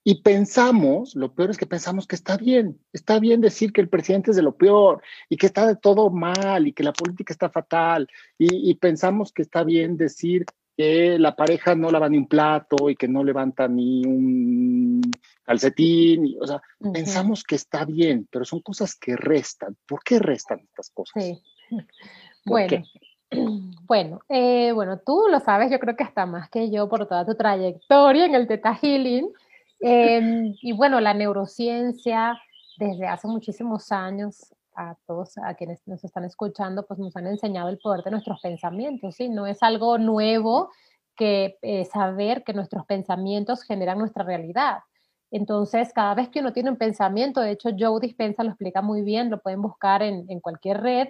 Y 0.02 0.22
pensamos, 0.22 1.14
lo 1.14 1.34
peor 1.34 1.50
es 1.50 1.58
que 1.58 1.66
pensamos 1.66 2.06
que 2.06 2.16
está 2.16 2.38
bien, 2.38 2.80
está 2.92 3.18
bien 3.20 3.42
decir 3.42 3.72
que 3.72 3.82
el 3.82 3.90
presidente 3.90 4.30
es 4.30 4.36
de 4.36 4.42
lo 4.42 4.56
peor 4.56 5.02
y 5.28 5.36
que 5.36 5.46
está 5.46 5.66
de 5.66 5.76
todo 5.76 6.08
mal 6.08 6.66
y 6.66 6.72
que 6.72 6.82
la 6.82 6.94
política 6.94 7.34
está 7.34 7.50
fatal 7.50 8.08
y, 8.38 8.70
y 8.70 8.74
pensamos 8.76 9.30
que 9.30 9.42
está 9.42 9.62
bien 9.62 9.98
decir 9.98 10.46
que 10.74 11.18
la 11.18 11.36
pareja 11.36 11.74
no 11.74 11.90
lava 11.90 12.08
ni 12.08 12.16
un 12.16 12.26
plato 12.26 12.88
y 12.88 12.96
que 12.96 13.08
no 13.08 13.22
levanta 13.22 13.68
ni 13.68 14.02
un 14.06 15.02
calcetín, 15.42 16.36
o 16.40 16.46
sea, 16.46 16.62
pensamos 16.94 17.44
que 17.44 17.56
está 17.56 17.84
bien, 17.84 18.26
pero 18.30 18.46
son 18.46 18.60
cosas 18.60 18.94
que 18.94 19.16
restan. 19.16 19.76
¿Por 19.86 20.02
qué 20.02 20.18
restan 20.18 20.60
estas 20.60 20.88
cosas? 20.90 21.22
Sí. 21.22 21.42
Bueno, 22.44 22.82
bueno, 23.86 24.20
eh, 24.28 24.72
bueno, 24.72 24.98
tú 24.98 25.26
lo 25.30 25.40
sabes, 25.40 25.70
yo 25.70 25.78
creo 25.78 25.94
que 25.94 26.04
hasta 26.04 26.26
más 26.26 26.48
que 26.48 26.70
yo 26.70 26.88
por 26.88 27.06
toda 27.06 27.26
tu 27.26 27.34
trayectoria 27.34 28.24
en 28.24 28.34
el 28.34 28.46
Teta 28.46 28.74
Healing. 28.74 29.30
Em, 29.80 30.54
y 30.62 30.72
bueno, 30.72 31.00
la 31.00 31.14
neurociencia 31.14 32.40
desde 32.78 33.06
hace 33.06 33.28
muchísimos 33.28 33.92
años 33.92 34.54
a 34.74 34.96
todos 35.06 35.36
a 35.38 35.54
quienes 35.54 35.86
nos 35.86 36.02
están 36.04 36.24
escuchando, 36.24 36.86
pues 36.86 36.98
nos 36.98 37.14
han 37.16 37.26
enseñado 37.26 37.68
el 37.68 37.78
poder 37.78 38.02
de 38.02 38.12
nuestros 38.12 38.40
pensamientos, 38.40 39.16
¿sí? 39.16 39.28
No 39.28 39.46
es 39.46 39.62
algo 39.62 39.98
nuevo 39.98 40.70
que 41.16 41.58
eh, 41.60 41.84
saber 41.84 42.44
que 42.44 42.54
nuestros 42.54 42.86
pensamientos 42.86 43.62
generan 43.62 43.98
nuestra 43.98 44.24
realidad. 44.24 44.78
Entonces, 45.30 45.92
cada 45.92 46.14
vez 46.14 46.28
que 46.30 46.40
uno 46.40 46.52
tiene 46.52 46.70
un 46.70 46.76
pensamiento, 46.76 47.40
de 47.40 47.50
hecho, 47.50 47.70
Joe 47.78 48.00
Dispensa 48.00 48.42
lo 48.42 48.50
explica 48.50 48.80
muy 48.80 49.02
bien, 49.02 49.30
lo 49.30 49.40
pueden 49.40 49.60
buscar 49.60 50.02
en, 50.02 50.24
en 50.28 50.40
cualquier 50.40 50.80
red, 50.80 51.08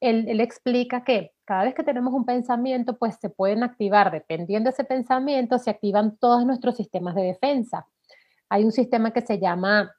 él, 0.00 0.40
explica 0.40 1.04
que 1.04 1.32
cada 1.44 1.64
vez 1.64 1.74
que 1.74 1.82
tenemos 1.82 2.12
un 2.14 2.24
pensamiento, 2.24 2.96
pues 2.96 3.16
se 3.20 3.28
pueden 3.28 3.62
activar, 3.62 4.10
dependiendo 4.10 4.68
de 4.68 4.72
ese 4.72 4.84
pensamiento, 4.84 5.58
se 5.58 5.70
activan 5.70 6.16
todos 6.16 6.46
nuestros 6.46 6.76
sistemas 6.76 7.14
de 7.14 7.22
defensa. 7.22 7.86
Hay 8.48 8.64
un 8.64 8.72
sistema 8.72 9.12
que 9.12 9.20
se 9.20 9.38
llama 9.38 9.94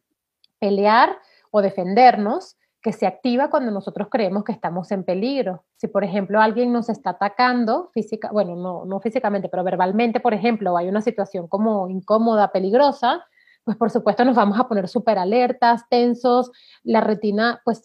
pelear 0.59 1.17
o 1.51 1.61
defendernos, 1.61 2.57
que 2.81 2.93
se 2.93 3.05
activa 3.05 3.51
cuando 3.51 3.71
nosotros 3.71 4.07
creemos 4.09 4.43
que 4.43 4.51
estamos 4.51 4.91
en 4.91 5.03
peligro. 5.03 5.65
Si, 5.77 5.87
por 5.87 6.03
ejemplo, 6.03 6.41
alguien 6.41 6.73
nos 6.73 6.89
está 6.89 7.11
atacando 7.11 7.91
física, 7.93 8.31
bueno, 8.31 8.55
no, 8.55 8.85
no 8.85 8.99
físicamente, 8.99 9.49
pero 9.49 9.63
verbalmente, 9.63 10.19
por 10.19 10.33
ejemplo, 10.33 10.75
hay 10.77 10.87
una 10.87 11.01
situación 11.01 11.47
como 11.47 11.89
incómoda, 11.89 12.51
peligrosa, 12.51 13.23
pues 13.63 13.77
por 13.77 13.91
supuesto 13.91 14.25
nos 14.25 14.35
vamos 14.35 14.59
a 14.59 14.67
poner 14.67 14.87
súper 14.87 15.17
alertas, 15.17 15.83
tensos, 15.89 16.51
la 16.83 17.01
retina, 17.01 17.61
pues 17.63 17.81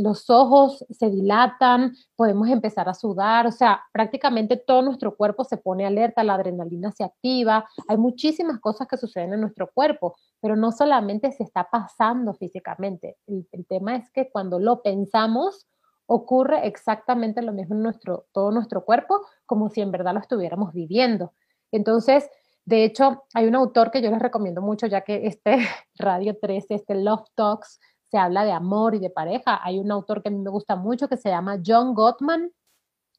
los 0.00 0.28
ojos 0.28 0.84
se 0.90 1.10
dilatan, 1.10 1.94
podemos 2.16 2.48
empezar 2.48 2.88
a 2.88 2.94
sudar, 2.94 3.46
o 3.46 3.52
sea, 3.52 3.82
prácticamente 3.92 4.56
todo 4.56 4.82
nuestro 4.82 5.16
cuerpo 5.16 5.44
se 5.44 5.56
pone 5.56 5.86
alerta, 5.86 6.24
la 6.24 6.34
adrenalina 6.34 6.92
se 6.92 7.04
activa, 7.04 7.66
hay 7.88 7.96
muchísimas 7.96 8.60
cosas 8.60 8.86
que 8.86 8.96
suceden 8.96 9.32
en 9.32 9.40
nuestro 9.40 9.70
cuerpo, 9.72 10.16
pero 10.40 10.56
no 10.56 10.72
solamente 10.72 11.32
se 11.32 11.42
está 11.42 11.68
pasando 11.70 12.34
físicamente, 12.34 13.16
el, 13.26 13.48
el 13.52 13.66
tema 13.66 13.96
es 13.96 14.10
que 14.10 14.30
cuando 14.30 14.58
lo 14.58 14.82
pensamos, 14.82 15.66
ocurre 16.06 16.66
exactamente 16.66 17.40
lo 17.42 17.52
mismo 17.52 17.74
en 17.74 17.82
nuestro, 17.82 18.26
todo 18.32 18.50
nuestro 18.50 18.84
cuerpo, 18.84 19.22
como 19.46 19.70
si 19.70 19.80
en 19.80 19.90
verdad 19.90 20.12
lo 20.14 20.20
estuviéramos 20.20 20.72
viviendo. 20.72 21.32
Entonces, 21.72 22.28
de 22.66 22.84
hecho, 22.84 23.24
hay 23.34 23.46
un 23.46 23.54
autor 23.54 23.90
que 23.90 24.00
yo 24.00 24.10
les 24.10 24.20
recomiendo 24.20 24.62
mucho, 24.62 24.86
ya 24.86 25.02
que 25.02 25.26
este 25.26 25.58
Radio 25.96 26.38
13, 26.40 26.74
este 26.74 26.94
Love 26.94 27.28
Talks, 27.34 27.80
se 28.10 28.18
habla 28.18 28.44
de 28.44 28.52
amor 28.52 28.94
y 28.94 29.00
de 29.00 29.10
pareja. 29.10 29.60
Hay 29.62 29.78
un 29.78 29.90
autor 29.90 30.22
que 30.22 30.28
a 30.28 30.32
mí 30.32 30.38
me 30.38 30.50
gusta 30.50 30.76
mucho 30.76 31.08
que 31.08 31.16
se 31.16 31.30
llama 31.30 31.60
John 31.64 31.94
Gottman. 31.94 32.52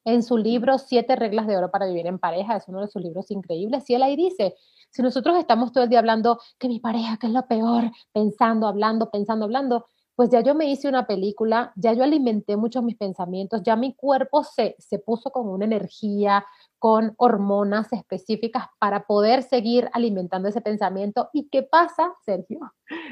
En 0.05 0.21
su 0.23 0.37
libro 0.37 0.77
Siete 0.77 1.15
reglas 1.15 1.47
de 1.47 1.57
oro 1.57 1.71
para 1.71 1.87
vivir 1.87 2.05
en 2.05 2.19
pareja, 2.19 2.55
es 2.55 2.67
uno 2.67 2.81
de 2.81 2.87
sus 2.87 3.01
libros 3.01 3.31
increíbles, 3.31 3.89
y 3.89 3.95
él 3.95 4.03
ahí 4.03 4.15
dice, 4.15 4.53
si 4.91 5.01
nosotros 5.01 5.35
estamos 5.35 5.71
todo 5.71 5.83
el 5.83 5.89
día 5.89 5.97
hablando 5.97 6.39
que 6.59 6.67
mi 6.67 6.79
pareja, 6.79 7.17
que 7.17 7.25
es 7.25 7.33
lo 7.33 7.47
peor, 7.47 7.91
pensando, 8.13 8.67
hablando, 8.67 9.09
pensando, 9.09 9.45
hablando, 9.45 9.87
pues 10.15 10.29
ya 10.29 10.41
yo 10.41 10.55
me 10.55 10.69
hice 10.69 10.87
una 10.87 11.07
película, 11.07 11.73
ya 11.75 11.93
yo 11.93 12.03
alimenté 12.03 12.55
muchos 12.55 12.83
mis 12.83 12.95
pensamientos, 12.95 13.63
ya 13.63 13.75
mi 13.75 13.95
cuerpo 13.95 14.43
se, 14.43 14.75
se 14.79 14.99
puso 14.99 15.31
con 15.31 15.47
una 15.49 15.65
energía, 15.65 16.45
con 16.85 17.15
hormonas 17.17 17.91
específicas 17.93 18.67
para 18.77 19.07
poder 19.07 19.41
seguir 19.41 19.89
alimentando 19.91 20.49
ese 20.49 20.61
pensamiento. 20.61 21.31
¿Y 21.33 21.49
qué 21.49 21.63
pasa, 21.63 22.13
Sergio, 22.23 22.59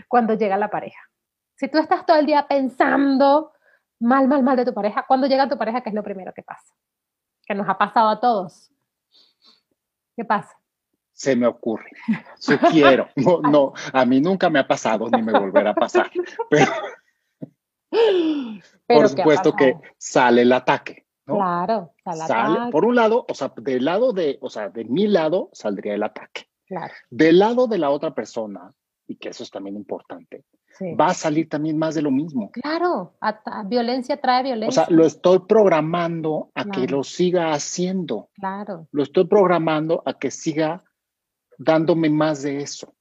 cuando 0.07 0.35
llega 0.35 0.57
la 0.57 0.69
pareja? 0.69 0.99
Si 1.55 1.67
tú 1.67 1.79
estás 1.79 2.05
todo 2.05 2.17
el 2.17 2.27
día 2.27 2.45
pensando 2.47 3.51
mal, 3.99 4.27
mal, 4.27 4.43
mal 4.43 4.57
de 4.57 4.65
tu 4.65 4.75
pareja, 4.75 5.05
cuando 5.07 5.25
llega 5.25 5.49
tu 5.49 5.57
pareja, 5.57 5.81
¿qué 5.81 5.89
es 5.89 5.95
lo 5.95 6.03
primero 6.03 6.31
que 6.35 6.43
pasa? 6.43 6.71
Que 7.47 7.55
nos 7.55 7.67
ha 7.67 7.75
pasado 7.75 8.09
a 8.09 8.19
todos. 8.19 8.71
¿Qué 10.15 10.23
pasa? 10.23 10.55
Se 11.11 11.35
me 11.35 11.47
ocurre. 11.47 11.89
Sugiero. 12.37 13.09
No, 13.15 13.41
no, 13.41 13.73
a 13.91 14.05
mí 14.05 14.21
nunca 14.21 14.51
me 14.51 14.59
ha 14.59 14.67
pasado 14.67 15.09
ni 15.09 15.23
me 15.23 15.31
volverá 15.31 15.71
a 15.71 15.73
pasar. 15.73 16.11
Pero, 16.51 16.71
por 18.85 19.09
supuesto 19.09 19.55
que 19.55 19.73
sale 19.97 20.43
el 20.43 20.51
ataque. 20.51 21.07
Claro, 21.25 21.93
sale, 22.27 22.71
por 22.71 22.85
un 22.85 22.95
lado, 22.95 23.25
o 23.29 23.33
sea, 23.33 23.51
del 23.55 23.85
lado 23.85 24.13
de, 24.13 24.37
o 24.41 24.49
sea, 24.49 24.69
de 24.69 24.83
mi 24.85 25.07
lado 25.07 25.49
saldría 25.53 25.93
el 25.93 26.03
ataque. 26.03 26.47
Claro. 26.65 26.93
Del 27.09 27.39
lado 27.39 27.67
de 27.67 27.77
la 27.77 27.89
otra 27.89 28.13
persona, 28.13 28.73
y 29.07 29.15
que 29.15 29.29
eso 29.29 29.43
es 29.43 29.51
también 29.51 29.75
importante, 29.75 30.43
va 30.99 31.07
a 31.07 31.13
salir 31.13 31.47
también 31.49 31.77
más 31.77 31.95
de 31.95 32.01
lo 32.01 32.11
mismo. 32.11 32.51
Claro, 32.51 33.13
violencia 33.65 34.19
trae 34.19 34.43
violencia. 34.43 34.83
O 34.83 34.85
sea, 34.85 34.95
lo 34.95 35.05
estoy 35.05 35.39
programando 35.39 36.51
a 36.55 36.65
que 36.65 36.87
lo 36.87 37.03
siga 37.03 37.53
haciendo. 37.53 38.29
Claro. 38.33 38.87
Lo 38.91 39.03
estoy 39.03 39.25
programando 39.25 40.01
a 40.05 40.17
que 40.17 40.31
siga 40.31 40.83
dándome 41.57 42.09
más 42.09 42.41
de 42.41 42.61
eso. 42.61 42.93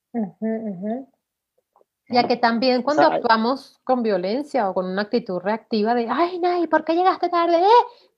Ya 2.13 2.29
que 2.29 2.37
también 2.37 2.83
cuando 2.83 3.03
actuamos 3.03 3.81
con 3.85 4.03
violencia 4.03 4.69
o 4.69 4.75
con 4.75 4.87
una 4.87 5.03
actitud 5.03 5.41
reactiva 5.41 5.95
de, 5.95 6.09
ay, 6.09 6.39
Nay, 6.39 6.67
¿por 6.67 6.85
qué 6.85 6.95
llegaste 6.95 7.29
tarde? 7.29 7.61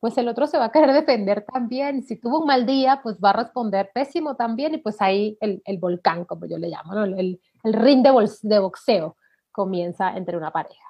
Pues 0.01 0.19
el 0.19 0.29
otro 0.29 0.47
se 0.47 0.59
va 0.59 0.67
a 0.67 0.73
querer 0.73 0.93
defender 0.93 1.45
también. 1.51 2.03
Si 2.03 2.17
tuvo 2.17 2.41
un 2.41 2.47
mal 2.47 2.67
día, 2.67 3.01
pues 3.03 3.17
va 3.23 3.31
a 3.31 3.35
responder 3.35 3.91
pésimo 3.95 4.37
también 4.37 4.75
y 4.75 4.79
pues 4.79 5.01
ahí 5.01 5.39
el, 5.41 5.63
el 5.65 5.79
volcán, 5.79 6.25
como 6.25 6.47
yo 6.47 6.59
le 6.59 6.69
llamo, 6.69 7.05
el, 7.05 7.41
el, 7.63 7.73
ring 7.73 8.03
de, 8.03 8.11
de 8.43 8.59
boxeo 8.59 9.17
comienza 9.53 10.17
entre 10.17 10.37
una 10.37 10.51
pareja. 10.51 10.85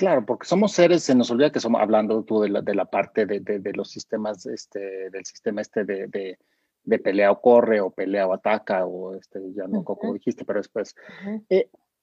Claro, 0.00 0.24
porque 0.24 0.46
somos 0.46 0.72
seres, 0.72 1.02
se 1.02 1.14
nos 1.14 1.30
olvida 1.30 1.52
que 1.52 1.60
somos, 1.60 1.78
hablando 1.82 2.22
tú 2.22 2.40
de 2.40 2.48
la, 2.48 2.62
de 2.62 2.74
la 2.74 2.86
parte 2.86 3.26
de, 3.26 3.40
de, 3.40 3.72
los 3.74 3.90
sistemas, 3.90 4.46
este, 4.46 5.10
del 5.10 5.26
sistema 5.26 5.60
este 5.60 5.84
de, 5.84 6.38
de, 6.84 6.98
pelea 6.98 7.30
o 7.30 7.42
corre, 7.42 7.82
o 7.82 7.90
pelea 7.90 8.26
o 8.26 8.32
ataca, 8.32 8.86
o 8.86 9.14
este, 9.14 9.52
ya 9.52 9.66
no, 9.66 9.84
como 9.84 10.14
dijiste, 10.14 10.46
pero 10.46 10.58
después, 10.58 10.96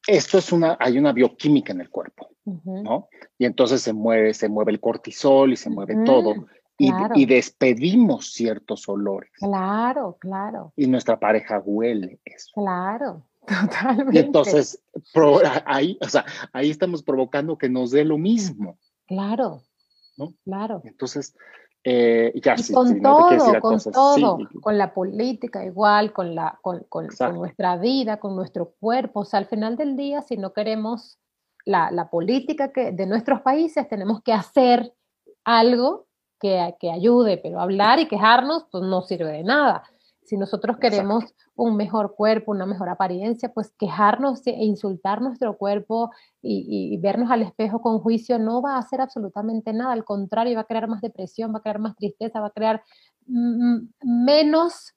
esto 0.07 0.37
es 0.37 0.51
una, 0.51 0.77
hay 0.79 0.97
una 0.97 1.11
bioquímica 1.11 1.73
en 1.73 1.81
el 1.81 1.89
cuerpo, 1.89 2.29
¿no? 2.45 3.09
Y 3.37 3.45
entonces 3.45 3.81
se 3.81 3.93
mueve, 3.93 4.33
se 4.33 4.49
mueve 4.49 4.71
el 4.71 4.79
cortisol 4.79 5.53
y 5.53 5.57
se 5.57 5.69
mueve 5.69 5.95
todo. 6.05 6.47
Y, 6.79 7.25
despedimos 7.25 8.31
ciertos 8.33 8.87
olores. 8.87 9.31
Claro, 9.39 10.17
claro. 10.19 10.73
Y 10.75 10.85
nuestra 10.87 11.19
pareja 11.19 11.59
huele 11.65 12.19
eso. 12.23 12.51
Claro, 12.53 13.23
totalmente. 13.47 14.15
Y 14.15 14.19
entonces, 14.19 14.81
ahí, 15.65 15.97
o 16.01 16.07
sea, 16.07 16.25
ahí 16.53 16.69
estamos 16.69 17.01
provocando 17.03 17.57
que 17.57 17.67
nos 17.67 17.91
dé 17.91 18.05
lo 18.05 18.17
mismo. 18.17 18.77
Claro. 19.07 19.63
¿no? 20.17 20.33
Claro. 20.43 20.81
Entonces, 20.83 21.35
eh, 21.83 22.33
con 22.73 23.01
todo, 23.01 23.61
con 23.61 23.79
todo, 23.79 24.39
con 24.61 24.77
la 24.77 24.93
política 24.93 25.63
igual, 25.63 26.11
con, 26.11 26.35
la, 26.35 26.59
con, 26.61 26.85
con, 26.89 27.07
nuestra 27.33 27.77
vida, 27.77 28.17
con 28.17 28.35
nuestro 28.35 28.73
cuerpo. 28.79 29.21
O 29.21 29.25
sea, 29.25 29.39
al 29.39 29.45
final 29.45 29.77
del 29.77 29.95
día, 29.95 30.21
si 30.21 30.35
no 30.35 30.53
queremos 30.53 31.17
la, 31.65 31.91
la 31.91 32.09
política 32.09 32.71
que, 32.71 32.91
de 32.91 33.05
nuestros 33.05 33.41
países, 33.41 33.87
tenemos 33.87 34.21
que 34.21 34.33
hacer 34.33 34.93
algo 35.43 36.07
que, 36.39 36.75
que, 36.79 36.91
ayude, 36.91 37.37
pero 37.37 37.59
hablar 37.59 37.99
y 37.99 38.07
quejarnos, 38.07 38.65
pues 38.71 38.83
no 38.83 39.01
sirve 39.01 39.31
de 39.31 39.43
nada. 39.43 39.83
Si 40.27 40.35
nosotros 40.35 40.75
queremos 40.77 41.23
un 41.55 41.77
mejor 41.77 42.13
cuerpo, 42.13 42.51
una 42.51 42.65
mejor 42.65 42.89
apariencia, 42.89 43.53
pues 43.53 43.73
quejarnos 43.79 44.45
e 44.45 44.51
insultar 44.51 45.21
nuestro 45.21 45.57
cuerpo 45.57 46.11
y, 46.41 46.97
vernos 46.97 47.31
al 47.31 47.43
espejo 47.43 47.81
con 47.81 47.99
juicio 47.99 48.37
no 48.37 48.61
va 48.61 48.75
a 48.75 48.79
hacer 48.79 48.99
absolutamente 48.99 49.71
nada. 49.71 49.93
Al 49.93 50.03
contrario, 50.03 50.55
va 50.55 50.61
a 50.61 50.65
crear 50.65 50.89
más 50.89 50.99
depresión, 50.99 51.53
va 51.53 51.59
a 51.59 51.61
crear 51.61 51.79
más 51.79 51.95
tristeza, 51.95 52.41
va 52.41 52.47
a 52.47 52.51
crear 52.51 52.83
menos, 53.25 54.93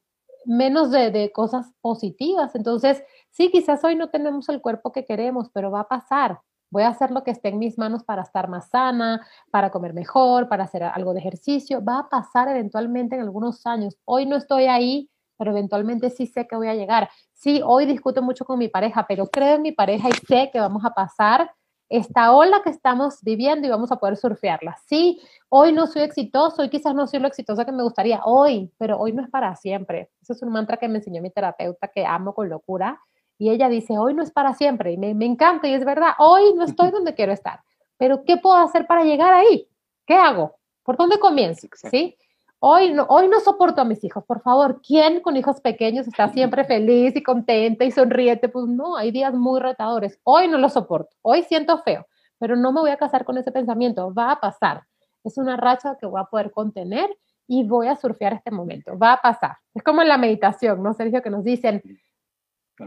menos 0.46 0.90
de, 0.90 1.12
de 1.12 1.30
cosas 1.30 1.72
positivas. 1.80 2.56
Entonces, 2.56 3.00
sí, 3.30 3.52
quizás 3.52 3.84
hoy 3.84 3.94
no 3.94 4.10
tenemos 4.10 4.48
el 4.48 4.60
cuerpo 4.60 4.90
que 4.90 5.04
queremos, 5.04 5.48
pero 5.54 5.70
va 5.70 5.82
a 5.82 5.88
pasar. 5.88 6.40
Voy 6.70 6.82
a 6.82 6.88
hacer 6.88 7.12
lo 7.12 7.22
que 7.22 7.30
esté 7.30 7.50
en 7.50 7.60
mis 7.60 7.78
manos 7.78 8.02
para 8.02 8.22
estar 8.22 8.48
más 8.48 8.70
sana, 8.70 9.24
para 9.52 9.70
comer 9.70 9.94
mejor, 9.94 10.48
para 10.48 10.64
hacer 10.64 10.82
algo 10.82 11.12
de 11.14 11.20
ejercicio. 11.20 11.84
Va 11.84 12.00
a 12.00 12.08
pasar 12.08 12.48
eventualmente 12.48 13.14
en 13.14 13.22
algunos 13.22 13.64
años. 13.64 13.96
Hoy 14.04 14.26
no 14.26 14.34
estoy 14.34 14.64
ahí 14.64 15.08
pero 15.40 15.52
eventualmente 15.52 16.10
sí 16.10 16.26
sé 16.26 16.46
que 16.46 16.54
voy 16.54 16.68
a 16.68 16.74
llegar. 16.74 17.08
Sí, 17.32 17.62
hoy 17.64 17.86
discuto 17.86 18.20
mucho 18.20 18.44
con 18.44 18.58
mi 18.58 18.68
pareja, 18.68 19.06
pero 19.08 19.26
creo 19.26 19.56
en 19.56 19.62
mi 19.62 19.72
pareja 19.72 20.10
y 20.10 20.26
sé 20.26 20.50
que 20.52 20.60
vamos 20.60 20.84
a 20.84 20.90
pasar 20.90 21.50
esta 21.88 22.32
ola 22.32 22.60
que 22.62 22.68
estamos 22.68 23.22
viviendo 23.22 23.66
y 23.66 23.70
vamos 23.70 23.90
a 23.90 23.96
poder 23.96 24.18
surfearla. 24.18 24.76
Sí, 24.86 25.18
hoy 25.48 25.72
no 25.72 25.86
soy 25.86 26.02
exitoso 26.02 26.62
y 26.62 26.68
quizás 26.68 26.94
no 26.94 27.06
soy 27.06 27.20
lo 27.20 27.26
exitosa 27.26 27.64
que 27.64 27.72
me 27.72 27.82
gustaría 27.82 28.20
hoy, 28.26 28.70
pero 28.76 28.98
hoy 28.98 29.14
no 29.14 29.22
es 29.22 29.30
para 29.30 29.56
siempre. 29.56 30.10
Eso 30.20 30.34
es 30.34 30.42
un 30.42 30.52
mantra 30.52 30.76
que 30.76 30.88
me 30.88 30.98
enseñó 30.98 31.22
mi 31.22 31.30
terapeuta 31.30 31.88
que 31.88 32.04
amo 32.04 32.34
con 32.34 32.50
locura. 32.50 33.00
Y 33.38 33.48
ella 33.48 33.70
dice, 33.70 33.96
hoy 33.96 34.12
no 34.12 34.22
es 34.22 34.30
para 34.30 34.52
siempre. 34.52 34.92
Y 34.92 34.98
me, 34.98 35.14
me 35.14 35.24
encanta 35.24 35.68
y 35.68 35.72
es 35.72 35.86
verdad, 35.86 36.10
hoy 36.18 36.52
no 36.54 36.64
estoy 36.64 36.90
donde 36.90 37.14
quiero 37.14 37.32
estar. 37.32 37.60
Pero 37.96 38.24
¿qué 38.24 38.36
puedo 38.36 38.56
hacer 38.56 38.86
para 38.86 39.04
llegar 39.04 39.32
ahí? 39.32 39.66
¿Qué 40.04 40.16
hago? 40.16 40.56
¿Por 40.82 40.98
dónde 40.98 41.18
comienzo? 41.18 41.66
¿Sí? 41.90 42.14
Hoy 42.62 42.92
no, 42.92 43.06
hoy 43.08 43.26
no 43.26 43.40
soporto 43.40 43.80
a 43.80 43.86
mis 43.86 44.04
hijos, 44.04 44.22
por 44.24 44.42
favor. 44.42 44.82
¿Quién 44.86 45.20
con 45.20 45.34
hijos 45.34 45.62
pequeños 45.62 46.06
está 46.06 46.28
siempre 46.28 46.64
feliz 46.64 47.16
y 47.16 47.22
contenta 47.22 47.84
y 47.84 47.90
sonriente? 47.90 48.50
Pues 48.50 48.66
no, 48.66 48.98
hay 48.98 49.10
días 49.10 49.32
muy 49.32 49.60
retadores. 49.60 50.20
Hoy 50.24 50.46
no 50.46 50.58
lo 50.58 50.68
soporto, 50.68 51.16
hoy 51.22 51.42
siento 51.44 51.78
feo, 51.78 52.06
pero 52.38 52.56
no 52.56 52.70
me 52.70 52.80
voy 52.80 52.90
a 52.90 52.98
casar 52.98 53.24
con 53.24 53.38
ese 53.38 53.50
pensamiento, 53.50 54.12
va 54.12 54.32
a 54.32 54.40
pasar. 54.40 54.82
Es 55.24 55.38
una 55.38 55.56
racha 55.56 55.96
que 55.98 56.04
voy 56.04 56.20
a 56.20 56.24
poder 56.24 56.50
contener 56.50 57.08
y 57.46 57.66
voy 57.66 57.86
a 57.86 57.96
surfear 57.96 58.34
este 58.34 58.50
momento, 58.50 58.98
va 58.98 59.14
a 59.14 59.22
pasar. 59.22 59.56
Es 59.72 59.82
como 59.82 60.02
en 60.02 60.08
la 60.08 60.18
meditación, 60.18 60.82
¿no, 60.82 60.92
Sergio? 60.92 61.22
Que 61.22 61.30
nos 61.30 61.44
dicen, 61.44 61.82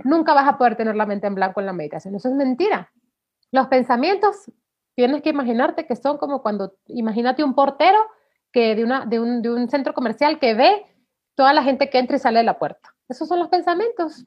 nunca 0.04 0.36
vas 0.36 0.48
a 0.48 0.60
poder 0.60 0.76
tener 0.76 0.96
la 0.96 1.08
mente 1.08 1.26
en 1.26 1.34
blanco 1.34 1.62
en 1.62 1.66
la 1.66 1.74
meditación. 1.74 2.14
Eso 2.14 2.30
es 2.30 2.36
mentira. 2.36 2.92
Los 3.50 3.68
pensamientos, 3.70 4.52
tienes 4.94 5.24
que 5.24 5.30
imaginarte 5.30 5.88
que 5.88 5.96
son 5.96 6.20
como 6.20 6.44
cuando, 6.44 6.76
imagínate 6.86 7.44
un 7.44 7.56
portero 7.56 7.98
que 8.54 8.76
de, 8.76 8.84
una, 8.84 9.06
de, 9.06 9.20
un, 9.20 9.42
de 9.42 9.52
un 9.52 9.70
centro 9.70 9.94
comercial 9.94 10.40
que 10.40 10.54
ve 10.54 10.86
toda 11.36 11.54
la 11.54 11.64
gente 11.64 11.90
que 11.90 11.98
entra 11.98 12.16
y 12.16 12.20
sale 12.20 12.40
de 12.40 12.46
la 12.46 12.60
puerta. 12.60 12.96
Esos 13.10 13.28
son 13.28 13.40
los 13.40 13.50
pensamientos. 13.50 14.24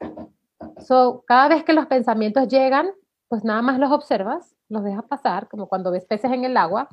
So, 0.85 1.23
cada 1.25 1.47
vez 1.47 1.63
que 1.63 1.73
los 1.73 1.87
pensamientos 1.87 2.47
llegan, 2.47 2.91
pues 3.27 3.43
nada 3.43 3.61
más 3.61 3.79
los 3.79 3.91
observas, 3.91 4.55
los 4.69 4.83
dejas 4.83 5.05
pasar, 5.05 5.47
como 5.47 5.67
cuando 5.67 5.91
ves 5.91 6.05
peces 6.05 6.31
en 6.31 6.43
el 6.43 6.57
agua, 6.57 6.89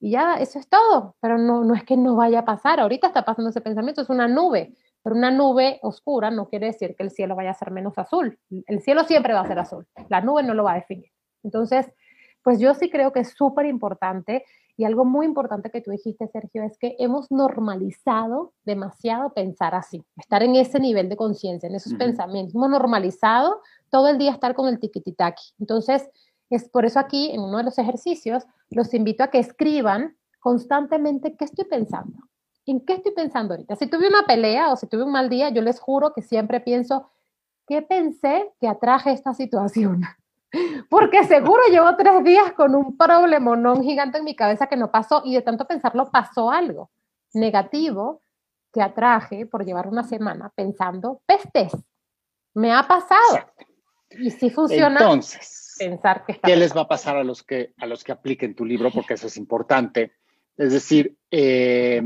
y 0.00 0.12
ya 0.12 0.34
eso 0.34 0.58
es 0.58 0.68
todo, 0.68 1.16
pero 1.20 1.38
no, 1.38 1.64
no 1.64 1.74
es 1.74 1.84
que 1.84 1.96
no 1.96 2.16
vaya 2.16 2.40
a 2.40 2.44
pasar, 2.44 2.80
ahorita 2.80 3.08
está 3.08 3.24
pasando 3.24 3.50
ese 3.50 3.60
pensamiento, 3.60 4.00
es 4.00 4.10
una 4.10 4.28
nube, 4.28 4.74
pero 5.02 5.16
una 5.16 5.30
nube 5.30 5.80
oscura 5.82 6.30
no 6.30 6.48
quiere 6.48 6.66
decir 6.66 6.94
que 6.96 7.02
el 7.02 7.10
cielo 7.10 7.34
vaya 7.34 7.50
a 7.50 7.54
ser 7.54 7.72
menos 7.72 7.98
azul, 7.98 8.38
el 8.50 8.80
cielo 8.80 9.04
siempre 9.04 9.34
va 9.34 9.40
a 9.40 9.46
ser 9.46 9.58
azul, 9.58 9.86
la 10.08 10.20
nube 10.20 10.42
no 10.42 10.54
lo 10.54 10.64
va 10.64 10.72
a 10.72 10.76
definir. 10.76 11.10
Entonces, 11.42 11.92
pues 12.42 12.60
yo 12.60 12.74
sí 12.74 12.90
creo 12.90 13.12
que 13.12 13.20
es 13.20 13.30
súper 13.30 13.66
importante 13.66 14.44
y 14.78 14.84
algo 14.84 15.04
muy 15.04 15.26
importante 15.26 15.70
que 15.70 15.80
tú 15.80 15.90
dijiste, 15.90 16.28
Sergio, 16.28 16.62
es 16.62 16.78
que 16.78 16.94
hemos 17.00 17.32
normalizado 17.32 18.52
demasiado 18.64 19.34
pensar 19.34 19.74
así, 19.74 20.04
estar 20.16 20.44
en 20.44 20.54
ese 20.54 20.78
nivel 20.78 21.08
de 21.08 21.16
conciencia, 21.16 21.68
en 21.68 21.74
esos 21.74 21.94
pensamientos. 21.94 22.54
Hemos 22.54 22.70
normalizado 22.70 23.60
todo 23.90 24.06
el 24.06 24.18
día 24.18 24.30
estar 24.30 24.54
con 24.54 24.68
el 24.68 24.78
tiquititaki. 24.78 25.42
Entonces, 25.58 26.08
es 26.48 26.68
por 26.68 26.84
eso 26.84 27.00
aquí, 27.00 27.32
en 27.32 27.40
uno 27.40 27.58
de 27.58 27.64
los 27.64 27.76
ejercicios, 27.76 28.46
los 28.70 28.94
invito 28.94 29.24
a 29.24 29.28
que 29.32 29.40
escriban 29.40 30.16
constantemente 30.38 31.34
qué 31.36 31.44
estoy 31.44 31.64
pensando. 31.64 32.16
¿En 32.64 32.78
qué 32.78 32.94
estoy 32.94 33.12
pensando 33.12 33.54
ahorita? 33.54 33.74
Si 33.74 33.88
tuve 33.88 34.06
una 34.06 34.26
pelea 34.28 34.72
o 34.72 34.76
si 34.76 34.86
tuve 34.86 35.02
un 35.02 35.10
mal 35.10 35.28
día, 35.28 35.48
yo 35.48 35.60
les 35.60 35.80
juro 35.80 36.12
que 36.12 36.22
siempre 36.22 36.60
pienso, 36.60 37.10
¿qué 37.66 37.82
pensé 37.82 38.52
que 38.60 38.68
atraje 38.68 39.10
esta 39.10 39.34
situación? 39.34 40.02
Porque 40.88 41.24
seguro 41.24 41.62
llevo 41.70 41.94
tres 41.96 42.24
días 42.24 42.52
con 42.52 42.74
un 42.74 42.96
problemonón 42.96 43.82
gigante 43.82 44.18
en 44.18 44.24
mi 44.24 44.34
cabeza 44.34 44.66
que 44.66 44.76
no 44.76 44.90
pasó 44.90 45.22
y 45.24 45.34
de 45.34 45.42
tanto 45.42 45.66
pensarlo 45.66 46.10
pasó 46.10 46.50
algo 46.50 46.90
negativo 47.34 48.22
que 48.72 48.82
atraje 48.82 49.46
por 49.46 49.64
llevar 49.64 49.88
una 49.88 50.02
semana 50.02 50.50
pensando 50.54 51.22
pestes. 51.26 51.72
Me 52.54 52.72
ha 52.72 52.86
pasado. 52.86 53.50
Y 54.10 54.30
si 54.30 54.50
funciona. 54.50 55.00
Entonces, 55.00 55.76
pensar 55.78 56.24
que 56.24 56.38
¿qué 56.40 56.56
les 56.56 56.76
va 56.76 56.82
a 56.82 56.88
pasar 56.88 57.16
a 57.16 57.24
los 57.24 57.42
que, 57.42 57.74
a 57.78 57.86
los 57.86 58.04
que 58.04 58.12
apliquen 58.12 58.54
tu 58.54 58.64
libro? 58.64 58.90
Porque 58.90 59.14
eso 59.14 59.26
es 59.26 59.36
importante. 59.36 60.12
Es 60.56 60.72
decir, 60.72 61.16
eh, 61.30 62.02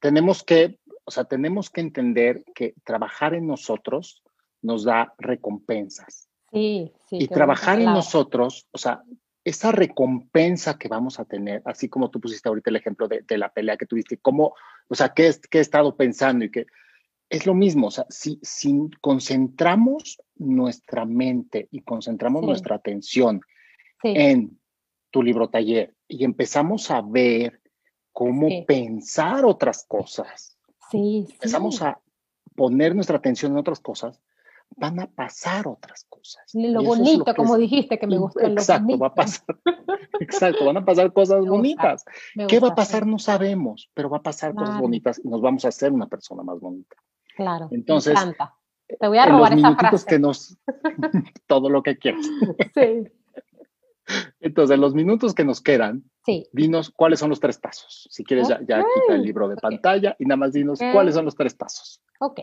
tenemos 0.00 0.42
que, 0.42 0.78
o 1.04 1.10
sea, 1.10 1.24
tenemos 1.24 1.70
que 1.70 1.80
entender 1.80 2.44
que 2.54 2.74
trabajar 2.84 3.34
en 3.34 3.46
nosotros 3.46 4.22
nos 4.62 4.84
da 4.84 5.14
recompensas. 5.18 6.27
Sí, 6.52 6.92
sí. 7.08 7.18
Y 7.20 7.28
trabajar 7.28 7.78
en 7.78 7.86
nosotros, 7.86 8.66
o 8.72 8.78
sea, 8.78 9.02
esa 9.44 9.72
recompensa 9.72 10.78
que 10.78 10.88
vamos 10.88 11.18
a 11.18 11.24
tener, 11.24 11.62
así 11.64 11.88
como 11.88 12.10
tú 12.10 12.20
pusiste 12.20 12.48
ahorita 12.48 12.70
el 12.70 12.76
ejemplo 12.76 13.08
de, 13.08 13.24
la 13.38 13.48
pelea 13.50 13.76
que 13.76 13.86
tuviste, 13.86 14.18
cómo, 14.18 14.54
o 14.88 14.94
sea, 14.94 15.10
qué, 15.10 15.34
qué 15.50 15.58
he 15.58 15.60
estado 15.60 15.96
pensando 15.96 16.44
y 16.44 16.50
que 16.50 16.66
es 17.30 17.46
lo 17.46 17.54
mismo, 17.54 17.88
o 17.88 17.90
sea, 17.90 18.06
si, 18.08 18.38
si 18.42 18.74
concentramos 19.00 20.20
nuestra 20.36 21.04
mente 21.04 21.68
y 21.70 21.80
concentramos 21.80 22.44
nuestra 22.44 22.76
atención 22.76 23.40
en 24.02 24.58
tu 25.10 25.22
libro 25.22 25.48
taller 25.48 25.94
y 26.06 26.24
empezamos 26.24 26.90
a 26.90 27.02
ver 27.02 27.60
cómo 28.12 28.48
pensar 28.66 29.44
otras 29.44 29.84
cosas, 29.86 30.58
empezamos 30.92 31.82
a 31.82 32.00
poner 32.54 32.94
nuestra 32.94 33.18
atención 33.18 33.52
en 33.52 33.58
otras 33.58 33.80
cosas, 33.80 34.20
van 34.78 35.00
a 35.00 35.06
pasar 35.06 35.66
otras 35.66 36.04
cosas. 36.08 36.44
Lo 36.54 36.82
bonito, 36.82 37.34
como 37.34 37.56
dijiste, 37.56 37.98
que 37.98 38.06
me 38.06 38.18
gusta. 38.18 38.46
Exacto, 38.46 38.98
va 38.98 39.08
a 39.08 39.14
pasar. 39.14 39.56
exacto, 40.20 40.64
van 40.64 40.76
a 40.76 40.84
pasar 40.84 41.12
cosas 41.12 41.44
bonitas. 41.44 42.04
¿Qué 42.48 42.60
va 42.60 42.68
a 42.68 42.74
pasar? 42.74 43.06
No 43.06 43.18
sabemos, 43.18 43.90
pero 43.94 44.08
va 44.08 44.18
a 44.18 44.22
pasar 44.22 44.54
cosas 44.54 44.80
bonitas 44.80 45.20
y 45.22 45.28
nos 45.28 45.40
vamos 45.40 45.64
a 45.64 45.68
hacer 45.68 45.92
una 45.92 46.06
persona 46.06 46.42
más 46.42 46.60
bonita. 46.60 46.96
Claro. 47.36 47.68
Entonces, 47.70 48.14
me 48.14 48.20
encanta. 48.20 48.54
Te 49.00 49.06
voy 49.06 49.18
a 49.18 49.26
robar 49.26 49.56
esa 49.56 49.76
frase. 49.76 50.06
Que 50.06 50.18
nos, 50.18 50.56
todo 51.46 51.68
lo 51.68 51.82
que 51.82 51.98
quieras. 51.98 52.26
Sí. 52.74 53.04
Entonces, 54.40 54.74
en 54.74 54.80
los 54.80 54.94
minutos 54.94 55.34
que 55.34 55.44
nos 55.44 55.60
quedan, 55.60 56.04
sí. 56.24 56.48
dinos 56.52 56.90
cuáles 56.90 57.18
son 57.18 57.28
los 57.30 57.40
tres 57.40 57.58
pasos. 57.58 58.08
Si 58.10 58.24
quieres, 58.24 58.48
ya, 58.48 58.58
ya, 58.66 58.78
quita 58.78 59.14
el 59.14 59.22
libro 59.22 59.48
de 59.48 59.56
pantalla 59.56 60.16
y 60.18 60.24
nada 60.24 60.36
más 60.36 60.52
dinos 60.52 60.78
cuáles 60.92 61.14
son 61.14 61.26
los 61.26 61.36
tres 61.36 61.54
pasos. 61.54 62.00
Ok. 62.20 62.40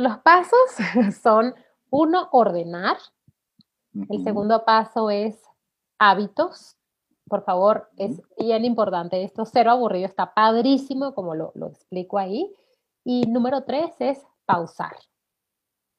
Los 0.00 0.18
pasos 0.18 0.58
son, 1.22 1.54
uno, 1.90 2.28
ordenar. 2.32 2.96
El 4.10 4.22
segundo 4.24 4.64
paso 4.64 5.10
es 5.10 5.40
hábitos. 5.98 6.76
Por 7.28 7.44
favor, 7.44 7.90
es 7.96 8.20
bien 8.38 8.64
importante 8.64 9.22
esto. 9.22 9.44
Cero 9.46 9.70
aburrido, 9.70 10.06
está 10.06 10.34
padrísimo, 10.34 11.14
como 11.14 11.34
lo, 11.34 11.52
lo 11.54 11.68
explico 11.68 12.18
ahí. 12.18 12.54
Y 13.04 13.22
número 13.22 13.64
tres 13.64 13.92
es 13.98 14.22
pausar. 14.44 14.96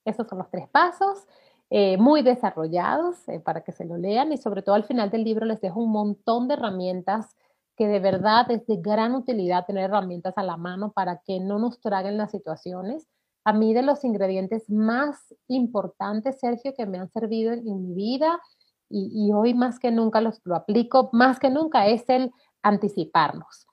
Esos 0.05 0.27
son 0.27 0.39
los 0.39 0.49
tres 0.49 0.69
pasos, 0.69 1.27
eh, 1.69 1.97
muy 1.97 2.21
desarrollados 2.21 3.27
eh, 3.27 3.41
para 3.41 3.61
que 3.61 3.73
se 3.73 3.83
lo 3.83 3.97
lean 3.97 4.31
y 4.31 4.37
sobre 4.37 4.61
todo 4.61 4.75
al 4.75 4.85
final 4.85 5.09
del 5.09 5.25
libro 5.25 5.45
les 5.45 5.59
dejo 5.59 5.81
un 5.81 5.91
montón 5.91 6.47
de 6.47 6.53
herramientas 6.53 7.35
que 7.75 7.87
de 7.87 7.99
verdad 7.99 8.49
es 8.51 8.65
de 8.67 8.77
gran 8.77 9.15
utilidad 9.15 9.65
tener 9.65 9.83
herramientas 9.83 10.37
a 10.37 10.43
la 10.43 10.55
mano 10.55 10.93
para 10.93 11.17
que 11.25 11.41
no 11.41 11.59
nos 11.59 11.81
traguen 11.81 12.17
las 12.17 12.31
situaciones. 12.31 13.05
A 13.47 13.53
mí 13.53 13.73
de 13.73 13.81
los 13.81 14.03
ingredientes 14.03 14.69
más 14.69 15.33
importantes, 15.47 16.37
Sergio, 16.37 16.73
que 16.75 16.85
me 16.85 16.97
han 16.97 17.07
servido 17.07 17.53
en, 17.53 17.63
mi 17.81 17.93
vida 17.93 18.41
y, 18.89 19.31
hoy 19.33 19.53
más 19.53 19.79
que 19.79 19.89
nunca 19.89 20.19
los, 20.19 20.41
lo 20.43 20.53
aplico, 20.53 21.09
más 21.13 21.39
que 21.39 21.49
nunca 21.49 21.87
es 21.87 22.03
el 22.09 22.33
anticiparnos. 22.61 23.65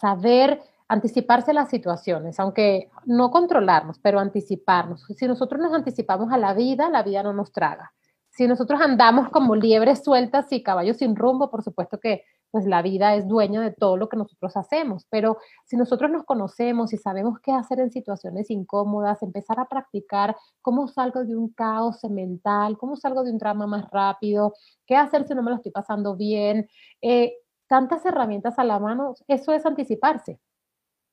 Saber 0.00 0.60
anticiparse 0.88 1.52
las 1.52 1.70
situaciones, 1.70 2.40
aunque 2.40 2.90
no 3.04 3.30
controlarnos, 3.30 4.00
pero 4.00 4.18
anticiparnos. 4.18 5.04
Si 5.16 5.28
nosotros 5.28 5.60
nos 5.60 5.72
anticipamos 5.72 6.32
a 6.32 6.36
la 6.36 6.52
vida, 6.52 6.90
la 6.90 7.04
vida 7.04 7.22
no 7.22 7.32
nos 7.32 7.52
traga. 7.52 7.92
Si 8.30 8.48
nosotros 8.48 8.80
andamos 8.80 9.28
como 9.28 9.54
liebres 9.54 10.02
sueltas 10.02 10.50
y 10.50 10.64
caballos 10.64 10.96
sin 10.96 11.14
rumbo, 11.14 11.48
por 11.48 11.62
supuesto 11.62 12.00
que 12.00 12.24
pues 12.50 12.66
la 12.66 12.82
vida 12.82 13.14
es 13.14 13.28
dueña 13.28 13.60
de 13.60 13.72
todo 13.72 13.96
lo 13.96 14.08
que 14.08 14.16
nosotros 14.16 14.56
hacemos, 14.56 15.06
pero 15.10 15.38
si 15.64 15.76
nosotros 15.76 16.10
nos 16.10 16.24
conocemos 16.24 16.92
y 16.92 16.96
sabemos 16.96 17.38
qué 17.40 17.52
hacer 17.52 17.80
en 17.80 17.90
situaciones 17.90 18.50
incómodas, 18.50 19.22
empezar 19.22 19.60
a 19.60 19.66
practicar 19.66 20.36
cómo 20.62 20.88
salgo 20.88 21.24
de 21.24 21.36
un 21.36 21.50
caos 21.50 22.02
mental, 22.10 22.78
cómo 22.78 22.96
salgo 22.96 23.24
de 23.24 23.32
un 23.32 23.38
drama 23.38 23.66
más 23.66 23.90
rápido, 23.90 24.54
qué 24.86 24.96
hacer 24.96 25.26
si 25.26 25.34
no 25.34 25.42
me 25.42 25.50
lo 25.50 25.56
estoy 25.56 25.72
pasando 25.72 26.16
bien, 26.16 26.68
eh, 27.02 27.34
tantas 27.66 28.04
herramientas 28.06 28.58
a 28.58 28.64
la 28.64 28.78
mano, 28.78 29.14
eso 29.28 29.52
es 29.52 29.66
anticiparse 29.66 30.40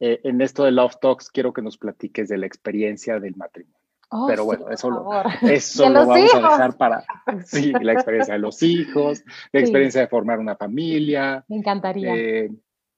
eh, 0.00 0.20
en 0.24 0.40
esto 0.42 0.64
de 0.64 0.72
Love 0.72 0.96
Talks, 1.00 1.30
quiero 1.30 1.52
que 1.52 1.62
nos 1.62 1.78
platiques 1.78 2.28
de 2.28 2.36
la 2.36 2.46
experiencia 2.46 3.20
del 3.20 3.36
matrimonio. 3.36 3.78
Oh, 4.10 4.26
pero 4.28 4.44
bueno, 4.44 4.68
eso, 4.68 4.90
lo, 4.90 5.08
eso 5.50 5.88
lo 5.88 6.06
vamos 6.06 6.34
a 6.34 6.38
dejar 6.38 6.76
para 6.76 7.04
sí, 7.44 7.72
la 7.72 7.94
experiencia 7.94 8.34
de 8.34 8.40
los 8.40 8.62
hijos, 8.62 9.24
la 9.50 9.60
experiencia 9.60 10.02
de 10.02 10.08
formar 10.08 10.38
una 10.38 10.56
familia. 10.56 11.44
Me 11.48 11.56
encantaría. 11.56 12.14
Eh, 12.14 12.50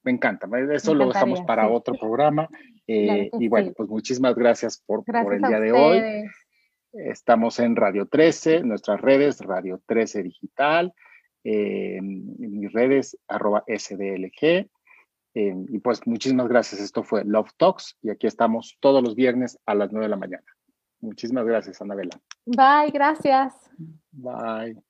me 0.07 0.13
encanta, 0.13 0.49
eso 0.73 0.95
lo 0.95 1.09
dejamos 1.09 1.43
para 1.43 1.69
otro 1.69 1.95
programa. 1.95 2.49
Eh, 2.89 3.31
y 3.41 3.49
bueno, 3.49 3.73
pues 3.77 3.89
muchísimas 3.89 4.37
gracias 4.37 4.81
por, 4.87 5.05
por 5.05 5.35
el 5.35 5.43
día 5.43 5.59
de 5.59 5.73
hoy. 5.73 6.01
Estamos 6.93 7.59
en 7.59 7.75
Radio 7.75 8.07
13, 8.07 8.63
nuestras 8.63 9.01
redes, 9.01 9.41
Radio 9.41 9.83
13 9.87 10.23
Digital, 10.23 10.95
en 11.43 12.37
mis 12.39 12.73
redes, 12.73 13.19
arroba 13.27 13.65
SDLG. 13.67 14.71
y 15.35 15.79
pues 15.81 16.07
muchísimas 16.07 16.47
gracias. 16.47 16.81
Esto 16.81 17.03
fue 17.03 17.25
Love 17.25 17.51
Talks 17.57 17.99
y 18.03 18.11
aquí 18.11 18.29
estamos 18.29 18.77
todos 18.79 19.03
los 19.03 19.17
viernes 19.17 19.59
a 19.67 19.75
las 19.75 19.91
9 19.91 20.05
de 20.05 20.11
la 20.11 20.17
mañana. 20.17 20.47
Muchísimas 21.01 21.45
gracias, 21.45 21.83
Anabela. 21.83 22.21
Bye, 22.45 22.93
gracias. 22.93 23.53
Bye. 24.13 24.81